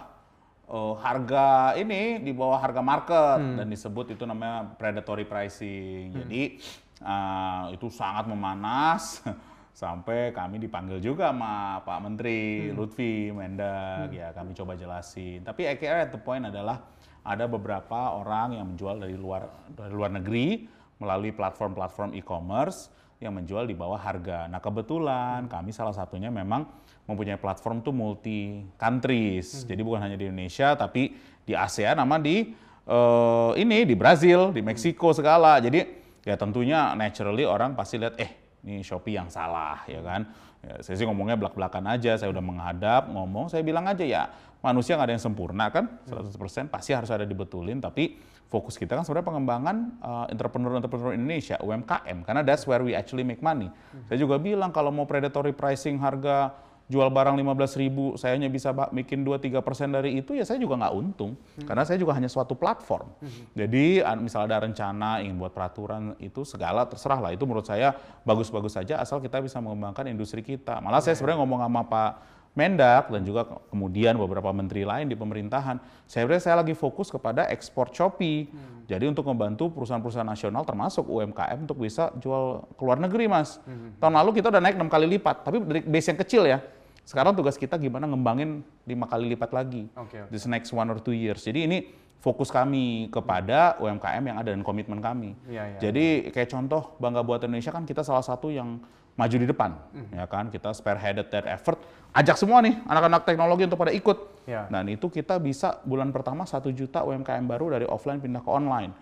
eh, 0.68 0.94
harga 1.00 1.72
ini 1.80 2.20
di 2.20 2.36
bawah 2.36 2.60
harga 2.60 2.84
market 2.84 3.40
dan 3.40 3.66
disebut 3.72 4.12
itu 4.12 4.28
namanya 4.28 4.76
predatory 4.76 5.24
pricing. 5.24 6.12
Jadi 6.12 6.60
ah, 7.00 7.72
itu 7.72 7.88
sangat 7.88 8.28
memanas 8.28 9.24
sampai 9.80 10.36
kami 10.36 10.60
dipanggil 10.60 11.00
juga 11.00 11.32
sama 11.32 11.80
Pak 11.80 11.98
Menteri 12.04 12.68
Lutfi 12.76 13.32
Mendag 13.32 14.12
ya 14.12 14.36
kami 14.36 14.52
coba 14.52 14.76
jelasin. 14.76 15.48
Tapi 15.48 15.64
akhirnya 15.64 16.04
at 16.04 16.12
the 16.12 16.20
point 16.20 16.44
adalah 16.44 16.84
ada 17.24 17.48
beberapa 17.48 18.20
orang 18.20 18.60
yang 18.60 18.68
menjual 18.68 19.00
dari 19.00 19.16
luar 19.16 19.48
dari 19.72 19.92
luar 19.96 20.12
negeri 20.12 20.76
melalui 21.00 21.32
platform-platform 21.32 22.14
e-commerce 22.14 22.92
yang 23.20 23.36
menjual 23.36 23.64
di 23.68 23.76
bawah 23.76 24.00
harga. 24.00 24.48
Nah 24.48 24.60
kebetulan 24.60 25.48
kami 25.48 25.72
salah 25.72 25.92
satunya 25.92 26.28
memang 26.28 26.68
mempunyai 27.08 27.40
platform 27.40 27.80
tuh 27.80 27.92
multi 27.92 28.64
countries. 28.76 29.64
Jadi 29.64 29.80
bukan 29.80 30.00
hanya 30.04 30.16
di 30.16 30.28
Indonesia 30.28 30.76
tapi 30.76 31.16
di 31.44 31.52
ASEAN 31.56 32.00
sama 32.00 32.16
di 32.20 32.52
eh, 32.84 33.52
ini 33.60 33.84
di 33.88 33.96
Brazil, 33.96 34.52
di 34.52 34.60
Meksiko 34.60 35.12
segala. 35.12 35.60
Jadi 35.60 35.84
ya 36.24 36.36
tentunya 36.36 36.92
naturally 36.96 37.48
orang 37.48 37.72
pasti 37.76 37.96
lihat 38.00 38.16
eh 38.20 38.30
ini 38.64 38.84
Shopee 38.84 39.16
yang 39.16 39.32
salah 39.32 39.84
ya 39.88 40.00
kan. 40.04 40.28
Ya, 40.60 40.76
saya 40.84 41.00
sih 41.00 41.08
ngomongnya 41.08 41.40
belak-belakan 41.40 41.88
aja, 41.88 42.20
saya 42.20 42.28
udah 42.28 42.44
menghadap 42.44 43.08
ngomong, 43.08 43.48
saya 43.48 43.64
bilang 43.64 43.88
aja 43.88 44.04
ya 44.04 44.28
manusia 44.60 44.92
nggak 44.92 45.08
ada 45.08 45.14
yang 45.16 45.24
sempurna 45.24 45.72
kan, 45.72 45.88
100% 46.04 46.68
pasti 46.68 46.92
harus 46.92 47.08
ada 47.08 47.24
dibetulin, 47.24 47.80
tapi 47.80 48.20
fokus 48.50 48.74
kita 48.74 48.98
kan 48.98 49.06
sebenarnya 49.06 49.30
pengembangan 49.30 49.76
uh, 50.02 50.26
entrepreneur-entrepreneur 50.26 51.14
Indonesia, 51.14 51.54
UMKM, 51.62 52.26
karena 52.26 52.42
that's 52.42 52.66
where 52.66 52.82
we 52.82 52.98
actually 52.98 53.22
make 53.22 53.38
money. 53.38 53.70
Saya 54.10 54.18
juga 54.18 54.42
bilang 54.42 54.74
kalau 54.74 54.90
mau 54.90 55.06
predatory 55.06 55.54
pricing 55.54 56.02
harga 56.02 56.50
jual 56.90 57.06
barang 57.06 57.38
15.000 57.38 57.78
ribu, 57.86 58.18
saya 58.18 58.34
hanya 58.34 58.50
bisa 58.50 58.74
bikin 58.90 59.22
2-3% 59.22 59.62
dari 59.94 60.18
itu, 60.18 60.34
ya 60.34 60.42
saya 60.42 60.58
juga 60.58 60.74
nggak 60.74 60.94
untung. 60.98 61.38
Karena 61.62 61.86
saya 61.86 62.02
juga 62.02 62.18
hanya 62.18 62.26
suatu 62.26 62.58
platform. 62.58 63.14
Jadi 63.54 64.02
an- 64.02 64.18
misalnya 64.26 64.58
ada 64.58 64.66
rencana 64.66 65.22
ingin 65.22 65.38
buat 65.38 65.54
peraturan 65.54 66.18
itu 66.18 66.42
segala 66.42 66.82
terserah 66.90 67.22
lah. 67.22 67.30
Itu 67.30 67.46
menurut 67.46 67.62
saya 67.62 67.94
bagus-bagus 68.26 68.74
saja 68.74 68.98
asal 68.98 69.22
kita 69.22 69.38
bisa 69.38 69.62
mengembangkan 69.62 70.10
industri 70.10 70.42
kita. 70.42 70.82
Malah 70.82 70.98
saya 70.98 71.14
sebenarnya 71.14 71.46
ngomong 71.46 71.62
sama 71.62 71.82
Pak 71.86 72.10
Mendak 72.50 73.14
dan 73.14 73.22
juga 73.22 73.46
ke- 73.46 73.62
kemudian 73.70 74.18
beberapa 74.18 74.50
menteri 74.50 74.82
lain 74.82 75.06
di 75.06 75.14
pemerintahan. 75.14 75.78
Saya 76.04 76.26
sebenarnya 76.26 76.42
saya 76.42 76.56
lagi 76.58 76.74
fokus 76.74 77.06
kepada 77.06 77.46
ekspor 77.46 77.94
Shopee. 77.94 78.50
Jadi 78.90 79.06
untuk 79.06 79.22
membantu 79.30 79.70
perusahaan-perusahaan 79.70 80.26
nasional 80.26 80.66
termasuk 80.66 81.06
UMKM 81.06 81.62
untuk 81.62 81.78
bisa 81.78 82.10
jual 82.18 82.66
ke 82.74 82.82
luar 82.82 82.98
negeri, 82.98 83.30
Mas. 83.30 83.62
Tahun 83.96 84.10
lalu 84.10 84.42
kita 84.42 84.50
udah 84.50 84.58
naik 84.58 84.74
enam 84.74 84.90
kali 84.90 85.06
lipat, 85.06 85.46
tapi 85.46 85.62
dari 85.62 85.80
base 85.86 86.10
yang 86.10 86.18
kecil 86.18 86.42
ya. 86.42 86.58
Sekarang 87.06 87.34
tugas 87.34 87.54
kita 87.54 87.78
gimana 87.78 88.10
ngembangin 88.10 88.66
lima 88.82 89.06
kali 89.06 89.30
lipat 89.34 89.50
lagi. 89.54 89.86
Oke, 89.94 90.18
oke. 90.18 90.30
This 90.34 90.42
next 90.50 90.74
one 90.74 90.90
or 90.90 90.98
two 90.98 91.14
years. 91.14 91.42
Jadi 91.42 91.70
ini 91.70 91.78
fokus 92.20 92.52
kami 92.52 93.08
kepada 93.08 93.80
UMKM 93.80 94.22
yang 94.22 94.36
ada 94.36 94.52
dan 94.52 94.60
komitmen 94.60 95.00
kami. 95.00 95.32
Iya, 95.48 95.76
iya. 95.76 95.78
Jadi 95.80 96.28
kayak 96.30 96.52
contoh 96.52 96.92
Bangga 97.00 97.24
Buat 97.24 97.48
Indonesia 97.48 97.72
kan 97.72 97.88
kita 97.88 98.04
salah 98.04 98.20
satu 98.20 98.52
yang 98.52 98.76
maju 99.16 99.36
di 99.36 99.46
depan, 99.48 99.76
Hmm. 99.92 100.08
ya 100.16 100.24
kan? 100.28 100.48
Kita 100.48 100.72
spearheaded 100.72 101.28
that 101.28 101.44
effort, 101.48 101.80
ajak 102.12 102.36
semua 102.36 102.60
nih 102.64 102.76
anak-anak 102.84 103.24
teknologi 103.24 103.64
untuk 103.68 103.80
pada 103.80 103.92
ikut. 103.92 104.16
Ya. 104.44 104.64
Dan 104.68 104.88
itu 104.88 105.08
kita 105.08 105.36
bisa 105.40 105.80
bulan 105.84 106.12
pertama 106.12 106.44
satu 106.44 106.68
juta 106.72 107.04
UMKM 107.04 107.44
baru 107.44 107.72
dari 107.76 107.84
offline 107.84 108.20
pindah 108.20 108.40
ke 108.40 108.48
online. 108.48 108.92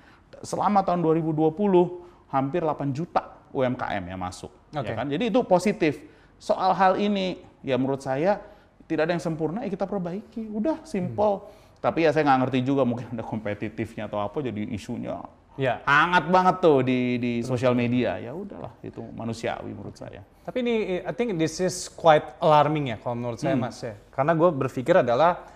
Selama 0.43 0.83
tahun 0.83 1.03
2020 1.03 2.03
hampir 2.31 2.63
8 2.63 2.91
juta 2.91 3.35
UMKM 3.51 4.03
yang 4.11 4.21
masuk, 4.21 4.51
Oke. 4.75 4.91
ya 4.91 4.95
kan? 4.95 5.07
Jadi 5.11 5.31
itu 5.31 5.41
positif. 5.43 6.03
Soal 6.39 6.71
hal 6.75 6.99
ini 6.99 7.39
ya 7.67 7.75
menurut 7.75 7.99
saya 7.99 8.39
tidak 8.87 9.11
ada 9.11 9.13
yang 9.15 9.23
sempurna, 9.23 9.67
ya 9.67 9.71
kita 9.71 9.87
perbaiki. 9.87 10.49
Udah 10.51 10.81
simple. 10.87 11.47
Tapi 11.79 12.05
ya 12.07 12.11
saya 12.11 12.27
nggak 12.27 12.39
ngerti 12.47 12.59
juga 12.67 12.83
mungkin 12.83 13.07
ada 13.15 13.23
kompetitifnya 13.23 14.11
atau 14.11 14.19
apa 14.19 14.43
jadi 14.43 14.67
isunya 14.75 15.19
Ya. 15.59 15.83
hangat 15.91 16.31
banget 16.31 16.63
tuh 16.63 16.87
di 16.87 17.19
di 17.19 17.33
sosial 17.43 17.75
media. 17.75 18.15
Ya 18.23 18.31
udahlah, 18.31 18.79
itu 18.79 19.03
manusiawi 19.03 19.75
menurut 19.75 19.99
saya. 19.99 20.23
Tapi 20.47 20.63
ini, 20.63 20.75
I 21.03 21.11
think 21.11 21.35
this 21.35 21.59
is 21.59 21.91
quite 21.91 22.39
alarming 22.39 22.95
ya 22.95 22.97
kalau 23.03 23.19
menurut 23.19 23.43
saya 23.43 23.59
mas 23.59 23.83
ya. 23.83 23.99
Karena 24.15 24.39
gue 24.39 24.49
berpikir 24.55 25.03
adalah, 25.03 25.51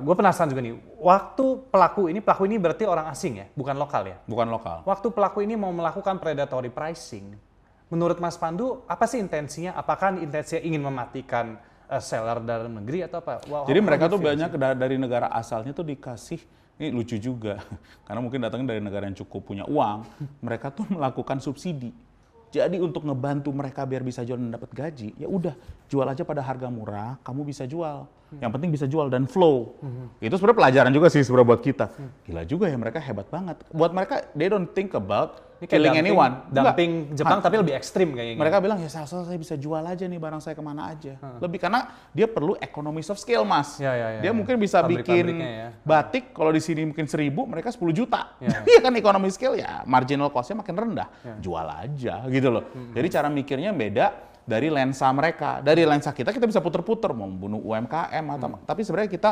gue 0.00 0.14
penasaran 0.14 0.54
juga 0.54 0.62
nih, 0.62 0.78
waktu 1.02 1.66
pelaku 1.66 2.06
ini, 2.06 2.22
pelaku 2.22 2.46
ini 2.46 2.62
berarti 2.62 2.86
orang 2.86 3.10
asing 3.10 3.42
ya, 3.42 3.46
bukan 3.58 3.74
lokal 3.74 4.06
ya. 4.06 4.16
Bukan 4.22 4.46
lokal. 4.48 4.86
Waktu 4.86 5.08
pelaku 5.10 5.42
ini 5.42 5.58
mau 5.58 5.74
melakukan 5.74 6.22
predatory 6.22 6.70
pricing, 6.70 7.34
menurut 7.90 8.22
Mas 8.22 8.38
Pandu, 8.38 8.86
apa 8.86 9.04
sih 9.10 9.18
intensinya? 9.18 9.74
Apakah 9.74 10.14
intensinya 10.14 10.62
ingin 10.62 10.82
mematikan 10.86 11.58
eh, 11.90 12.02
seller 12.02 12.38
dalam 12.40 12.70
negeri 12.78 13.04
atau 13.04 13.18
apa? 13.18 13.42
Wow, 13.50 13.66
Jadi 13.66 13.80
mereka 13.82 14.06
tuh 14.06 14.22
banyak 14.22 14.50
da- 14.54 14.78
dari 14.78 14.96
negara 14.96 15.26
asalnya 15.34 15.74
tuh 15.74 15.82
dikasih 15.82 16.38
ini 16.80 16.88
lucu 16.94 17.20
juga 17.20 17.60
karena 18.06 18.20
mungkin 18.22 18.40
datangnya 18.40 18.72
dari 18.72 18.80
negara 18.80 19.04
yang 19.10 19.18
cukup 19.18 19.44
punya 19.44 19.64
uang, 19.66 20.06
mereka 20.40 20.70
tuh 20.70 20.86
melakukan 20.94 21.42
subsidi. 21.42 21.90
Jadi 22.50 22.82
untuk 22.82 23.06
ngebantu 23.06 23.54
mereka 23.54 23.86
biar 23.86 24.02
bisa 24.02 24.26
jual 24.26 24.34
dan 24.34 24.50
dapat 24.50 24.74
gaji, 24.74 25.14
ya 25.14 25.30
udah 25.30 25.54
jual 25.86 26.02
aja 26.02 26.26
pada 26.26 26.42
harga 26.42 26.66
murah, 26.66 27.14
kamu 27.22 27.46
bisa 27.46 27.62
jual. 27.62 28.10
Yang 28.42 28.50
penting 28.58 28.70
bisa 28.74 28.86
jual 28.90 29.06
dan 29.06 29.26
flow. 29.30 29.74
Itu 30.18 30.34
sebenarnya 30.34 30.58
pelajaran 30.58 30.90
juga 30.90 31.06
sih 31.10 31.22
sebenarnya 31.22 31.46
buat 31.46 31.62
kita. 31.62 31.86
Gila 32.26 32.42
juga 32.46 32.66
ya 32.66 32.74
mereka 32.74 32.98
hebat 32.98 33.30
banget. 33.30 33.62
Buat 33.70 33.94
mereka 33.94 34.26
they 34.34 34.50
don't 34.50 34.66
think 34.70 34.98
about 34.98 35.49
Ini 35.60 35.68
kayak 35.68 35.76
killing 35.76 35.92
dumping, 35.92 36.08
anyone. 36.08 36.34
Dumping 36.48 36.90
Enggak. 37.04 37.16
Jepang 37.20 37.36
Ah, 37.36 37.44
tapi 37.44 37.56
lebih 37.60 37.74
ekstrim 37.76 38.08
kayaknya. 38.10 38.40
mereka 38.40 38.56
bilang 38.58 38.78
ya 38.80 38.88
saya 38.88 39.04
saya 39.04 39.36
bisa 39.36 39.54
jual 39.54 39.84
aja 39.84 40.02
nih 40.02 40.16
barang 40.16 40.40
saya 40.40 40.56
ke 40.56 40.64
mana 40.64 40.88
aja. 40.88 41.20
Lebih 41.36 41.58
karena 41.60 41.80
dia 42.10 42.24
perlu 42.24 42.56
economies 42.56 43.06
of 43.06 43.20
scale 43.20 43.44
mas. 43.44 43.76
Ya, 43.76 43.92
ya, 43.92 44.08
ya, 44.16 44.20
dia 44.20 44.30
ya. 44.30 44.32
mungkin 44.32 44.56
bisa 44.56 44.80
bikin 44.82 45.04
Pabrik-pabriknya 45.04 45.48
ya. 45.52 45.68
batik 45.82 46.32
kalau 46.32 46.48
di 46.48 46.58
sini 46.58 46.80
mungkin 46.82 47.04
seribu 47.04 47.44
mereka 47.44 47.68
10 47.68 47.92
juta. 47.92 48.40
Ya. 48.40 48.64
Iya 48.70 48.80
kan 48.80 48.92
economy 48.94 49.28
scale 49.28 49.60
ya 49.60 49.84
marginal 49.84 50.32
costnya 50.32 50.56
makin 50.56 50.72
rendah. 50.74 51.08
Ya. 51.20 51.34
Jual 51.38 51.66
aja 51.68 52.14
gitu 52.26 52.48
loh. 52.48 52.64
Hmm. 52.66 52.96
Jadi 52.96 53.06
cara 53.10 53.28
mikirnya 53.28 53.70
beda 53.70 54.06
dari 54.40 54.72
lensa 54.72 55.12
mereka. 55.12 55.60
Dari 55.60 55.84
lensa 55.84 56.08
kita 56.10 56.32
kita 56.32 56.48
bisa 56.48 56.58
puter-puter 56.58 57.12
mau 57.12 57.28
membunuh 57.28 57.60
UMKM 57.60 58.24
atau 58.32 58.48
Hmm. 58.48 58.64
tapi 58.64 58.80
sebenarnya 58.80 59.12
kita 59.12 59.30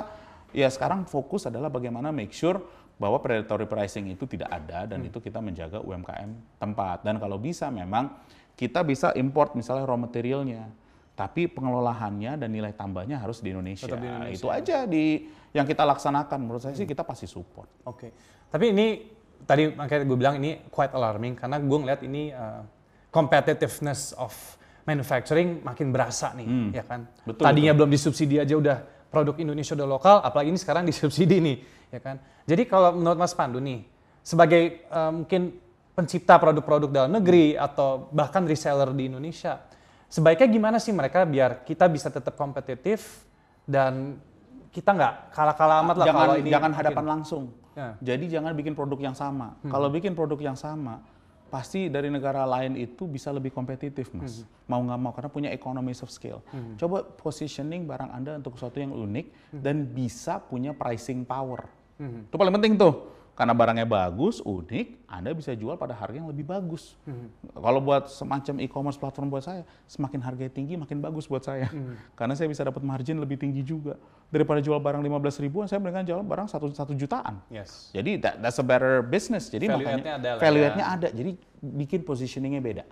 ya 0.49 0.69
sekarang 0.69 1.05
fokus 1.05 1.45
adalah 1.45 1.69
bagaimana 1.69 2.09
make 2.09 2.33
sure 2.33 2.61
bahwa 2.99 3.23
predatory 3.23 3.65
pricing 3.71 4.11
itu 4.11 4.27
tidak 4.27 4.51
ada 4.51 4.91
dan 4.91 5.01
Hmm. 5.01 5.09
itu 5.09 5.19
kita 5.23 5.39
menjaga 5.39 5.79
UMKM 5.79 6.59
tempat 6.59 7.07
dan 7.07 7.23
kalau 7.23 7.39
bisa 7.39 7.71
memang 7.71 8.11
kita 8.59 8.83
bisa 8.83 9.15
import 9.15 9.55
misalnya 9.55 9.87
raw 9.87 9.95
materialnya 9.95 10.67
tapi 11.15 11.51
pengelolaannya 11.51 12.39
dan 12.39 12.51
nilai 12.51 12.71
tambahnya 12.75 13.19
harus 13.19 13.43
di 13.43 13.51
Indonesia. 13.51 13.91
Tetap 13.91 13.99
di 13.99 14.07
Indonesia. 14.07 14.39
Itu 14.39 14.47
aja 14.55 14.87
di 14.87 15.27
yang 15.51 15.67
kita 15.67 15.83
laksanakan 15.83 16.39
menurut 16.39 16.63
saya 16.63 16.79
sih 16.79 16.87
kita 16.87 17.03
pasti 17.03 17.27
support. 17.27 17.67
Oke. 17.91 18.15
Tapi 18.47 18.71
ini 18.71 18.87
tadi 19.43 19.75
makanya 19.75 20.07
gue 20.07 20.19
bilang 20.19 20.39
ini 20.39 20.63
quite 20.71 20.95
alarming 20.95 21.35
karena 21.35 21.59
gue 21.59 21.79
ngeliat 21.79 22.01
ini 22.07 22.31
uh, 22.31 22.63
competitiveness 23.11 24.15
of 24.15 24.31
manufacturing 24.87 25.61
makin 25.67 25.91
berasa 25.93 26.33
nih, 26.33 26.73
ya 26.73 26.85
kan? 26.87 27.05
Hmm. 27.05 27.27
Betul, 27.29 27.45
Tadinya 27.45 27.73
belum 27.77 27.91
disubsidi 27.93 28.41
aja 28.41 28.55
udah 28.57 28.79
produk 29.13 29.37
Indonesia 29.37 29.77
udah 29.77 29.89
lokal, 29.89 30.17
apalagi 30.25 30.49
ini 30.49 30.61
sekarang 30.61 30.89
disubsidi 30.89 31.45
nih, 31.45 31.57
ya 31.93 32.01
kan? 32.01 32.17
Jadi 32.49 32.63
kalau 32.65 32.97
menurut 32.97 33.19
Mas 33.21 33.35
Pandu 33.37 33.59
nih, 33.61 33.85
sebagai 34.25 34.85
uh, 34.93 35.13
mungkin 35.13 35.57
pencipta 35.97 36.39
produk-produk 36.39 36.91
dalam 36.95 37.11
negeri 37.19 37.59
atau 37.59 38.07
bahkan 38.15 38.47
reseller 38.47 38.93
di 38.95 39.11
Indonesia, 39.11 39.59
sebaiknya 40.07 40.49
gimana 40.49 40.77
sih 40.79 40.95
mereka 40.95 41.27
biar 41.27 41.67
kita 41.67 41.91
bisa 41.91 42.09
tetap 42.09 42.39
kompetitif 42.39 43.27
dan 43.67 44.17
kita 44.71 44.95
nggak 44.95 45.15
kalah-kalah 45.35 45.77
amat 45.83 45.97
lah 45.99 46.07
jangan 46.07 46.23
kalau 46.23 46.35
ini 46.39 46.49
jangan 46.53 46.73
hadapan 46.77 47.05
langsung. 47.05 47.45
Ya. 47.75 47.95
Jadi 48.03 48.25
jangan 48.31 48.53
bikin 48.59 48.75
produk 48.75 48.99
yang 48.99 49.17
sama. 49.17 49.55
Kalau 49.67 49.87
bikin 49.91 50.15
produk 50.15 50.39
yang 50.39 50.59
sama, 50.59 50.99
pasti 51.49 51.89
dari 51.89 52.13
negara 52.13 52.45
lain 52.45 52.77
itu 52.77 53.09
bisa 53.09 53.33
lebih 53.33 53.55
kompetitif, 53.55 54.13
mas. 54.13 54.45
Mau 54.69 54.83
nggak 54.85 54.99
mau 55.01 55.13
karena 55.15 55.31
punya 55.31 55.51
economies 55.55 56.05
of 56.05 56.13
scale. 56.13 56.45
Coba 56.77 57.03
positioning 57.03 57.89
barang 57.89 58.11
anda 58.13 58.37
untuk 58.37 58.59
sesuatu 58.59 58.79
yang 58.79 58.93
unik 58.93 59.57
dan 59.63 59.89
bisa 59.89 60.43
punya 60.43 60.77
pricing 60.77 61.25
power. 61.25 61.71
Itu 61.99 62.35
paling 62.39 62.55
penting 62.55 62.79
tuh. 62.79 63.19
Karena 63.39 63.55
barangnya 63.55 63.87
bagus, 63.87 64.43
unik, 64.43 65.07
Anda 65.07 65.31
bisa 65.31 65.55
jual 65.55 65.79
pada 65.79 65.95
harga 65.95 66.19
yang 66.19 66.27
lebih 66.27 66.43
bagus. 66.43 66.99
Kalau 67.55 67.79
buat 67.79 68.11
semacam 68.11 68.67
e-commerce 68.67 68.99
platform 68.99 69.31
buat 69.31 69.47
saya, 69.47 69.63
semakin 69.87 70.19
harganya 70.27 70.51
tinggi, 70.51 70.75
makin 70.75 70.99
bagus 70.99 71.31
buat 71.31 71.47
saya. 71.47 71.71
Karena 72.19 72.35
saya 72.35 72.51
bisa 72.51 72.67
dapat 72.67 72.83
margin 72.83 73.23
lebih 73.23 73.39
tinggi 73.39 73.63
juga. 73.63 73.95
Daripada 74.27 74.59
jual 74.59 74.83
barang 74.83 74.99
15 75.07 75.39
ribuan, 75.39 75.71
saya 75.71 75.79
mendingan 75.79 76.11
jual 76.11 76.19
barang 76.27 76.51
satu, 76.51 76.67
satu 76.75 76.99
jutaan. 76.99 77.39
Yes. 77.47 77.95
Jadi 77.95 78.19
that, 78.19 78.43
that's 78.43 78.59
a 78.59 78.67
better 78.67 79.07
business. 79.07 79.47
Jadi 79.47 79.71
Value 79.71 79.87
makanya 79.87 80.19
ada 80.19 80.31
value 80.43 80.67
ya. 80.67 80.75
ada. 80.99 81.09
Jadi 81.15 81.31
bikin 81.63 82.03
positioningnya 82.03 82.59
beda. 82.59 82.85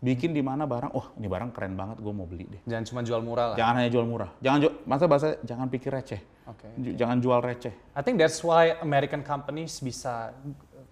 Bikin 0.00 0.32
di 0.32 0.40
mana 0.40 0.64
barang, 0.64 0.96
oh 0.96 1.12
ini 1.20 1.28
barang 1.28 1.52
keren 1.52 1.76
banget, 1.76 2.00
gue 2.00 2.08
mau 2.08 2.24
beli 2.24 2.48
deh. 2.48 2.62
Jangan 2.64 2.84
cuma 2.88 3.00
jual 3.04 3.20
murah 3.20 3.52
lah. 3.52 3.56
Jangan 3.60 3.74
hanya 3.76 3.90
jual 3.92 4.06
murah. 4.08 4.30
Jangan 4.40 4.58
jual, 4.58 4.72
masa 4.88 5.04
bahasa 5.04 5.36
jangan 5.44 5.68
pikir 5.68 5.92
receh. 5.92 6.20
Oke. 6.48 6.66
Ju- 6.80 6.96
Jangan 6.96 7.20
jual 7.20 7.38
receh. 7.38 7.74
I 7.92 8.00
think 8.00 8.16
that's 8.16 8.40
why 8.40 8.80
American 8.80 9.20
companies 9.20 9.76
bisa 9.78 10.32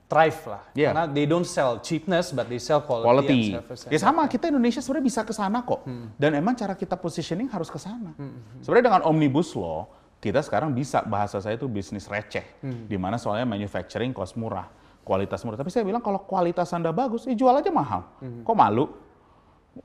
thrive 0.05 0.37
lah. 0.45 0.63
Yeah. 0.73 0.93
Karena 0.93 1.05
they 1.09 1.25
don't 1.25 1.49
sell 1.49 1.81
cheapness, 1.81 2.33
but 2.33 2.47
they 2.47 2.61
sell 2.61 2.81
quality, 2.81 3.05
quality. 3.09 3.41
and 3.49 3.65
service. 3.65 3.81
Ya 3.89 3.97
sama, 3.99 4.29
kita 4.29 4.49
Indonesia 4.49 4.81
sebenarnya 4.81 5.07
bisa 5.09 5.21
ke 5.25 5.33
sana 5.33 5.65
kok. 5.65 5.89
Dan 6.15 6.37
emang 6.37 6.53
cara 6.53 6.77
kita 6.77 6.95
positioning 6.95 7.49
harus 7.49 7.69
ke 7.69 7.81
sana. 7.81 8.13
Sebenarnya 8.61 8.93
dengan 8.93 9.03
omnibus 9.09 9.53
law, 9.53 9.89
kita 10.21 10.41
sekarang 10.41 10.73
bisa 10.73 11.01
bahasa 11.01 11.41
saya 11.41 11.57
itu 11.57 11.65
bisnis 11.65 12.05
receh. 12.05 12.45
Di 12.61 12.97
mana 12.97 13.17
soalnya 13.17 13.49
manufacturing 13.49 14.13
cost 14.13 14.37
murah, 14.37 14.69
kualitas 15.09 15.41
murah. 15.49 15.57
Tapi 15.57 15.73
saya 15.73 15.89
bilang 15.89 16.05
kalau 16.05 16.21
kualitas 16.21 16.69
Anda 16.77 16.93
bagus, 16.93 17.25
ya 17.25 17.33
jual 17.33 17.57
aja 17.57 17.73
mahal. 17.73 18.05
Kok 18.45 18.57
malu? 18.57 18.93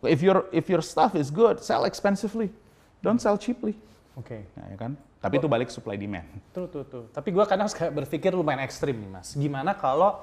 If 0.04 0.20
your 0.20 0.52
if 0.52 0.68
your 0.68 0.84
stuff 0.84 1.16
is 1.16 1.32
good, 1.32 1.64
sell 1.64 1.88
expensively. 1.88 2.52
Don't 3.00 3.24
sell 3.24 3.40
cheaply. 3.40 3.80
Oke. 4.20 4.52
Nah, 4.60 4.68
ya 4.68 4.78
kan? 4.78 5.00
Tapi 5.24 5.40
itu 5.40 5.48
balik 5.48 5.72
supply 5.72 5.96
demand. 5.96 6.28
Tuh, 6.52 6.68
tuh, 6.68 6.84
tuh. 6.84 7.04
Tapi 7.16 7.32
gue 7.32 7.46
kadang 7.48 7.72
suka 7.72 7.88
berpikir 7.88 8.36
lumayan 8.36 8.60
ekstrim 8.60 9.00
nih, 9.00 9.08
Mas. 9.08 9.32
Gimana 9.40 9.72
kalau 9.72 10.20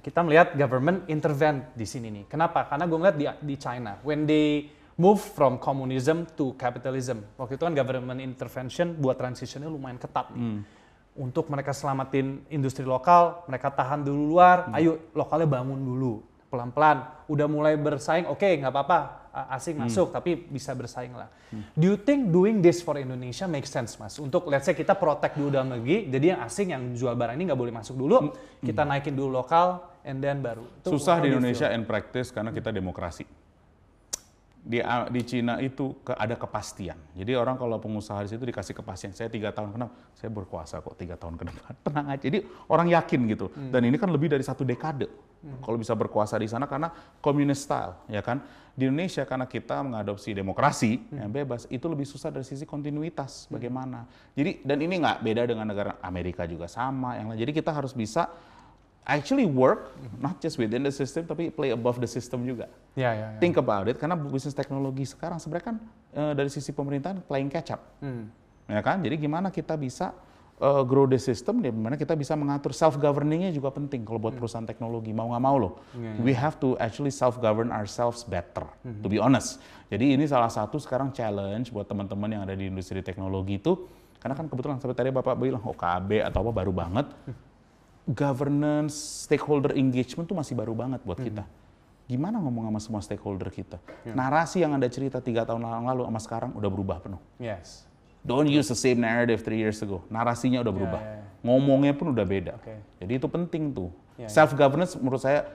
kita 0.00 0.24
melihat 0.24 0.56
government 0.56 1.04
intervene 1.12 1.68
di 1.76 1.84
sini 1.84 2.08
nih? 2.08 2.24
Kenapa? 2.32 2.64
Karena 2.64 2.88
gue 2.88 2.96
ngeliat 2.96 3.16
di, 3.20 3.26
di 3.44 3.56
China, 3.60 4.00
when 4.00 4.24
they 4.24 4.72
move 4.96 5.20
from 5.20 5.60
communism 5.60 6.24
to 6.32 6.56
capitalism, 6.56 7.20
waktu 7.36 7.60
itu 7.60 7.64
kan 7.68 7.76
government 7.76 8.24
intervention 8.24 8.96
buat 8.96 9.20
transitionnya 9.20 9.68
lumayan 9.68 10.00
ketat 10.00 10.32
nih. 10.32 10.64
Untuk 11.18 11.50
mereka 11.50 11.74
selamatin 11.74 12.46
industri 12.46 12.86
lokal, 12.86 13.42
mereka 13.50 13.74
tahan 13.74 14.06
dulu 14.06 14.38
luar, 14.38 14.70
ayo 14.70 15.10
lokalnya 15.18 15.50
bangun 15.50 15.82
dulu. 15.82 16.22
Pelan-pelan, 16.46 17.26
udah 17.26 17.46
mulai 17.50 17.74
bersaing, 17.74 18.30
oke 18.30 18.46
nggak 18.46 18.70
apa-apa, 18.70 18.98
asing 19.50 19.76
masuk, 19.82 20.14
tapi 20.14 20.38
bisa 20.38 20.72
bersaing 20.78 21.12
lah. 21.12 21.26
Do 21.74 21.90
you 21.90 21.98
think 21.98 22.30
doing 22.30 22.62
this 22.62 22.80
for 22.80 22.94
Indonesia 22.96 23.50
makes 23.50 23.68
sense, 23.68 23.98
Mas? 23.98 24.14
Untuk 24.16 24.46
let's 24.46 24.64
say 24.64 24.78
kita 24.78 24.94
protect 24.94 25.36
dulu 25.36 25.58
dalam 25.58 25.74
negeri, 25.74 26.06
jadi 26.06 26.38
yang 26.38 26.40
asing 26.46 26.70
yang 26.70 26.82
jual 26.94 27.12
barang 27.18 27.34
ini 27.34 27.50
nggak 27.50 27.60
boleh 27.60 27.74
masuk 27.74 27.98
dulu, 27.98 28.32
kita 28.62 28.86
naikin 28.86 29.12
dulu 29.12 29.42
lokal, 29.42 29.82
and 30.06 30.24
then 30.24 30.40
baru. 30.40 30.64
Itu 30.80 30.96
Susah 30.96 31.20
di 31.20 31.34
Indonesia 31.34 31.68
in 31.74 31.84
practice 31.84 32.32
karena 32.32 32.54
kita 32.54 32.72
demokrasi. 32.72 33.26
Di, 34.68 34.84
di 34.84 35.22
Cina 35.24 35.56
itu 35.64 35.96
ke, 36.04 36.12
ada 36.12 36.36
kepastian. 36.36 37.00
Jadi 37.16 37.32
orang 37.32 37.56
kalau 37.56 37.80
pengusaha 37.80 38.20
di 38.20 38.28
situ 38.28 38.44
dikasih 38.44 38.76
kepastian. 38.76 39.16
Saya 39.16 39.32
tiga 39.32 39.48
tahun 39.48 39.72
kenapa? 39.72 39.96
Saya 40.12 40.28
berkuasa 40.28 40.84
kok 40.84 40.92
tiga 41.00 41.16
tahun 41.16 41.40
ke 41.40 41.48
depan. 41.48 41.72
Tenang 41.88 42.06
aja. 42.12 42.20
Jadi 42.20 42.44
orang 42.68 42.92
yakin 42.92 43.20
gitu. 43.32 43.48
Dan 43.72 43.88
ini 43.88 43.96
kan 43.96 44.12
lebih 44.12 44.28
dari 44.28 44.44
satu 44.44 44.68
dekade. 44.68 45.08
Kalau 45.38 45.78
bisa 45.78 45.94
berkuasa 45.94 46.34
di 46.36 46.50
sana 46.50 46.66
karena 46.66 46.90
communist 47.22 47.64
style, 47.64 47.94
ya 48.10 48.18
kan? 48.18 48.42
Di 48.74 48.90
Indonesia 48.90 49.22
karena 49.22 49.46
kita 49.46 49.86
mengadopsi 49.86 50.34
demokrasi 50.34 50.98
yang 51.14 51.30
bebas, 51.30 51.70
itu 51.70 51.86
lebih 51.86 52.04
susah 52.04 52.34
dari 52.34 52.42
sisi 52.42 52.66
kontinuitas. 52.66 53.46
Bagaimana? 53.46 54.02
Jadi 54.34 54.66
dan 54.66 54.82
ini 54.82 54.98
nggak 54.98 55.22
beda 55.22 55.42
dengan 55.46 55.66
negara 55.70 55.96
Amerika 56.02 56.42
juga 56.42 56.66
sama. 56.66 57.14
Yang 57.16 57.26
lain. 57.30 57.38
Jadi 57.46 57.52
kita 57.54 57.70
harus 57.70 57.94
bisa 57.94 58.26
actually 59.08 59.48
work 59.48 59.96
not 60.20 60.36
just 60.38 60.60
within 60.60 60.84
the 60.84 60.92
system 60.92 61.24
tapi 61.24 61.48
play 61.48 61.72
above 61.72 61.96
the 61.96 62.06
system 62.06 62.44
juga. 62.44 62.68
Ya, 62.92 63.16
ya, 63.16 63.26
ya. 63.34 63.38
Think 63.40 63.56
about 63.56 63.88
it 63.88 63.96
karena 63.96 64.14
bisnis 64.14 64.52
teknologi 64.52 65.08
sekarang 65.08 65.40
sebenarnya 65.40 65.66
kan 65.74 65.76
eh, 66.12 66.32
dari 66.36 66.52
sisi 66.52 66.76
pemerintahan 66.76 67.24
playing 67.24 67.48
catch 67.48 67.72
up. 67.72 67.82
Hmm. 68.04 68.28
Ya 68.68 68.84
kan? 68.84 69.00
Jadi 69.00 69.16
gimana 69.16 69.48
kita 69.48 69.80
bisa 69.80 70.12
eh, 70.60 70.82
grow 70.84 71.08
the 71.08 71.16
system 71.16 71.64
di 71.64 71.72
mana 71.72 71.96
kita 71.96 72.12
bisa 72.12 72.36
mengatur 72.36 72.76
self 72.76 73.00
governingnya 73.00 73.48
juga 73.48 73.72
penting 73.72 74.04
kalau 74.04 74.20
buat 74.20 74.36
perusahaan 74.36 74.68
teknologi 74.68 75.16
mau 75.16 75.32
nggak 75.32 75.42
mau 75.42 75.56
loh. 75.56 75.72
We 76.20 76.36
have 76.36 76.60
to 76.60 76.76
actually 76.76 77.10
self 77.10 77.40
govern 77.40 77.72
ourselves 77.72 78.28
better 78.28 78.68
to 78.84 79.08
be 79.08 79.16
honest. 79.16 79.56
Jadi 79.88 80.20
ini 80.20 80.28
salah 80.28 80.52
satu 80.52 80.76
sekarang 80.76 81.16
challenge 81.16 81.72
buat 81.72 81.88
teman-teman 81.88 82.28
yang 82.28 82.42
ada 82.44 82.52
di 82.52 82.68
industri 82.68 83.00
teknologi 83.00 83.56
itu 83.56 83.88
karena 84.18 84.34
kan 84.34 84.50
kebetulan 84.50 84.76
seperti 84.82 84.98
tadi 84.98 85.10
Bapak 85.14 85.38
bilang 85.38 85.62
OKB 85.62 86.26
atau 86.26 86.42
apa 86.42 86.52
baru 86.52 86.74
banget 86.74 87.06
governance, 88.08 88.96
stakeholder 89.28 89.76
engagement 89.76 90.24
tuh 90.24 90.36
masih 90.36 90.56
baru 90.56 90.72
banget 90.72 91.04
buat 91.04 91.20
kita. 91.20 91.44
Gimana 92.08 92.40
ngomong 92.40 92.72
sama 92.72 92.80
semua 92.80 93.00
stakeholder 93.04 93.52
kita? 93.52 93.76
Narasi 94.08 94.64
yang 94.64 94.72
Anda 94.72 94.88
cerita 94.88 95.20
tiga 95.20 95.44
tahun 95.44 95.60
lalu 95.60 96.08
sama 96.08 96.20
sekarang 96.24 96.50
udah 96.56 96.70
berubah 96.72 97.04
penuh. 97.04 97.20
Yes. 97.36 97.84
Don't 98.24 98.48
use 98.48 98.72
the 98.72 98.78
same 98.78 99.04
narrative 99.04 99.44
three 99.44 99.60
years 99.60 99.84
ago. 99.84 100.00
Narasinya 100.08 100.64
udah 100.64 100.72
berubah. 100.72 101.00
ya, 101.04 101.14
ya. 101.20 101.24
Ngomongnya 101.44 101.92
pun 101.94 102.10
udah 102.16 102.24
beda. 102.24 102.52
Oke. 102.58 102.80
Jadi 102.98 103.12
itu 103.14 103.28
penting 103.28 103.76
tuh. 103.76 103.92
Ya, 104.16 104.26
ya. 104.26 104.28
Self 104.32 104.56
governance 104.56 104.96
menurut 104.96 105.22
saya 105.22 105.46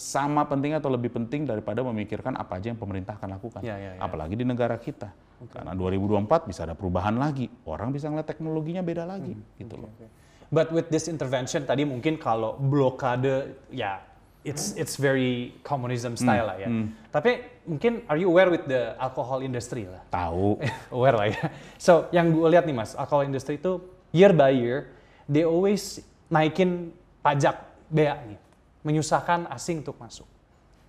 sama 0.00 0.48
penting 0.48 0.72
atau 0.72 0.88
lebih 0.88 1.12
penting 1.12 1.44
daripada 1.44 1.84
memikirkan 1.84 2.32
apa 2.40 2.56
aja 2.56 2.72
yang 2.72 2.80
pemerintah 2.80 3.20
akan 3.20 3.36
lakukan. 3.36 3.60
Ya, 3.60 3.76
ya, 3.76 3.98
ya. 3.98 4.00
Apalagi 4.00 4.38
di 4.38 4.46
negara 4.46 4.78
kita. 4.80 5.12
Karena 5.52 5.76
2024 5.76 6.50
bisa 6.50 6.64
ada 6.64 6.74
perubahan 6.74 7.14
lagi. 7.14 7.46
Orang 7.68 7.94
bisa 7.94 8.08
ngeliat 8.10 8.26
teknologinya 8.26 8.82
beda 8.82 9.04
lagi. 9.04 9.36
Hmm. 9.36 9.58
Gitu 9.60 9.74
loh. 9.76 9.92
But 10.48 10.72
with 10.72 10.88
this 10.88 11.12
intervention 11.12 11.68
tadi 11.68 11.84
mungkin 11.84 12.16
kalau 12.16 12.56
blokade 12.56 13.52
ya 13.68 14.00
it's 14.46 14.72
it's 14.80 14.96
very 14.96 15.52
communism 15.60 16.16
style 16.16 16.48
lah 16.48 16.56
ya. 16.56 16.68
Tapi 17.12 17.44
mungkin 17.68 18.00
are 18.08 18.16
you 18.16 18.32
aware 18.32 18.48
with 18.48 18.64
the 18.64 18.96
alcohol 18.96 19.44
industry 19.44 19.84
lah? 19.84 20.00
Tahu. 20.08 20.56
aware 20.96 21.16
lah 21.20 21.28
ya. 21.28 21.44
So 21.76 22.08
yang 22.16 22.32
gue 22.32 22.48
lihat 22.48 22.64
nih 22.64 22.72
mas, 22.72 22.96
alcohol 22.96 23.28
industry 23.28 23.60
itu 23.60 23.82
year 24.16 24.32
by 24.32 24.48
year 24.48 24.88
they 25.28 25.44
always 25.44 26.00
naikin 26.32 26.96
pajak 27.20 27.60
bea 27.92 28.16
nih, 28.24 28.40
menyusahkan 28.84 29.44
asing 29.52 29.84
untuk 29.84 30.00
masuk. 30.00 30.24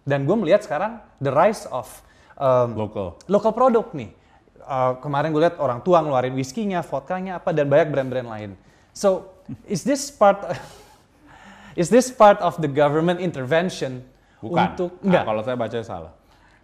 Dan 0.08 0.24
gue 0.24 0.36
melihat 0.40 0.64
sekarang 0.64 1.04
the 1.20 1.30
rise 1.30 1.68
of 1.70 1.86
um, 2.40 2.80
Local. 2.80 3.20
local 3.28 3.52
product 3.52 3.92
nih. 3.92 4.16
Uh, 4.64 4.96
kemarin 5.04 5.36
gue 5.36 5.42
lihat 5.44 5.58
orang 5.60 5.84
tua 5.84 6.00
ngeluarin 6.00 6.32
whiskinya, 6.38 6.80
vodkanya 6.80 7.44
apa 7.44 7.52
dan 7.52 7.68
banyak 7.68 7.90
brand-brand 7.92 8.30
lain. 8.30 8.52
So 8.96 9.39
is 9.66 9.82
this 9.82 10.10
part 10.10 10.40
is 11.82 11.90
this 11.90 12.10
part 12.10 12.40
of 12.42 12.58
the 12.60 12.70
government 12.70 13.20
intervention 13.20 14.02
Bukan. 14.40 14.56
untuk 14.74 14.92
Nah, 15.00 15.06
enggak. 15.06 15.24
kalau 15.28 15.42
saya 15.44 15.58
baca 15.60 15.80
salah. 15.84 16.14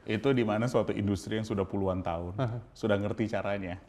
Itu 0.06 0.30
di 0.38 0.46
mana 0.46 0.70
suatu 0.70 0.94
industri 0.94 1.42
yang 1.42 1.48
sudah 1.50 1.66
puluhan 1.66 2.06
tahun 2.06 2.38
sudah 2.78 2.94
ngerti 2.94 3.26
caranya. 3.26 3.82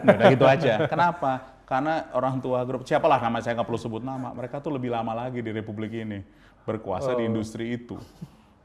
Udah 0.00 0.32
gitu 0.32 0.48
aja. 0.48 0.80
Kenapa? 0.92 1.60
Karena 1.68 2.08
orang 2.16 2.40
tua 2.40 2.64
grup 2.64 2.88
siapalah 2.88 3.20
nama 3.20 3.44
saya 3.44 3.60
nggak 3.60 3.68
perlu 3.68 3.76
sebut 3.76 4.00
nama. 4.00 4.32
Mereka 4.32 4.64
tuh 4.64 4.72
lebih 4.72 4.88
lama 4.88 5.12
lagi 5.12 5.44
di 5.44 5.52
Republik 5.52 5.92
ini 5.92 6.24
berkuasa 6.64 7.12
di 7.12 7.28
industri 7.28 7.76
itu. 7.76 8.00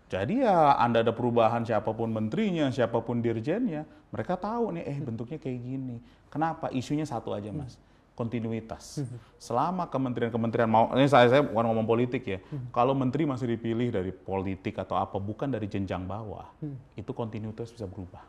Jadi 0.08 0.48
ya 0.48 0.80
Anda 0.80 1.04
ada 1.04 1.12
perubahan 1.12 1.68
siapa 1.68 1.92
pun 1.92 2.08
menterinya, 2.08 2.72
siapa 2.72 3.04
pun 3.04 3.20
dirjennya, 3.20 3.84
mereka 4.14 4.40
tahu 4.40 4.80
nih 4.80 4.84
eh 4.88 4.98
bentuknya 5.04 5.36
kayak 5.42 5.60
gini. 5.60 5.98
Kenapa? 6.32 6.72
Isunya 6.72 7.04
satu 7.04 7.36
aja 7.36 7.52
mas, 7.52 7.76
kontinuitas. 8.14 9.02
Selama 9.42 9.90
kementerian-kementerian 9.90 10.70
mau, 10.70 10.94
ini 10.94 11.10
saya, 11.10 11.30
saya 11.34 11.42
bukan 11.42 11.66
ngomong 11.66 11.86
politik 11.90 12.24
ya, 12.30 12.40
kalau 12.70 12.94
menteri 12.94 13.26
masih 13.26 13.50
dipilih 13.58 13.90
dari 13.90 14.14
politik 14.14 14.78
atau 14.78 14.98
apa, 14.98 15.18
bukan 15.18 15.50
dari 15.50 15.66
jenjang 15.66 16.06
bawah, 16.06 16.54
itu 16.94 17.10
kontinuitas 17.10 17.74
bisa 17.74 17.90
berubah. 17.90 18.22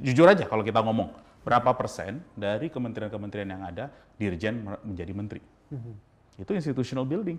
Jujur 0.00 0.24
aja 0.24 0.48
kalau 0.48 0.64
kita 0.64 0.80
ngomong, 0.80 1.12
berapa 1.44 1.76
persen 1.76 2.24
dari 2.32 2.72
kementerian-kementerian 2.72 3.48
yang 3.52 3.62
ada, 3.68 3.92
dirjen 4.16 4.64
menjadi 4.80 5.12
menteri. 5.12 5.42
Itu 6.40 6.56
institutional 6.56 7.04
building. 7.04 7.36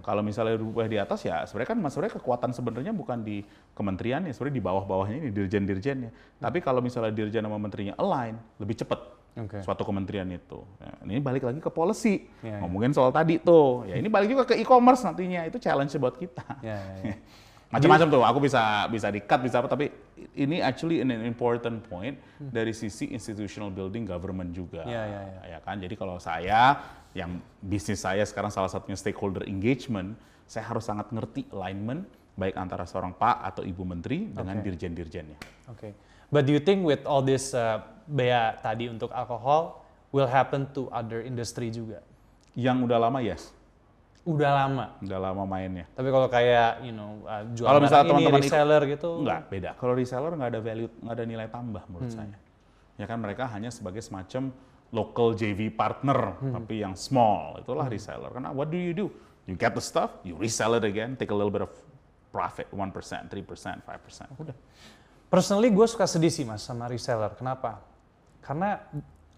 Kalau 0.00 0.24
misalnya 0.24 0.56
berubah 0.56 0.88
di 0.88 0.96
atas 0.96 1.20
ya 1.28 1.44
sebenarnya 1.44 1.76
kan 1.76 1.78
sebenarnya 1.92 2.14
kekuatan 2.16 2.50
sebenarnya 2.56 2.92
bukan 2.96 3.20
di 3.20 3.44
kementerian 3.76 4.24
ya, 4.24 4.32
sebenarnya 4.32 4.56
di 4.56 4.64
bawah-bawahnya 4.64 5.16
ini 5.20 5.28
dirjen-dirjennya. 5.28 6.40
Tapi 6.40 6.64
kalau 6.64 6.80
misalnya 6.80 7.12
dirjen 7.12 7.44
sama 7.44 7.60
menterinya 7.60 7.92
align, 8.00 8.40
lebih 8.56 8.80
cepat 8.80 9.19
Oke. 9.38 9.62
suatu 9.62 9.86
kementerian 9.86 10.26
itu. 10.26 10.66
Ya, 10.82 10.92
ini 11.06 11.22
balik 11.22 11.46
lagi 11.46 11.60
ke 11.62 11.70
policy. 11.70 12.26
Ya, 12.42 12.56
ya. 12.56 12.66
Ngomongin 12.66 12.90
soal 12.90 13.14
tadi 13.14 13.38
tuh. 13.38 13.86
Ya 13.86 13.96
ini 13.98 14.10
balik 14.10 14.28
juga 14.30 14.44
ke 14.46 14.58
e-commerce 14.58 15.06
nantinya. 15.06 15.46
Itu 15.46 15.62
challenge 15.62 15.94
buat 15.98 16.18
kita. 16.18 16.46
Ya, 16.60 16.78
ya, 16.78 16.94
ya. 17.04 17.16
Macam-macam 17.74 18.06
tuh. 18.10 18.22
Aku 18.26 18.38
bisa 18.42 18.90
bisa 18.90 19.06
di-cut, 19.14 19.40
bisa 19.46 19.62
apa. 19.62 19.70
Tapi 19.70 19.94
ini 20.34 20.58
actually 20.58 20.98
an 20.98 21.14
important 21.22 21.86
point 21.86 22.18
dari 22.38 22.74
sisi 22.74 23.14
institutional 23.14 23.70
building 23.70 24.02
government 24.02 24.50
juga. 24.50 24.82
Ya, 24.82 25.06
ya, 25.06 25.22
ya. 25.46 25.58
kan. 25.62 25.78
Jadi 25.78 25.94
kalau 25.94 26.18
saya 26.18 26.82
yang 27.14 27.38
bisnis 27.62 28.02
saya 28.02 28.26
sekarang 28.26 28.50
salah 28.50 28.66
satunya 28.66 28.98
stakeholder 28.98 29.46
engagement, 29.46 30.18
saya 30.50 30.66
harus 30.66 30.82
sangat 30.82 31.14
ngerti 31.14 31.46
alignment 31.54 32.10
baik 32.34 32.58
antara 32.58 32.82
seorang 32.88 33.14
Pak 33.14 33.36
atau 33.54 33.62
Ibu 33.62 33.86
Menteri 33.86 34.26
dengan 34.30 34.58
dirjen-dirjennya. 34.58 35.38
Oke. 35.70 36.09
But 36.30 36.46
do 36.46 36.54
you 36.54 36.62
think 36.62 36.86
with 36.86 37.02
all 37.04 37.20
this 37.20 37.50
uh, 37.52 37.82
bea 38.06 38.54
tadi 38.58 38.86
untuk 38.86 39.10
alkohol 39.10 39.82
will 40.10 40.30
happen 40.30 40.70
to 40.72 40.86
other 40.90 41.20
industry 41.20 41.70
juga? 41.70 42.02
Yang 42.54 42.86
udah 42.86 42.98
lama 42.98 43.18
yes, 43.18 43.50
Udah 44.22 44.52
lama. 44.52 44.94
udah 45.00 45.18
lama 45.18 45.42
mainnya. 45.44 45.88
Tapi 45.90 46.06
kalau 46.06 46.28
kayak 46.28 46.84
you 46.84 46.92
know 46.92 47.24
uh, 47.24 47.42
jual 47.50 47.66
Kalau 47.66 47.80
misalnya 47.80 48.06
teman-teman 48.06 48.40
reseller 48.42 48.82
gitu, 48.86 49.10
Enggak, 49.22 49.40
beda. 49.48 49.70
Kalau 49.74 49.92
reseller 49.96 50.32
nggak 50.34 50.50
ada 50.50 50.60
value, 50.60 50.90
nggak 51.00 51.14
ada 51.14 51.24
nilai 51.26 51.48
tambah 51.48 51.82
menurut 51.88 52.10
Hmm. 52.10 52.18
saya. 52.22 52.36
Ya 52.94 53.06
kan 53.08 53.18
mereka 53.18 53.48
hanya 53.48 53.72
sebagai 53.72 54.04
semacam 54.04 54.52
local 54.92 55.32
JV 55.32 55.70
partner, 55.72 56.36
Hmm. 56.36 56.52
tapi 56.52 56.82
yang 56.82 56.94
small. 56.94 57.58
Itulah 57.58 57.88
reseller. 57.88 58.28
Karena 58.28 58.52
what 58.52 58.68
do 58.68 58.76
you 58.76 58.92
do? 58.92 59.08
You 59.48 59.56
get 59.56 59.72
the 59.72 59.82
stuff, 59.82 60.20
you 60.22 60.36
resell 60.36 60.76
it 60.76 60.84
again, 60.84 61.16
take 61.16 61.32
a 61.32 61.36
little 61.36 61.50
bit 61.50 61.64
of 61.64 61.72
profit, 62.30 62.68
1%, 62.70 62.92
3%, 63.26 63.82
5%. 63.82 64.28
Udah. 64.36 64.54
Personally 65.30 65.70
gue 65.70 65.86
suka 65.86 66.10
sedih 66.10 66.28
sih 66.28 66.42
mas 66.42 66.66
sama 66.66 66.90
reseller. 66.90 67.30
Kenapa? 67.38 67.78
Karena 68.42 68.82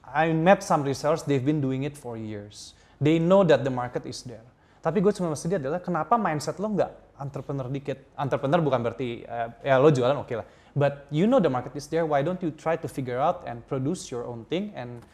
I 0.08 0.32
met 0.32 0.64
some 0.64 0.88
resellers, 0.88 1.22
they've 1.28 1.44
been 1.44 1.60
doing 1.60 1.84
it 1.84 2.00
for 2.00 2.16
years. 2.16 2.72
They 2.96 3.20
know 3.20 3.44
that 3.44 3.60
the 3.60 3.72
market 3.72 4.08
is 4.08 4.24
there. 4.24 4.44
Tapi 4.80 5.04
gue 5.04 5.12
cuma 5.12 5.36
sedih 5.36 5.60
adalah 5.60 5.84
kenapa 5.84 6.16
mindset 6.16 6.56
lo 6.56 6.72
nggak 6.72 7.20
entrepreneur 7.20 7.68
dikit. 7.68 8.16
Entrepreneur 8.16 8.58
bukan 8.64 8.80
berarti 8.80 9.22
eh, 9.22 9.48
ya 9.62 9.76
lo 9.76 9.92
jualan 9.92 10.16
oke 10.24 10.32
lah. 10.32 10.46
But 10.72 11.12
you 11.12 11.28
know 11.28 11.38
the 11.38 11.52
market 11.52 11.76
is 11.76 11.84
there, 11.92 12.08
why 12.08 12.24
don't 12.24 12.40
you 12.40 12.48
try 12.56 12.80
to 12.80 12.88
figure 12.88 13.20
out 13.20 13.44
and 13.44 13.60
produce 13.68 14.08
your 14.08 14.24
own 14.24 14.48
thing 14.48 14.72
and 14.72 15.04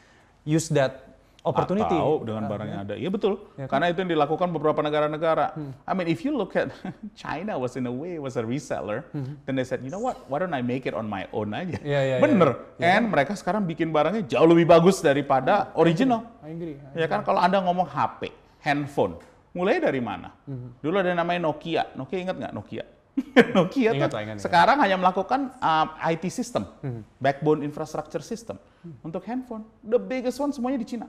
use 0.47 0.71
that 0.79 1.08
opportunity? 1.49 1.97
Atau 1.97 2.23
dengan 2.23 2.45
Ah, 2.45 2.51
barang 2.53 2.67
ya. 2.67 2.73
yang 2.77 2.81
ada. 2.85 2.95
Iya 2.95 3.09
betul. 3.09 3.35
Ya 3.57 3.65
kan? 3.65 3.71
Karena 3.73 3.87
itu 3.89 3.99
yang 4.05 4.13
dilakukan 4.13 4.49
beberapa 4.53 4.81
negara-negara. 4.85 5.47
Hmm. 5.57 5.73
I 5.83 5.93
mean, 5.97 6.07
if 6.07 6.21
you 6.23 6.37
look 6.37 6.53
at 6.55 6.69
China 7.17 7.57
was 7.57 7.75
in 7.75 7.89
a 7.89 7.93
way 7.93 8.21
was 8.21 8.37
a 8.37 8.45
reseller, 8.45 9.09
then 9.45 9.57
they 9.57 9.65
said, 9.65 9.81
you 9.81 9.89
know 9.89 9.99
what, 9.99 10.21
why 10.29 10.37
don't 10.37 10.53
I 10.53 10.61
make 10.61 10.85
it 10.85 10.93
on 10.93 11.09
my 11.09 11.25
own 11.33 11.57
aja? 11.57 11.81
Hmm. 11.81 11.89
Iya, 11.89 12.01
iya, 12.05 12.17
iya. 12.17 12.23
Bener. 12.23 12.51
And 12.79 13.09
mereka 13.09 13.33
sekarang 13.33 13.65
bikin 13.65 13.89
barangnya 13.89 14.29
jauh 14.29 14.47
lebih 14.47 14.69
bagus 14.69 15.01
daripada 15.01 15.73
original. 15.75 16.29
I 16.45 16.53
agree. 16.53 16.77
Ya 16.93 17.09
kan 17.09 17.25
kalau 17.25 17.41
Anda 17.41 17.65
ngomong 17.65 17.89
HP, 17.89 18.29
handphone, 18.61 19.17
mulai 19.51 19.81
dari 19.81 19.99
mana? 19.99 20.31
Hmm. 20.45 20.77
Dulu 20.79 21.01
ada 21.01 21.11
namanya 21.11 21.49
Nokia. 21.49 21.89
Nokia 21.97 22.19
ingat 22.21 22.37
nggak 22.37 22.55
Nokia? 22.55 22.85
Nokia 23.59 23.99
Ingat 23.99 24.15
tuh 24.15 24.23
ingat, 24.23 24.39
ingat. 24.39 24.47
sekarang 24.47 24.79
hanya 24.79 24.95
melakukan 24.95 25.51
um, 25.59 25.87
IT 26.07 26.31
system, 26.31 26.63
backbone 27.19 27.67
infrastructure 27.67 28.23
system 28.23 28.63
untuk 29.03 29.25
handphone. 29.27 29.65
The 29.85 29.99
biggest 29.99 30.39
one 30.39 30.55
semuanya 30.55 30.79
di 30.81 30.89
Cina, 30.89 31.07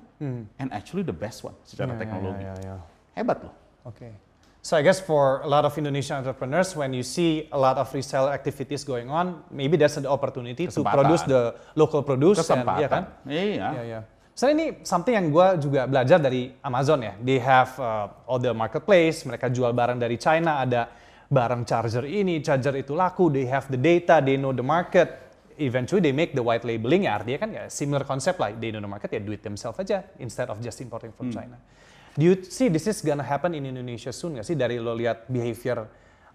and 0.57 0.67
actually 0.74 1.03
the 1.05 1.15
best 1.15 1.43
one 1.45 1.55
secara 1.63 1.93
ya, 1.93 1.99
teknologi. 1.99 2.43
ya, 2.43 2.53
ya, 2.59 2.74
ya. 2.74 2.76
Hebat 3.15 3.38
loh. 3.45 3.53
Okay. 3.86 4.11
So 4.59 4.76
I 4.76 4.84
guess 4.84 4.99
for 4.99 5.39
a 5.39 5.47
lot 5.47 5.63
of 5.63 5.72
Indonesian 5.80 6.20
entrepreneurs, 6.20 6.76
when 6.76 6.91
you 6.91 7.01
see 7.01 7.47
a 7.51 7.57
lot 7.57 7.80
of 7.80 7.88
reseller 7.95 8.36
activities 8.36 8.84
going 8.84 9.07
on, 9.07 9.47
maybe 9.47 9.80
that's 9.80 9.95
the 9.95 10.09
opportunity 10.09 10.67
to 10.67 10.84
Kesempatan. 10.84 10.95
produce 10.99 11.24
the 11.24 11.55
local 11.80 12.03
produce. 12.03 12.43
And, 12.43 12.67
Kesempatan. 12.67 12.80
iya 12.84 12.88
kan? 12.91 13.03
Iya. 13.24 13.67
Iya, 13.72 13.84
iya. 13.88 13.99
So 14.36 14.47
ini 14.47 14.84
something 14.88 15.15
yang 15.15 15.32
gue 15.32 15.47
juga 15.63 15.84
belajar 15.88 16.20
dari 16.20 16.51
Amazon 16.63 17.03
ya. 17.03 17.13
They 17.20 17.39
have 17.39 17.72
uh, 17.80 18.07
all 18.28 18.39
the 18.39 18.51
marketplace, 18.55 19.24
mereka 19.24 19.51
jual 19.51 19.72
barang 19.72 19.99
dari 19.99 20.20
China, 20.20 20.63
ada 20.63 20.91
barang 21.28 21.63
charger 21.63 22.03
ini, 22.07 22.43
charger 22.43 22.76
itu 22.80 22.95
laku, 22.95 23.32
they 23.32 23.47
have 23.47 23.67
the 23.72 23.80
data, 23.80 24.20
they 24.20 24.36
know 24.36 24.51
the 24.51 24.63
market. 24.63 25.28
Eventually 25.60 25.99
they 25.99 26.16
make 26.16 26.32
the 26.32 26.39
white 26.39 26.64
labeling 26.64 27.03
ya 27.03 27.20
artinya 27.20 27.39
kan 27.43 27.49
ya 27.51 27.64
similar 27.68 28.07
concept 28.07 28.39
lah, 28.39 28.55
they 28.55 28.72
know 28.72 28.80
the 28.80 28.88
market 28.88 29.12
ya 29.12 29.20
do 29.20 29.36
it 29.36 29.43
themselves 29.43 29.76
aja 29.76 30.07
instead 30.24 30.47
of 30.47 30.57
just 30.64 30.80
importing 30.80 31.12
from 31.12 31.28
China. 31.28 31.60
Do 32.16 32.24
you 32.24 32.39
see 32.47 32.72
this 32.72 32.88
is 32.88 33.03
gonna 33.03 33.28
happen 33.28 33.51
in 33.51 33.68
Indonesia 33.68 34.16
soon 34.16 34.39
nggak 34.39 34.47
sih 34.47 34.55
dari 34.55 34.80
lo 34.80 34.95
lihat 34.95 35.28
behavior 35.28 35.88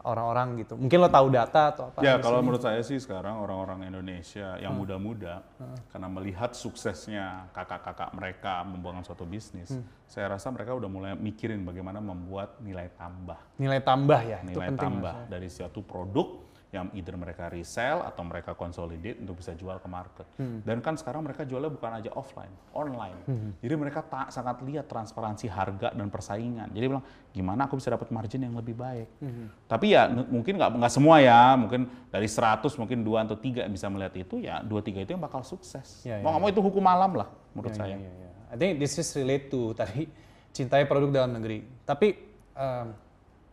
orang-orang 0.05 0.61
gitu? 0.61 0.77
Mungkin 0.77 0.99
lo 1.01 1.09
tahu 1.09 1.33
data 1.33 1.73
atau 1.73 1.85
apa? 1.89 2.05
Ya 2.05 2.21
di 2.21 2.23
kalau 2.23 2.45
menurut 2.45 2.61
saya 2.61 2.85
sih 2.85 3.01
sekarang 3.01 3.41
orang-orang 3.41 3.89
Indonesia 3.89 4.61
yang 4.61 4.77
muda-muda 4.77 5.41
karena 5.89 6.09
melihat 6.13 6.53
suksesnya 6.53 7.49
kakak-kakak 7.57 8.13
mereka 8.13 8.61
membangun 8.63 9.03
suatu 9.03 9.25
bisnis, 9.25 9.73
saya 10.05 10.37
rasa 10.37 10.53
mereka 10.53 10.77
udah 10.77 10.89
mulai 10.93 11.13
mikirin 11.17 11.65
bagaimana 11.65 11.99
membuat 12.05 12.61
nilai 12.61 12.93
tambah, 12.95 13.41
nilai 13.57 13.81
tambah 13.81 14.21
ya, 14.21 14.39
nilai 14.45 14.69
penting. 14.73 14.85
tambah 14.85 15.17
ya. 15.25 15.29
dari 15.33 15.49
suatu 15.49 15.81
produk 15.81 16.45
yang 16.75 16.91
either 16.91 17.15
mereka 17.15 17.47
resell 17.47 18.03
atau 18.03 18.27
mereka 18.27 18.59
consolidate 18.59 19.23
untuk 19.23 19.39
bisa 19.39 19.55
jual 19.55 19.79
ke 19.79 19.87
market. 19.87 20.27
Hmm. 20.35 20.59
Dan 20.67 20.83
kan 20.83 20.99
sekarang 20.99 21.23
mereka 21.23 21.47
jualnya 21.47 21.71
bukan 21.71 22.03
aja 22.03 22.11
offline, 22.19 22.51
online. 22.75 23.15
Jadi 23.63 23.75
mereka 23.79 24.03
tak 24.03 24.35
sangat 24.35 24.59
lihat 24.67 24.91
transparansi 24.91 25.47
harga 25.47 25.95
dan 25.95 26.11
persaingan. 26.11 26.75
Jadi 26.75 26.85
bilang 26.91 27.07
gimana 27.31 27.71
aku 27.71 27.79
bisa 27.79 27.95
dapat 27.95 28.11
margin 28.11 28.43
yang 28.43 28.59
lebih 28.59 28.75
baik. 28.75 29.07
Hmm. 29.23 29.55
Tapi 29.71 29.95
ya 29.95 30.11
mungkin 30.11 30.59
nggak 30.59 30.83
nggak 30.83 30.93
semua 30.93 31.23
ya, 31.23 31.55
mungkin 31.55 31.87
dari 32.11 32.27
100 32.27 32.67
mungkin 32.75 33.07
dua 33.07 33.23
atau 33.23 33.39
tiga 33.39 33.63
yang 33.63 33.73
bisa 33.73 33.87
melihat 33.87 34.15
itu 34.19 34.43
ya 34.43 34.59
dua 34.67 34.83
tiga 34.83 34.99
itu 35.07 35.15
yang 35.15 35.23
bakal 35.23 35.47
sukses. 35.47 36.03
Ya, 36.03 36.19
ya, 36.19 36.27
Mau 36.27 36.35
nggak 36.35 36.43
mau 36.43 36.51
itu 36.51 36.61
hukum 36.61 36.85
alam 36.91 37.15
lah 37.15 37.31
menurut 37.55 37.71
Ya, 37.71 37.79
saya. 37.79 37.95
ya, 37.95 38.03
ya, 38.03 38.13
ya. 38.27 38.31
I 38.51 38.57
think 38.59 38.83
this 38.83 38.99
is 38.99 39.07
relate 39.15 39.47
to 39.51 39.71
tadi 39.79 40.11
cintai 40.55 40.87
produk 40.87 41.11
dalam 41.23 41.35
negeri. 41.39 41.63
Tapi 41.87 42.15
um, 42.55 42.87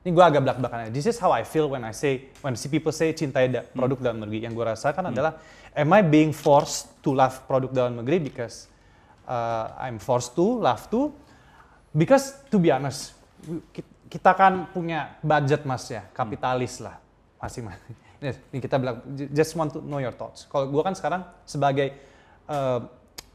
ini 0.02 0.18
gue 0.18 0.26
agak 0.26 0.42
belak-belakan 0.42 0.90
aja. 0.90 0.92
This 0.94 1.06
is 1.06 1.22
how 1.22 1.30
I 1.30 1.46
feel 1.46 1.70
when 1.70 1.86
I 1.86 1.94
say, 1.94 2.34
when 2.42 2.58
see 2.58 2.74
people 2.74 2.90
say 2.90 3.14
cintai 3.14 3.54
da- 3.54 3.66
produk 3.70 4.02
dalam 4.02 4.26
negeri. 4.26 4.50
Yang 4.50 4.54
gue 4.58 4.66
rasakan 4.66 5.14
adalah, 5.14 5.38
am 5.78 5.94
I 5.94 6.02
being 6.02 6.34
forced 6.34 6.90
to 7.06 7.14
love 7.14 7.46
produk 7.46 7.70
dalam 7.70 8.02
negeri 8.02 8.18
because 8.18 8.66
uh, 9.30 9.78
I'm 9.78 10.02
forced 10.02 10.34
to, 10.42 10.58
love 10.58 10.90
to? 10.90 11.14
Because 11.94 12.34
to 12.50 12.58
be 12.58 12.74
honest, 12.74 13.14
ki- 13.70 13.86
kita 14.10 14.34
kan 14.34 14.66
punya 14.74 15.22
budget 15.22 15.70
mas 15.70 15.86
ya, 15.86 16.02
kapitalis 16.18 16.82
lah 16.82 16.98
masing-masing. 17.38 17.98
Ini 18.22 18.38
ini 18.54 18.60
kita 18.62 18.78
bilang, 18.78 19.02
just 19.34 19.58
want 19.58 19.74
to 19.74 19.82
know 19.82 19.98
your 19.98 20.14
thoughts. 20.14 20.46
Kalau 20.46 20.70
gue 20.70 20.82
kan 20.86 20.94
sekarang 20.94 21.26
sebagai 21.42 21.90
uh, 22.46 22.86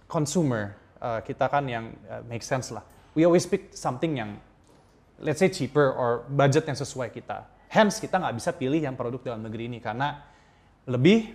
consumer, 0.06 0.78
uh, 1.02 1.18
kita 1.26 1.50
kan 1.50 1.66
yang 1.66 1.90
uh, 2.06 2.22
make 2.30 2.46
sense 2.46 2.70
lah. 2.70 2.86
We 3.18 3.26
always 3.26 3.50
pick 3.50 3.74
something 3.74 4.14
yang 4.14 4.38
let's 5.20 5.40
say 5.40 5.48
cheaper 5.48 5.92
or 5.92 6.24
budget 6.28 6.68
yang 6.68 6.76
sesuai 6.76 7.12
kita. 7.12 7.46
Hence 7.66 7.98
kita 7.98 8.20
nggak 8.20 8.34
bisa 8.36 8.50
pilih 8.54 8.78
yang 8.78 8.94
produk 8.94 9.34
dalam 9.34 9.42
negeri 9.44 9.68
ini 9.68 9.78
karena 9.82 10.22
lebih 10.86 11.34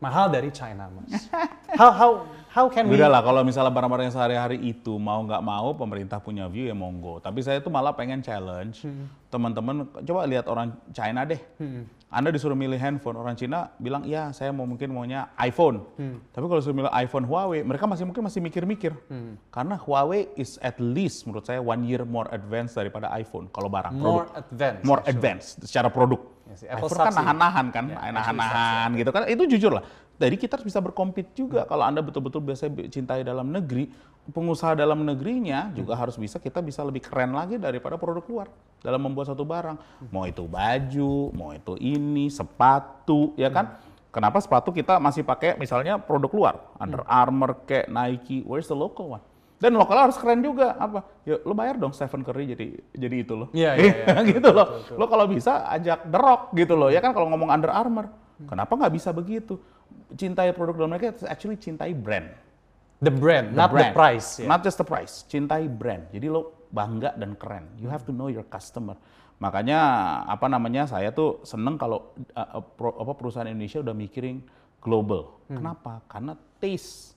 mahal 0.00 0.30
dari 0.30 0.48
China, 0.54 0.88
mas. 0.88 1.28
How 1.78 1.92
how 1.92 2.12
how 2.50 2.66
can 2.66 2.86
we? 2.86 2.94
Udah 2.94 3.08
lah 3.08 3.20
kalau 3.20 3.40
misalnya 3.40 3.68
barang-barang 3.68 4.08
yang 4.08 4.16
sehari-hari 4.16 4.56
itu 4.62 4.96
mau 4.96 5.20
nggak 5.20 5.40
mau 5.40 5.72
pemerintah 5.72 6.18
punya 6.18 6.46
view 6.46 6.64
ya 6.64 6.74
monggo. 6.74 7.18
Tapi 7.18 7.40
saya 7.40 7.58
tuh 7.58 7.68
malah 7.68 7.92
pengen 7.92 8.18
challenge 8.18 8.82
Hmm. 8.82 9.06
teman-teman 9.28 9.84
coba 10.00 10.24
lihat 10.24 10.46
orang 10.46 10.72
China 10.90 11.22
deh. 11.22 11.36
Anda 12.08 12.32
disuruh 12.32 12.56
milih 12.56 12.80
handphone 12.80 13.14
orang 13.14 13.36
Cina 13.36 13.68
bilang 13.76 14.00
ya 14.02 14.32
saya 14.32 14.48
mau 14.48 14.64
mungkin 14.64 14.88
maunya 14.88 15.28
iPhone. 15.36 15.84
Hmm. 15.94 16.24
Tapi 16.26 16.44
kalau 16.44 16.56
disuruh 16.56 16.78
milih 16.78 16.92
iPhone 16.94 17.24
Huawei 17.24 17.60
mereka 17.60 17.84
masih 17.84 18.08
mungkin 18.08 18.24
masih 18.24 18.40
mikir-mikir. 18.40 18.96
Hmm. 19.06 19.36
Karena 19.48 19.76
Huawei 19.76 20.32
is 20.34 20.56
at 20.58 20.76
least 20.78 21.24
menurut 21.24 21.44
saya 21.44 21.60
one 21.60 21.84
year 21.84 22.02
more 22.02 22.24
advanced 22.28 22.74
daripada 22.74 23.12
iPhone 23.12 23.46
kalau 23.48 23.68
barang 23.68 23.92
More 23.92 24.24
produk. 24.24 24.40
advanced. 24.40 24.82
More 24.82 25.00
actually. 25.00 25.12
advanced 25.12 25.50
secara 25.62 25.88
produk. 25.88 26.20
Ya 26.48 26.54
sih, 26.56 26.64
Apple 26.64 26.88
iPhone 26.88 27.04
kan 27.04 27.12
nahan-nahan 27.12 27.66
kan, 27.68 27.84
Ya, 27.86 28.08
nahan-nahan 28.08 28.88
gitu 28.96 29.10
kan. 29.12 29.28
Itu 29.28 29.44
jujur 29.44 29.76
lah. 29.76 29.84
Jadi 30.18 30.34
kita 30.34 30.58
harus 30.58 30.66
bisa 30.66 30.82
berkompet 30.82 31.30
juga. 31.38 31.62
Kalau 31.64 31.86
Anda 31.86 32.02
betul-betul 32.02 32.42
biasa 32.42 32.66
cintai 32.90 33.22
dalam 33.22 33.54
negeri, 33.54 33.86
pengusaha 34.34 34.74
dalam 34.74 35.06
negerinya 35.06 35.70
juga 35.72 35.94
harus 35.94 36.18
bisa 36.18 36.42
kita 36.42 36.58
bisa 36.58 36.82
lebih 36.82 37.06
keren 37.06 37.32
lagi 37.32 37.56
daripada 37.56 37.94
produk 37.96 38.26
luar 38.26 38.48
dalam 38.82 38.98
membuat 38.98 39.30
satu 39.30 39.46
barang. 39.46 39.78
Mau 40.10 40.26
itu 40.26 40.44
baju, 40.44 41.30
mau 41.32 41.54
itu 41.54 41.78
ini, 41.78 42.28
sepatu, 42.28 43.32
ya 43.38 43.48
kan? 43.48 43.78
Kenapa 44.10 44.42
sepatu 44.42 44.74
kita 44.74 44.98
masih 44.98 45.22
pakai 45.22 45.54
misalnya 45.54 46.02
produk 46.02 46.32
luar, 46.34 46.54
Under 46.82 47.06
Armour, 47.06 47.62
kayak 47.62 47.86
Nike, 47.86 48.42
where's 48.42 48.66
the 48.66 48.74
local 48.74 49.14
one? 49.14 49.22
Dan 49.58 49.74
lokal 49.74 50.06
harus 50.06 50.14
keren 50.14 50.38
juga 50.38 50.78
apa? 50.78 51.02
Ya 51.26 51.42
lo 51.42 51.50
bayar 51.50 51.82
dong 51.82 51.90
Stephen 51.90 52.22
Curry 52.22 52.54
jadi 52.54 52.66
jadi 52.94 53.16
itu 53.26 53.34
loh. 53.34 53.50
Iya, 53.50 53.74
iya, 53.74 53.94
iya. 54.06 54.22
gitu 54.38 54.54
loh. 54.54 54.86
Lo 54.94 55.10
kalau 55.10 55.26
bisa 55.26 55.66
ajak 55.66 56.06
The 56.06 56.18
Rock 56.18 56.54
gitu 56.54 56.78
loh. 56.78 56.94
Ya 56.94 57.02
kan 57.02 57.10
kalau 57.10 57.26
ngomong 57.34 57.50
Under 57.50 57.74
Armour, 57.74 58.06
kenapa 58.46 58.70
nggak 58.78 58.94
bisa 58.94 59.10
begitu? 59.10 59.58
Cintai 60.10 60.50
produk 60.50 60.74
dalam 60.78 60.90
mereka, 60.90 61.12
actually 61.24 61.56
cintai 61.56 61.92
brand. 61.92 62.32
The 62.98 63.12
brand, 63.12 63.52
The 63.52 63.58
not 63.58 63.70
the 63.70 63.74
brand. 63.78 63.94
price. 63.94 64.40
ya. 64.40 64.46
Not 64.46 64.60
just 64.60 64.74
the 64.74 64.84
price, 64.84 65.22
cintai 65.24 65.68
brand. 65.68 66.08
Jadi 66.10 66.26
lo 66.26 66.66
bangga 66.68 67.14
dan 67.14 67.36
keren. 67.36 67.68
You 67.76 67.86
have 67.86 68.02
to 68.04 68.12
know 68.12 68.26
your 68.26 68.42
customer. 68.42 68.98
Makanya 69.38 69.78
apa 70.26 70.50
namanya 70.50 70.82
saya 70.84 71.14
tuh 71.14 71.38
seneng 71.42 71.78
kalau 71.78 72.10
uh, 72.32 72.58
pro- 72.74 72.98
apa 72.98 73.14
perusahaan 73.14 73.46
Indonesia 73.46 73.78
udah 73.78 73.94
mikirin 73.94 74.42
global. 74.78 75.38
Hmm. 75.46 75.62
Kenapa? 75.62 76.02
Karena 76.10 76.34
taste 76.58 77.14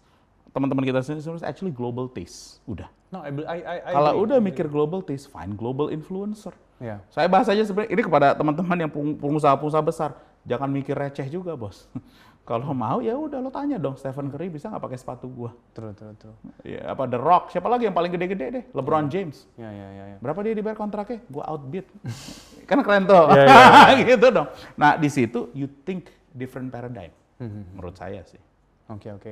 teman-teman 0.52 0.84
kita 0.84 1.00
sendiri 1.02 1.24
sebenarnya 1.24 1.50
actually 1.50 1.74
global 1.74 2.06
taste. 2.06 2.62
Udah. 2.68 2.92
No, 3.10 3.26
I, 3.26 3.32
I, 3.34 3.58
I, 3.58 3.78
I 3.82 3.92
Kalau 3.92 4.12
agree. 4.14 4.24
udah 4.28 4.38
mikir 4.38 4.66
global 4.68 5.02
taste, 5.02 5.28
find 5.28 5.56
global 5.56 5.90
influencer. 5.90 6.54
Ya. 6.78 7.02
Saya 7.10 7.26
bahas 7.26 7.48
aja 7.48 7.66
sebenarnya 7.66 7.90
ini 7.90 8.02
kepada 8.02 8.34
teman-teman 8.34 8.78
yang 8.78 8.92
peng- 8.92 9.18
pengusaha-pengusaha 9.18 9.82
besar, 9.82 10.14
jangan 10.44 10.70
mikir 10.70 10.94
receh 10.94 11.26
juga 11.26 11.58
bos. 11.58 11.90
Kalau 12.52 12.76
mau 12.76 13.00
ya 13.00 13.16
udah 13.16 13.40
lo 13.40 13.48
tanya 13.48 13.80
dong 13.80 13.96
Stephen 13.96 14.28
Curry 14.28 14.52
bisa 14.52 14.68
nggak 14.68 14.84
pakai 14.84 15.00
sepatu 15.00 15.32
gua? 15.32 15.56
True, 15.72 15.96
true, 15.96 16.12
true. 16.20 16.36
Ya 16.68 16.92
apa 16.92 17.08
The 17.08 17.16
Rock? 17.16 17.48
Siapa 17.48 17.72
lagi 17.72 17.88
yang 17.88 17.96
paling 17.96 18.12
gede-gede 18.12 18.46
deh? 18.52 18.64
LeBron 18.76 19.08
James. 19.08 19.48
Ya, 19.56 19.72
ya, 19.72 19.88
ya, 19.88 20.04
ya. 20.12 20.18
Berapa 20.20 20.44
dia 20.44 20.52
dibayar 20.52 20.76
kontraknya? 20.76 21.24
Gua 21.32 21.48
outbid. 21.48 21.88
kan 22.70 22.84
keren 22.84 23.08
tuh. 23.08 23.32
Iya, 23.32 23.48
iya, 23.96 24.04
gitu 24.12 24.28
dong. 24.36 24.52
Nah 24.76 25.00
di 25.00 25.08
situ 25.08 25.48
you 25.56 25.72
think 25.88 26.12
different 26.36 26.68
paradigm. 26.76 27.16
Hmm, 27.40 27.72
Menurut 27.72 27.96
saya 27.96 28.20
sih. 28.28 28.44
Oke, 28.92 29.08
oke. 29.16 29.32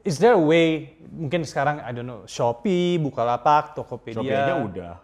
Is 0.00 0.16
there 0.16 0.32
a 0.32 0.40
way, 0.40 0.96
mungkin 1.12 1.44
sekarang, 1.44 1.84
I 1.84 1.92
don't 1.92 2.08
know, 2.08 2.24
Shopee, 2.24 2.96
Bukalapak, 2.96 3.76
Tokopedia. 3.76 4.20
Shopee 4.20 4.36
aja 4.36 4.54
udah. 4.56 4.94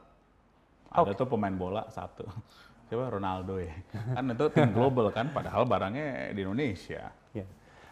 Ada 0.93 1.13
tuh 1.13 1.29
pemain 1.29 1.53
bola 1.53 1.85
satu. 1.93 2.25
Siapa 2.89 3.07
Ronaldo 3.09 3.61
ya. 3.61 3.73
kan 4.17 4.25
itu 4.33 4.49
tim 4.49 4.73
global 4.73 5.13
kan, 5.13 5.29
padahal 5.29 5.69
barangnya 5.69 6.33
di 6.33 6.41
Indonesia. 6.41 7.20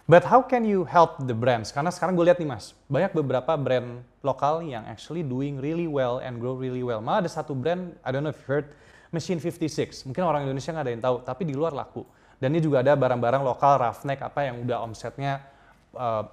But 0.09 0.25
how 0.25 0.41
can 0.41 0.65
you 0.65 0.89
help 0.89 1.21
the 1.21 1.37
brands? 1.37 1.69
Karena 1.69 1.93
sekarang 1.93 2.17
gue 2.17 2.25
lihat 2.25 2.41
nih 2.41 2.49
mas, 2.49 2.73
banyak 2.89 3.13
beberapa 3.13 3.53
brand 3.61 4.01
lokal 4.25 4.65
yang 4.65 4.89
actually 4.89 5.21
doing 5.21 5.61
really 5.61 5.85
well 5.85 6.25
and 6.25 6.41
grow 6.41 6.57
really 6.57 6.81
well. 6.81 7.05
Malah 7.05 7.29
ada 7.29 7.31
satu 7.31 7.53
brand, 7.53 7.93
I 8.01 8.09
don't 8.09 8.25
know 8.25 8.33
if 8.33 8.41
you 8.41 8.49
heard, 8.49 8.73
Machine 9.13 9.37
56. 9.37 10.09
Mungkin 10.09 10.25
orang 10.25 10.49
Indonesia 10.49 10.73
nggak 10.73 10.85
ada 10.89 10.93
yang 10.97 11.05
tahu, 11.05 11.17
tapi 11.29 11.45
di 11.45 11.53
luar 11.53 11.77
laku. 11.77 12.09
Dan 12.41 12.57
ini 12.57 12.65
juga 12.65 12.81
ada 12.81 12.97
barang-barang 12.97 13.45
lokal, 13.45 13.85
roughneck, 13.85 14.25
apa 14.25 14.49
yang 14.49 14.65
udah 14.65 14.81
omsetnya, 14.81 15.45
uh, 15.93 16.25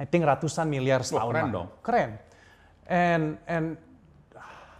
I 0.00 0.08
think 0.08 0.24
ratusan 0.24 0.64
miliar 0.64 1.04
setahun. 1.04 1.28
keren 1.28 1.44
lah. 1.44 1.52
dong. 1.52 1.68
Keren. 1.84 2.10
And 2.88 3.24
and 3.44 3.66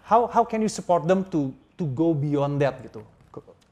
how 0.08 0.24
how 0.24 0.40
can 0.40 0.64
you 0.64 0.72
support 0.72 1.04
them 1.04 1.28
to 1.28 1.52
to 1.76 1.84
go 1.92 2.16
beyond 2.16 2.64
that 2.64 2.80
gitu? 2.80 3.04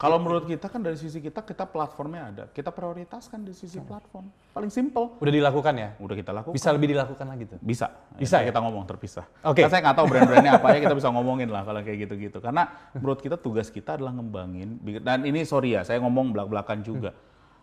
Kalau 0.01 0.17
menurut 0.17 0.49
kita 0.49 0.65
kan 0.65 0.81
dari 0.81 0.97
sisi 0.97 1.21
kita, 1.21 1.45
kita 1.45 1.69
platformnya 1.69 2.33
ada. 2.33 2.43
Kita 2.49 2.73
prioritaskan 2.73 3.45
di 3.45 3.53
sisi 3.53 3.77
platform. 3.77 4.33
Paling 4.49 4.73
simple. 4.73 5.21
Udah 5.21 5.29
dilakukan 5.29 5.77
ya? 5.77 5.93
Udah 6.01 6.17
kita 6.17 6.33
lakukan. 6.33 6.57
Bisa 6.57 6.73
lebih 6.73 6.97
dilakukan 6.97 7.21
lagi 7.29 7.45
tuh? 7.45 7.61
Bisa. 7.61 7.85
Bisa 8.17 8.41
ya? 8.41 8.49
kita 8.49 8.65
ngomong 8.65 8.89
terpisah. 8.89 9.29
Oke. 9.45 9.61
Kan 9.61 9.69
saya 9.69 9.85
nggak 9.85 9.97
tahu 10.01 10.09
brand-brandnya 10.09 10.57
apa 10.57 10.73
ya, 10.73 10.89
kita 10.89 10.97
bisa 10.97 11.09
ngomongin 11.13 11.53
lah 11.53 11.61
kalau 11.61 11.85
kayak 11.85 12.09
gitu-gitu. 12.09 12.41
Karena 12.41 12.65
menurut 12.97 13.21
kita 13.21 13.37
tugas 13.37 13.69
kita 13.69 13.93
adalah 13.93 14.17
ngembangin. 14.17 14.81
Dan 15.05 15.21
ini 15.21 15.45
sorry 15.45 15.77
ya, 15.77 15.85
saya 15.85 16.01
ngomong 16.01 16.33
belak-belakan 16.33 16.81
juga. 16.81 17.13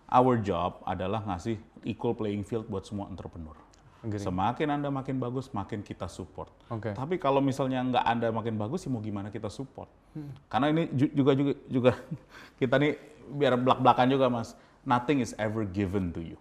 Our 0.06 0.38
job 0.38 0.78
adalah 0.86 1.26
ngasih 1.26 1.58
equal 1.90 2.14
playing 2.14 2.46
field 2.46 2.70
buat 2.70 2.86
semua 2.86 3.10
entrepreneur. 3.10 3.58
Agree. 3.98 4.22
Semakin 4.22 4.68
Anda 4.78 4.88
makin 4.94 5.18
bagus, 5.18 5.50
makin 5.50 5.82
kita 5.82 6.06
support. 6.06 6.54
Oke. 6.70 6.94
Tapi 6.94 7.18
kalau 7.18 7.42
misalnya 7.42 7.82
nggak 7.82 8.04
Anda 8.06 8.28
makin 8.30 8.54
bagus, 8.54 8.86
ya 8.86 8.90
mau 8.94 9.02
gimana 9.02 9.26
kita 9.26 9.50
support? 9.50 9.90
Hmm. 10.14 10.30
Karena 10.46 10.70
ini 10.70 10.82
ju- 10.94 11.10
juga 11.10 11.32
juga 11.34 11.52
juga 11.66 11.92
kita 12.62 12.78
nih 12.78 12.94
biar 13.34 13.58
belak-belakan 13.58 14.06
juga 14.06 14.26
mas. 14.30 14.54
Nothing 14.86 15.18
is 15.18 15.34
ever 15.34 15.66
given 15.66 16.14
to 16.14 16.22
you. 16.22 16.38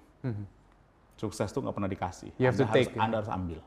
Sukses 1.17 1.49
tuh 1.49 1.65
nggak 1.65 1.73
pernah 1.73 1.89
dikasih. 1.89 2.29
Hmm. 2.29 2.41
You 2.41 2.45
have 2.45 2.53
anda 2.53 2.61
to 2.61 2.69
harus, 2.69 2.77
take, 2.77 2.93
ya. 2.93 2.99
Anda 3.01 3.15
harus 3.25 3.31
ambil. 3.33 3.59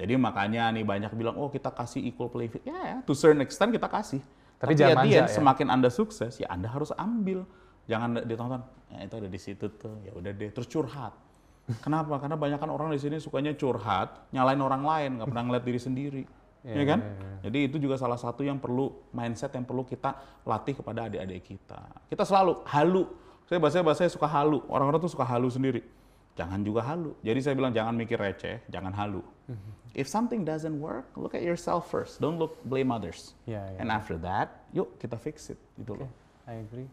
Jadi 0.00 0.12
makanya 0.16 0.62
nih 0.72 0.84
banyak 0.84 1.12
bilang, 1.16 1.36
oh 1.36 1.48
kita 1.52 1.72
kasih 1.72 2.00
equal 2.04 2.28
play 2.32 2.48
field. 2.48 2.64
Ya, 2.64 2.76
ya, 2.76 2.96
to 3.04 3.12
certain 3.16 3.40
extent 3.40 3.72
kita 3.72 3.88
kasih. 3.88 4.20
Tapi 4.60 4.76
Tapi, 4.76 4.80
jangan 4.80 5.04
end, 5.08 5.12
ya. 5.12 5.24
semakin 5.28 5.66
Anda 5.72 5.88
sukses, 5.88 6.36
ya 6.40 6.48
Anda 6.52 6.68
harus 6.68 6.92
ambil. 6.96 7.48
Jangan 7.88 8.20
ditonton, 8.28 8.60
ya 8.92 9.08
itu 9.08 9.14
ada 9.16 9.28
di 9.28 9.40
situ 9.40 9.66
tuh, 9.76 9.96
ya 10.04 10.12
udah 10.12 10.32
deh, 10.36 10.52
terus 10.52 10.68
curhat. 10.68 11.16
Kenapa? 11.84 12.18
Karena 12.18 12.34
banyak 12.34 12.58
kan 12.58 12.70
orang 12.70 12.90
di 12.90 12.98
sini 12.98 13.22
sukanya 13.22 13.54
curhat, 13.54 14.30
nyalain 14.34 14.58
orang 14.58 14.82
lain, 14.82 15.10
nggak 15.20 15.28
pernah 15.30 15.44
ngeliat 15.46 15.64
diri 15.64 15.80
sendiri. 15.80 16.22
Iya, 16.60 16.74
ya 16.76 16.84
kan? 16.84 17.00
Jadi 17.40 17.58
itu 17.72 17.76
juga 17.80 17.96
salah 17.96 18.20
satu 18.20 18.44
yang 18.44 18.60
perlu 18.60 18.92
mindset 19.16 19.54
yang 19.56 19.64
perlu 19.64 19.80
kita 19.86 20.42
latih 20.44 20.76
kepada 20.76 21.08
adik-adik 21.08 21.40
kita. 21.46 21.80
Kita 22.10 22.26
selalu 22.26 22.60
halu. 22.68 23.08
Saya 23.48 23.58
bahasa 23.58 23.80
bahasa 23.80 24.10
suka 24.12 24.28
halu. 24.28 24.60
Orang-orang 24.68 25.00
tuh 25.00 25.12
suka 25.12 25.24
halu 25.24 25.48
sendiri. 25.48 25.80
Jangan 26.36 26.60
juga 26.60 26.84
halu. 26.84 27.16
Jadi 27.24 27.40
saya 27.40 27.54
bilang 27.56 27.72
jangan 27.72 27.96
mikir 27.96 28.20
receh, 28.20 28.60
jangan 28.68 28.92
halu. 28.92 29.24
If 29.96 30.06
something 30.06 30.46
doesn't 30.46 30.78
work, 30.78 31.10
look 31.18 31.34
at 31.34 31.42
yourself 31.42 31.90
first. 31.90 32.22
Don't 32.22 32.38
look 32.38 32.62
blame 32.62 32.94
others. 32.94 33.34
Iya, 33.48 33.74
iya. 33.74 33.78
And 33.82 33.90
after 33.90 34.14
that, 34.22 34.68
yuk 34.70 34.94
kita 35.02 35.18
fix 35.18 35.50
it. 35.50 35.58
Gitu 35.74 35.98
loh. 35.98 36.10
I 36.46 36.62
agree. 36.62 36.86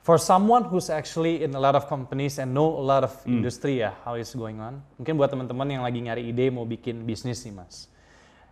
For 0.00 0.16
someone 0.16 0.64
who's 0.64 0.88
actually 0.88 1.44
in 1.44 1.52
a 1.52 1.60
lot 1.60 1.76
of 1.76 1.84
companies 1.84 2.40
and 2.40 2.56
know 2.56 2.64
a 2.64 2.80
lot 2.80 3.04
of 3.04 3.12
Hmm. 3.22 3.38
industry 3.38 3.84
ya, 3.84 3.92
how 4.02 4.16
is 4.16 4.32
going 4.32 4.56
on. 4.56 4.80
Mungkin 4.96 5.14
buat 5.14 5.28
teman-teman 5.28 5.68
yang 5.68 5.82
lagi 5.84 6.00
nyari 6.00 6.22
ide 6.24 6.48
mau 6.48 6.64
bikin 6.64 7.04
bisnis 7.04 7.44
nih 7.44 7.52
mas. 7.52 7.92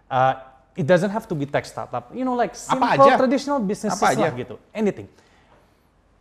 Uh, 0.07 0.37
it 0.77 0.85
doesn't 0.85 1.09
have 1.09 1.25
to 1.25 1.33
be 1.33 1.49
tech 1.49 1.65
startup. 1.65 2.13
You 2.13 2.29
know 2.29 2.37
like 2.37 2.53
simple 2.53 2.85
aja. 2.85 3.17
traditional 3.17 3.59
businesses 3.59 3.97
Apa 3.97 4.13
aja. 4.13 4.29
lah 4.29 4.37
gitu. 4.37 4.61
Anything. 4.71 5.09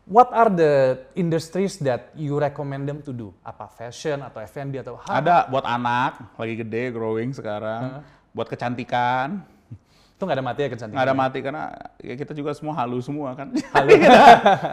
What 0.06 0.30
are 0.32 0.54
the 0.54 0.74
industries 1.18 1.82
that 1.82 2.14
you 2.14 2.38
recommend 2.38 2.86
them 2.86 3.02
to 3.02 3.12
do? 3.12 3.34
Apa 3.42 3.66
fashion 3.68 4.22
atau 4.22 4.38
F&B 4.40 4.78
atau 4.78 5.02
Ada 5.02 5.50
buat 5.50 5.66
anak, 5.66 6.38
lagi 6.38 6.62
gede, 6.62 6.94
growing 6.94 7.34
sekarang. 7.34 8.06
Buat 8.32 8.48
kecantikan. 8.48 9.42
Itu 10.16 10.24
nggak 10.24 10.38
ada 10.40 10.46
mati 10.48 10.60
ya 10.64 10.70
kecantikan. 10.72 10.96
nggak 10.96 11.08
ada 11.12 11.16
mati 11.16 11.38
karena 11.44 11.64
ya 12.00 12.16
kita 12.16 12.32
juga 12.32 12.56
semua 12.56 12.74
halu 12.80 13.04
semua 13.04 13.36
kan. 13.40 13.52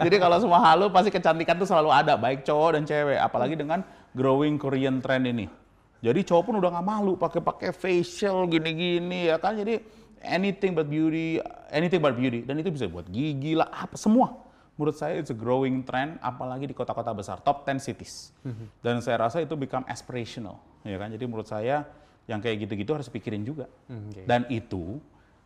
Jadi 0.03 0.15
kalau 0.15 0.37
semua 0.39 0.59
halu 0.63 0.87
pasti 0.87 1.11
kecantikan 1.11 1.59
tuh 1.59 1.67
selalu 1.67 1.91
ada 1.91 2.15
baik 2.15 2.47
cowok 2.47 2.79
dan 2.79 2.83
cewek. 2.87 3.19
Apalagi 3.19 3.59
dengan 3.59 3.83
growing 4.15 4.55
Korean 4.55 5.03
trend 5.03 5.27
ini. 5.27 5.51
Jadi 5.99 6.19
cowok 6.23 6.43
pun 6.47 6.55
udah 6.59 6.69
nggak 6.79 6.87
malu 6.87 7.15
pakai 7.15 7.39
pakai 7.43 7.69
facial 7.71 8.47
gini-gini 8.47 9.27
ya 9.27 9.35
kan. 9.35 9.55
Jadi 9.55 9.83
anything 10.23 10.71
but 10.71 10.87
beauty, 10.87 11.43
anything 11.67 11.99
but 11.99 12.15
beauty 12.15 12.43
dan 12.43 12.55
itu 12.59 12.71
bisa 12.71 12.87
buat 12.87 13.07
gigi 13.07 13.55
lah 13.55 13.67
apa 13.67 13.99
semua. 13.99 14.39
Menurut 14.73 14.95
saya 14.95 15.19
it's 15.19 15.29
a 15.29 15.37
growing 15.37 15.83
trend 15.85 16.17
apalagi 16.17 16.65
di 16.65 16.73
kota-kota 16.73 17.13
besar, 17.13 17.37
top 17.43 17.67
10 17.67 17.77
cities. 17.77 18.31
Dan 18.79 19.03
saya 19.03 19.27
rasa 19.27 19.43
itu 19.43 19.53
become 19.53 19.83
aspirational 19.85 20.59
ya 20.83 20.95
kan. 20.95 21.11
Jadi 21.11 21.23
menurut 21.27 21.47
saya 21.47 21.83
yang 22.27 22.39
kayak 22.39 22.63
gitu-gitu 22.63 22.95
harus 22.95 23.11
pikirin 23.11 23.43
juga. 23.43 23.67
oke. 23.91 24.23
Dan 24.23 24.47
itu 24.47 25.03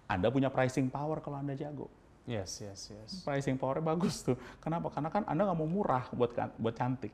Anda 0.08 0.32
punya 0.32 0.48
pricing 0.48 0.88
power 0.88 1.20
kalau 1.20 1.40
Anda 1.40 1.54
jago. 1.54 1.92
Yes, 2.28 2.60
yes, 2.60 2.92
yes. 2.92 3.24
Pricing 3.24 3.56
powernya 3.56 3.88
bagus 3.88 4.20
tuh. 4.20 4.36
Kenapa? 4.60 4.92
Karena 4.92 5.08
kan 5.08 5.24
Anda 5.24 5.48
nggak 5.48 5.58
mau 5.60 5.68
murah 5.68 6.08
buat 6.12 6.32
kan- 6.36 6.52
buat 6.60 6.76
cantik. 6.76 7.12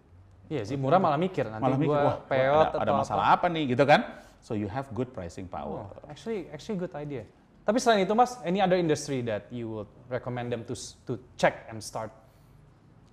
Iya 0.50 0.66
sih, 0.66 0.78
murah 0.78 0.98
malah 1.02 1.18
mikir 1.18 1.48
nanti 1.50 1.64
Malah 1.64 1.80
mikir, 1.80 1.90
gua 1.94 2.02
wah, 2.04 2.18
peot 2.26 2.68
ada, 2.74 2.78
ada 2.84 2.92
masalah 2.94 3.26
apa? 3.34 3.46
nih 3.50 3.74
gitu 3.74 3.84
kan? 3.86 4.02
So 4.44 4.54
you 4.54 4.68
have 4.68 4.90
good 4.92 5.10
pricing 5.16 5.48
power. 5.48 5.88
Oh, 5.88 6.10
actually, 6.12 6.50
actually 6.52 6.78
good 6.78 6.94
idea. 6.94 7.24
Tapi 7.64 7.78
selain 7.80 8.04
itu 8.04 8.12
mas, 8.12 8.36
any 8.44 8.60
other 8.60 8.76
industry 8.76 9.24
that 9.24 9.48
you 9.48 9.72
would 9.72 9.92
recommend 10.12 10.52
them 10.52 10.68
to 10.68 10.76
to 11.08 11.16
check 11.40 11.64
and 11.72 11.80
start? 11.80 12.12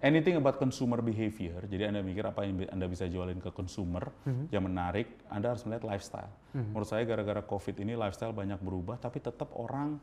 Anything 0.00 0.40
about 0.40 0.56
consumer 0.56 1.04
behavior, 1.04 1.60
jadi 1.68 1.92
Anda 1.92 2.00
mikir 2.00 2.24
apa 2.24 2.48
yang 2.48 2.64
Anda 2.72 2.88
bisa 2.88 3.04
jualin 3.04 3.36
ke 3.36 3.52
consumer 3.52 4.08
yang 4.48 4.64
menarik, 4.64 5.12
Anda 5.28 5.52
harus 5.52 5.60
melihat 5.68 5.84
lifestyle. 5.84 6.32
Menurut 6.56 6.88
saya 6.88 7.04
gara-gara 7.04 7.44
COVID 7.44 7.76
ini 7.84 7.92
lifestyle 8.00 8.32
banyak 8.32 8.56
berubah, 8.64 8.96
tapi 8.96 9.20
tetap 9.20 9.52
orang 9.52 10.00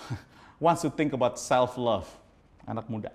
wants 0.64 0.80
to 0.80 0.88
think 0.88 1.12
about 1.12 1.36
self-love, 1.36 2.08
anak 2.64 2.88
muda. 2.88 3.12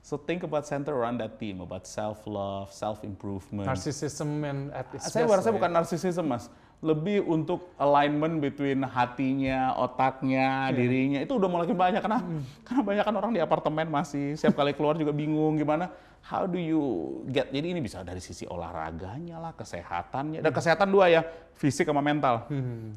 So 0.00 0.16
think 0.16 0.40
about 0.40 0.64
center 0.64 0.96
around 0.96 1.20
that 1.20 1.36
theme, 1.36 1.60
about 1.60 1.84
self-love, 1.84 2.72
self-improvement. 2.72 3.68
Narcissism 3.68 4.40
and 4.48 4.72
at 4.72 4.88
its 4.96 5.12
Saya 5.12 5.28
rasa 5.28 5.52
bukan 5.52 5.68
narsisisme 5.68 6.24
mas. 6.24 6.48
Lebih 6.80 7.28
untuk 7.28 7.76
alignment 7.76 8.40
between 8.40 8.80
hatinya, 8.88 9.76
otaknya, 9.76 10.72
dirinya 10.72 11.20
itu 11.20 11.36
udah 11.36 11.48
mulai 11.48 11.68
banyak 11.68 12.00
karena 12.00 12.24
karena 12.64 12.82
banyak 12.82 13.04
kan 13.04 13.14
orang 13.20 13.32
di 13.36 13.40
apartemen 13.44 13.86
masih 13.92 14.32
setiap 14.32 14.64
kali 14.64 14.72
keluar 14.72 14.96
juga 14.96 15.12
bingung 15.12 15.60
gimana 15.60 15.92
how 16.24 16.44
do 16.44 16.56
you 16.60 16.80
get 17.28 17.48
jadi 17.48 17.72
ini 17.72 17.80
bisa 17.80 18.04
dari 18.04 18.20
sisi 18.20 18.44
olahraganya 18.44 19.40
lah, 19.40 19.52
kesehatannya. 19.56 20.44
Dan 20.44 20.52
kesehatan 20.52 20.88
dua 20.92 21.08
ya, 21.08 21.24
fisik 21.56 21.88
sama 21.88 22.04
mental. 22.04 22.48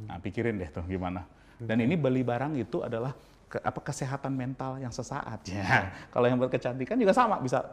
Nah, 0.07 0.19
pikirin 0.19 0.59
deh 0.59 0.69
tuh 0.71 0.83
gimana. 0.87 1.23
Dan 1.59 1.79
ini 1.79 1.95
beli 1.95 2.27
barang 2.27 2.59
itu 2.59 2.83
adalah 2.83 3.15
ke, 3.47 3.61
apa 3.63 3.79
kesehatan 3.79 4.35
mental 4.35 4.81
yang 4.81 4.91
sesaat 4.91 5.47
ya. 5.47 5.91
Kalau 6.11 6.25
yang 6.27 6.35
buat 6.35 6.51
kecantikan 6.51 6.99
juga 6.99 7.15
sama 7.15 7.39
bisa 7.39 7.63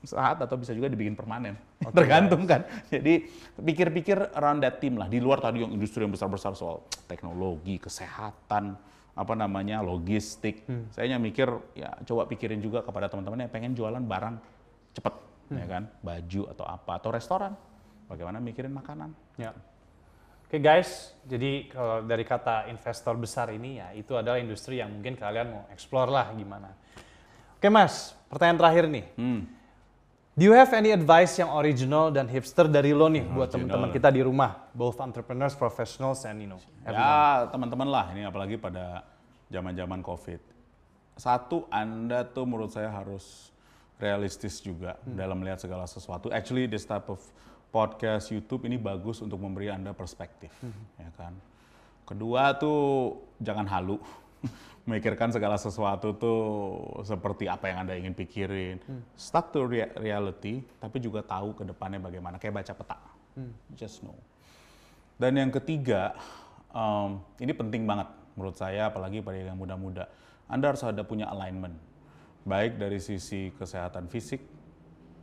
saat 0.00 0.40
atau 0.40 0.56
bisa 0.56 0.72
juga 0.72 0.88
dibikin 0.88 1.12
permanen. 1.12 1.56
Tergantung 1.98 2.48
kan. 2.48 2.64
Jadi 2.88 3.28
pikir-pikir 3.60 4.32
around 4.36 4.64
that 4.64 4.80
team 4.80 4.96
lah. 4.96 5.06
Di 5.06 5.20
luar 5.20 5.40
tadi 5.40 5.60
yang 5.60 5.72
industri 5.72 6.04
yang 6.04 6.12
besar-besar 6.12 6.56
soal 6.56 6.84
teknologi, 7.04 7.76
kesehatan, 7.76 8.76
apa 9.12 9.34
namanya 9.36 9.84
logistik. 9.84 10.64
Saya 10.96 11.12
hanya 11.12 11.20
mikir 11.20 11.48
ya 11.76 11.92
coba 12.08 12.24
pikirin 12.24 12.62
juga 12.64 12.80
kepada 12.80 13.12
teman-teman 13.12 13.44
yang 13.44 13.52
pengen 13.52 13.72
jualan 13.76 14.00
barang 14.00 14.36
cepet 14.96 15.14
ya 15.50 15.66
kan, 15.66 15.82
baju 16.00 16.42
atau 16.56 16.64
apa 16.64 16.92
atau 16.96 17.10
restoran. 17.12 17.52
Bagaimana 18.08 18.42
mikirin 18.42 18.74
makanan. 18.74 19.14
Ya. 19.38 19.54
Oke 20.50 20.58
guys, 20.58 21.14
jadi 21.30 21.70
kalau 21.70 22.02
dari 22.02 22.26
kata 22.26 22.66
investor 22.66 23.14
besar 23.14 23.54
ini 23.54 23.78
ya 23.78 23.94
itu 23.94 24.18
adalah 24.18 24.34
industri 24.42 24.82
yang 24.82 24.90
mungkin 24.90 25.14
kalian 25.14 25.46
mau 25.46 25.62
explore 25.70 26.10
lah 26.10 26.34
gimana. 26.34 26.74
Oke 27.54 27.70
mas, 27.70 28.18
pertanyaan 28.26 28.58
terakhir 28.58 28.84
nih. 28.90 29.04
Hmm. 29.14 29.59
Do 30.40 30.48
you 30.48 30.56
have 30.56 30.72
any 30.72 30.88
advice 30.88 31.36
yang 31.36 31.52
original 31.52 32.08
dan 32.08 32.24
hipster 32.24 32.64
dari 32.64 32.96
lo 32.96 33.12
nih 33.12 33.28
buat 33.28 33.52
teman-teman 33.52 33.92
kita 33.92 34.08
di 34.08 34.24
rumah, 34.24 34.72
both 34.72 34.96
entrepreneurs, 34.96 35.52
professionals, 35.52 36.24
and 36.24 36.40
you 36.40 36.48
know, 36.48 36.56
everyone? 36.80 37.12
Ya 37.12 37.52
teman-teman 37.52 37.84
lah 37.84 38.08
ini 38.16 38.24
apalagi 38.24 38.56
pada 38.56 39.04
zaman-zaman 39.52 40.00
COVID. 40.00 40.40
Satu 41.20 41.68
Anda 41.68 42.24
tuh 42.24 42.48
menurut 42.48 42.72
saya 42.72 42.88
harus 42.88 43.52
realistis 44.00 44.64
juga 44.64 44.96
dalam 45.04 45.44
melihat 45.44 45.60
segala 45.60 45.84
sesuatu. 45.84 46.32
Actually 46.32 46.64
this 46.64 46.88
type 46.88 47.12
of 47.12 47.20
podcast 47.68 48.32
YouTube 48.32 48.64
ini 48.64 48.80
bagus 48.80 49.20
untuk 49.20 49.36
memberi 49.36 49.68
Anda 49.68 49.92
perspektif, 49.92 50.56
ya 50.96 51.12
kan. 51.20 51.36
Kedua 52.08 52.56
tuh 52.56 53.12
jangan 53.44 53.68
halu. 53.68 54.00
Memikirkan 54.88 55.28
segala 55.28 55.60
sesuatu 55.60 56.16
tuh 56.16 56.40
seperti 57.04 57.46
apa 57.46 57.68
yang 57.68 57.84
Anda 57.84 57.94
ingin 57.94 58.16
pikirin. 58.16 58.80
Stuck 59.14 59.52
to 59.52 59.68
rea- 59.68 59.92
reality, 59.94 60.64
tapi 60.80 60.98
juga 60.98 61.20
tahu 61.20 61.52
ke 61.52 61.62
depannya 61.68 62.00
bagaimana. 62.00 62.40
Kayak 62.40 62.64
baca 62.64 62.72
peta. 62.74 62.98
Just 63.76 64.02
know. 64.02 64.16
Dan 65.20 65.36
yang 65.36 65.52
ketiga, 65.52 66.16
em, 66.72 67.20
ini 67.38 67.52
penting 67.52 67.84
banget 67.84 68.08
menurut 68.34 68.56
saya, 68.56 68.88
apalagi 68.88 69.20
pada 69.20 69.36
yang 69.36 69.60
muda-muda. 69.60 70.08
Anda 70.48 70.72
harus 70.72 70.82
ada 70.82 71.04
punya 71.04 71.28
alignment, 71.28 71.76
baik 72.42 72.80
dari 72.80 72.98
sisi 72.98 73.52
kesehatan 73.54 74.08
fisik, 74.08 74.40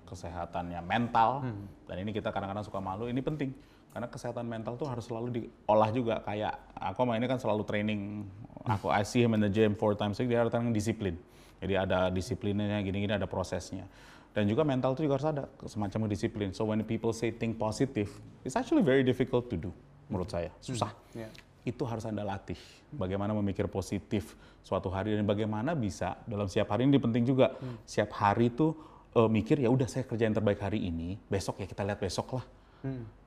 kesehatannya 0.05 0.80
mental, 0.86 1.43
dan 1.84 1.95
ini 1.99 2.14
kita 2.14 2.30
kadang-kadang 2.32 2.64
suka 2.64 2.78
malu, 2.80 3.10
ini 3.10 3.20
penting. 3.20 3.51
Karena 3.98 4.14
kesehatan 4.14 4.45
mental 4.45 4.78
tuh 4.78 4.86
harus 4.86 5.10
selalu 5.10 5.28
diolah 5.34 5.89
juga. 5.89 6.22
Kayak 6.22 6.54
aku 6.78 7.02
sama 7.02 7.18
ini 7.18 7.26
kan 7.26 7.41
selalu 7.41 7.66
training, 7.66 8.30
aku 8.62 8.93
I 8.93 9.02
see 9.02 9.26
him 9.26 9.34
in 9.34 9.41
the 9.41 9.50
gym 9.50 9.74
four 9.74 9.98
times 9.98 10.22
a 10.22 10.22
week, 10.22 10.38
dia 10.38 10.45
harus 10.45 10.54
disiplin. 10.70 11.18
Jadi 11.58 11.74
ada 11.74 12.14
disiplinnya, 12.14 12.78
gini-gini 12.86 13.18
ada 13.18 13.26
prosesnya. 13.26 13.89
Dan 14.38 14.45
juga 14.45 14.62
mental 14.62 14.93
itu 14.93 15.10
juga 15.10 15.18
harus 15.18 15.26
ada 15.34 15.50
semacam 15.66 16.06
disiplin. 16.14 16.54
So 16.54 16.70
when 16.70 16.86
people 16.86 17.10
say 17.10 17.34
think 17.34 17.58
positive, 17.58 18.14
it's 18.45 18.54
actually 18.54 18.86
very 18.86 19.02
difficult 19.02 19.50
to 19.50 19.58
do 19.58 19.74
menurut 20.14 20.30
saya. 20.30 20.54
Susah. 20.62 20.93
Ya. 21.18 21.34
Itu 21.66 21.82
harus 21.89 22.06
Anda 22.06 22.22
latih. 22.22 22.62
Bagaimana 22.93 23.34
memikir 23.34 23.66
positif 23.66 24.38
suatu 24.62 24.93
hari 24.93 25.18
dan 25.18 25.26
bagaimana 25.26 25.74
bisa 25.74 26.22
dalam 26.30 26.45
setiap 26.45 26.70
hari 26.70 26.86
ini 26.86 27.02
penting 27.02 27.26
juga. 27.26 27.58
Setiap 27.82 28.14
hari 28.14 28.54
tuh 28.54 28.78
eh, 29.18 29.26
mikir 29.26 29.58
ya 29.58 29.74
udah 29.74 29.89
saya 29.89 30.06
kerja 30.06 30.30
yang 30.30 30.38
terbaik 30.38 30.62
hari 30.62 30.86
ini, 30.86 31.18
besok 31.26 31.58
ya 31.58 31.66
kita 31.66 31.82
lihat 31.82 31.98
besok 31.98 32.38
lah. 32.38 32.45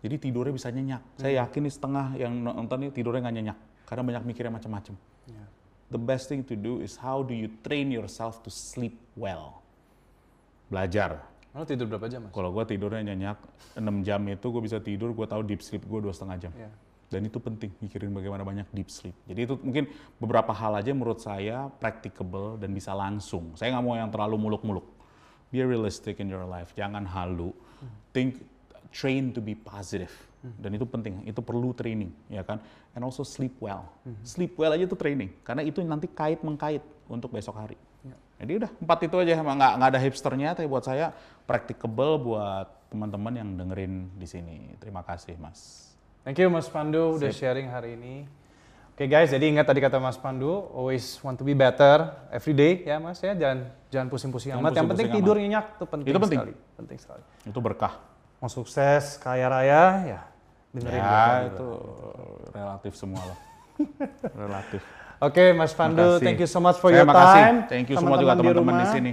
Jadi 0.01 0.17
tidurnya 0.17 0.55
bisa 0.55 0.69
nyenyak. 0.73 1.03
Saya 1.21 1.45
yakin 1.45 1.61
nih 1.69 1.75
setengah 1.75 2.07
yang 2.17 2.33
nonton 2.41 2.89
ini 2.89 2.91
tidurnya 2.93 3.21
nggak 3.29 3.37
nyenyak 3.37 3.59
karena 3.85 4.03
banyak 4.07 4.23
mikirnya 4.27 4.53
macam-macam. 4.55 4.95
The 5.91 5.99
best 5.99 6.31
thing 6.31 6.47
to 6.47 6.55
do 6.55 6.79
is 6.79 6.95
how 6.95 7.27
do 7.27 7.35
you 7.35 7.51
train 7.67 7.91
yourself 7.91 8.47
to 8.47 8.51
sleep 8.51 8.95
well. 9.19 9.59
Belajar. 10.71 11.27
Lo 11.51 11.67
tidur 11.67 11.91
berapa 11.91 12.07
jam 12.07 12.31
mas? 12.31 12.31
Kalau 12.31 12.55
gue 12.55 12.63
tidurnya 12.63 13.03
nyenyak 13.11 13.39
6 13.75 14.07
jam 14.07 14.23
itu 14.31 14.47
gue 14.55 14.63
bisa 14.63 14.79
tidur, 14.79 15.11
gue 15.11 15.27
tahu 15.27 15.43
deep 15.43 15.59
sleep 15.67 15.83
gue 15.83 15.99
dua 15.99 16.15
setengah 16.15 16.39
jam. 16.39 16.53
Iya. 16.55 16.71
Dan 17.11 17.27
itu 17.27 17.43
penting 17.43 17.75
mikirin 17.83 18.15
bagaimana 18.15 18.47
banyak 18.47 18.71
deep 18.71 18.87
sleep. 18.87 19.19
Jadi 19.27 19.51
itu 19.51 19.59
mungkin 19.59 19.91
beberapa 20.23 20.55
hal 20.55 20.79
aja 20.79 20.95
menurut 20.95 21.19
saya 21.19 21.67
practicable 21.83 22.55
dan 22.55 22.71
bisa 22.71 22.95
langsung. 22.95 23.59
Saya 23.59 23.75
nggak 23.75 23.83
mau 23.83 23.99
yang 23.99 24.15
terlalu 24.15 24.39
muluk-muluk. 24.39 24.87
Be 25.51 25.67
realistic 25.67 26.23
in 26.23 26.31
your 26.31 26.47
life. 26.47 26.71
Jangan 26.79 27.03
halu. 27.03 27.51
Think, 28.15 28.47
train 28.91 29.35
to 29.35 29.41
be 29.43 29.55
positive. 29.55 30.13
Dan 30.41 30.73
itu 30.73 30.89
penting. 30.89 31.21
Itu 31.29 31.45
perlu 31.45 31.77
training, 31.77 32.11
ya 32.33 32.41
kan? 32.41 32.59
And 32.97 33.05
also 33.05 33.21
sleep 33.23 33.61
well. 33.61 33.85
Sleep 34.25 34.57
well 34.57 34.73
aja 34.73 34.89
itu 34.89 34.97
training. 34.97 35.37
Karena 35.45 35.61
itu 35.61 35.85
nanti 35.85 36.09
kait 36.09 36.41
mengkait 36.41 36.81
untuk 37.13 37.29
besok 37.31 37.61
hari. 37.61 37.77
Jadi 38.41 38.57
udah 38.57 38.71
empat 38.73 38.99
itu 39.05 39.17
aja, 39.21 39.37
emang 39.37 39.61
nggak 39.61 39.73
nggak 39.77 39.91
ada 39.93 40.01
hipsternya, 40.01 40.49
tapi 40.57 40.65
buat 40.65 40.81
saya 40.81 41.13
practicable 41.45 42.17
buat 42.25 42.73
teman-teman 42.89 43.37
yang 43.37 43.49
dengerin 43.53 44.09
di 44.17 44.25
sini. 44.25 44.57
Terima 44.81 45.05
kasih, 45.05 45.37
Mas. 45.37 45.93
Thank 46.25 46.41
you 46.41 46.49
Mas 46.49 46.65
Pandu 46.65 47.21
udah 47.21 47.29
sharing 47.37 47.69
hari 47.69 48.01
ini. 48.01 48.25
Oke 48.97 49.09
guys, 49.09 49.33
jadi 49.33 49.45
ingat 49.49 49.69
tadi 49.69 49.81
kata 49.81 50.01
Mas 50.01 50.17
Pandu, 50.17 50.69
always 50.73 51.21
want 51.21 51.37
to 51.37 51.45
be 51.45 51.57
better 51.57 52.13
every 52.29 52.53
day 52.53 52.85
ya 52.85 53.01
Mas 53.01 53.21
ya, 53.21 53.33
jangan 53.33 53.73
jangan 53.89 54.07
pusing-pusing 54.13 54.53
amat. 54.57 54.77
Yang 54.77 54.89
penting 54.93 55.09
tidur 55.21 55.37
nyenyak 55.37 55.81
tuh 55.81 55.89
penting, 55.89 56.13
Itu 56.13 56.21
penting. 56.21 56.39
sekali. 56.41 56.53
Penting 56.81 56.99
sekali. 57.01 57.23
Itu 57.45 57.61
berkah. 57.61 57.97
Mau 58.41 58.49
sukses, 58.49 59.21
kaya 59.21 59.47
raya, 59.47 59.85
ya 60.09 60.21
dengerin 60.71 61.03
Ya, 61.03 61.51
itu 61.51 61.69
relatif 62.51 62.93
semua 62.97 63.21
lah. 63.21 63.39
relatif. 64.43 64.81
Oke 65.21 65.53
Mas 65.53 65.77
Pandu, 65.77 66.17
Makasih. 66.17 66.25
thank 66.25 66.39
you 66.41 66.49
so 66.49 66.61
much 66.65 66.81
for 66.81 66.89
Saya 66.89 67.05
your 67.05 67.09
makasih. 67.11 67.43
time. 67.45 67.57
Thank 67.69 67.87
you 67.93 67.97
semua 68.01 68.17
juga 68.17 68.33
teman-teman 68.33 68.73
di 68.73 68.85
rumah. 68.87 68.89
sini. 68.89 69.13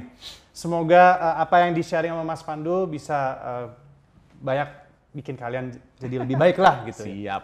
Semoga 0.56 1.04
uh, 1.20 1.36
apa 1.44 1.68
yang 1.68 1.76
di-sharing 1.76 2.16
sama 2.16 2.24
Mas 2.24 2.40
Pandu 2.40 2.88
bisa 2.88 3.18
uh, 3.38 3.66
banyak 4.40 4.70
bikin 5.12 5.36
kalian 5.36 5.76
jadi 6.00 6.24
lebih 6.24 6.40
baik 6.48 6.56
lah 6.58 6.88
gitu. 6.88 7.04
ya. 7.04 7.12
Siap. 7.12 7.44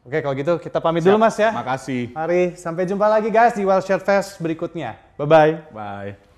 Oke 0.00 0.16
kalau 0.24 0.32
gitu 0.32 0.56
kita 0.56 0.80
pamit 0.80 1.04
dulu 1.04 1.20
Mas 1.20 1.36
ya. 1.36 1.52
Makasih. 1.52 2.16
Mari 2.16 2.56
sampai 2.56 2.88
jumpa 2.88 3.04
lagi 3.04 3.28
guys 3.28 3.52
di 3.52 3.68
Well 3.68 3.84
Share 3.84 4.00
Fest 4.00 4.40
berikutnya. 4.40 4.96
Bye-bye. 5.20 5.52
Bye. 5.68 6.29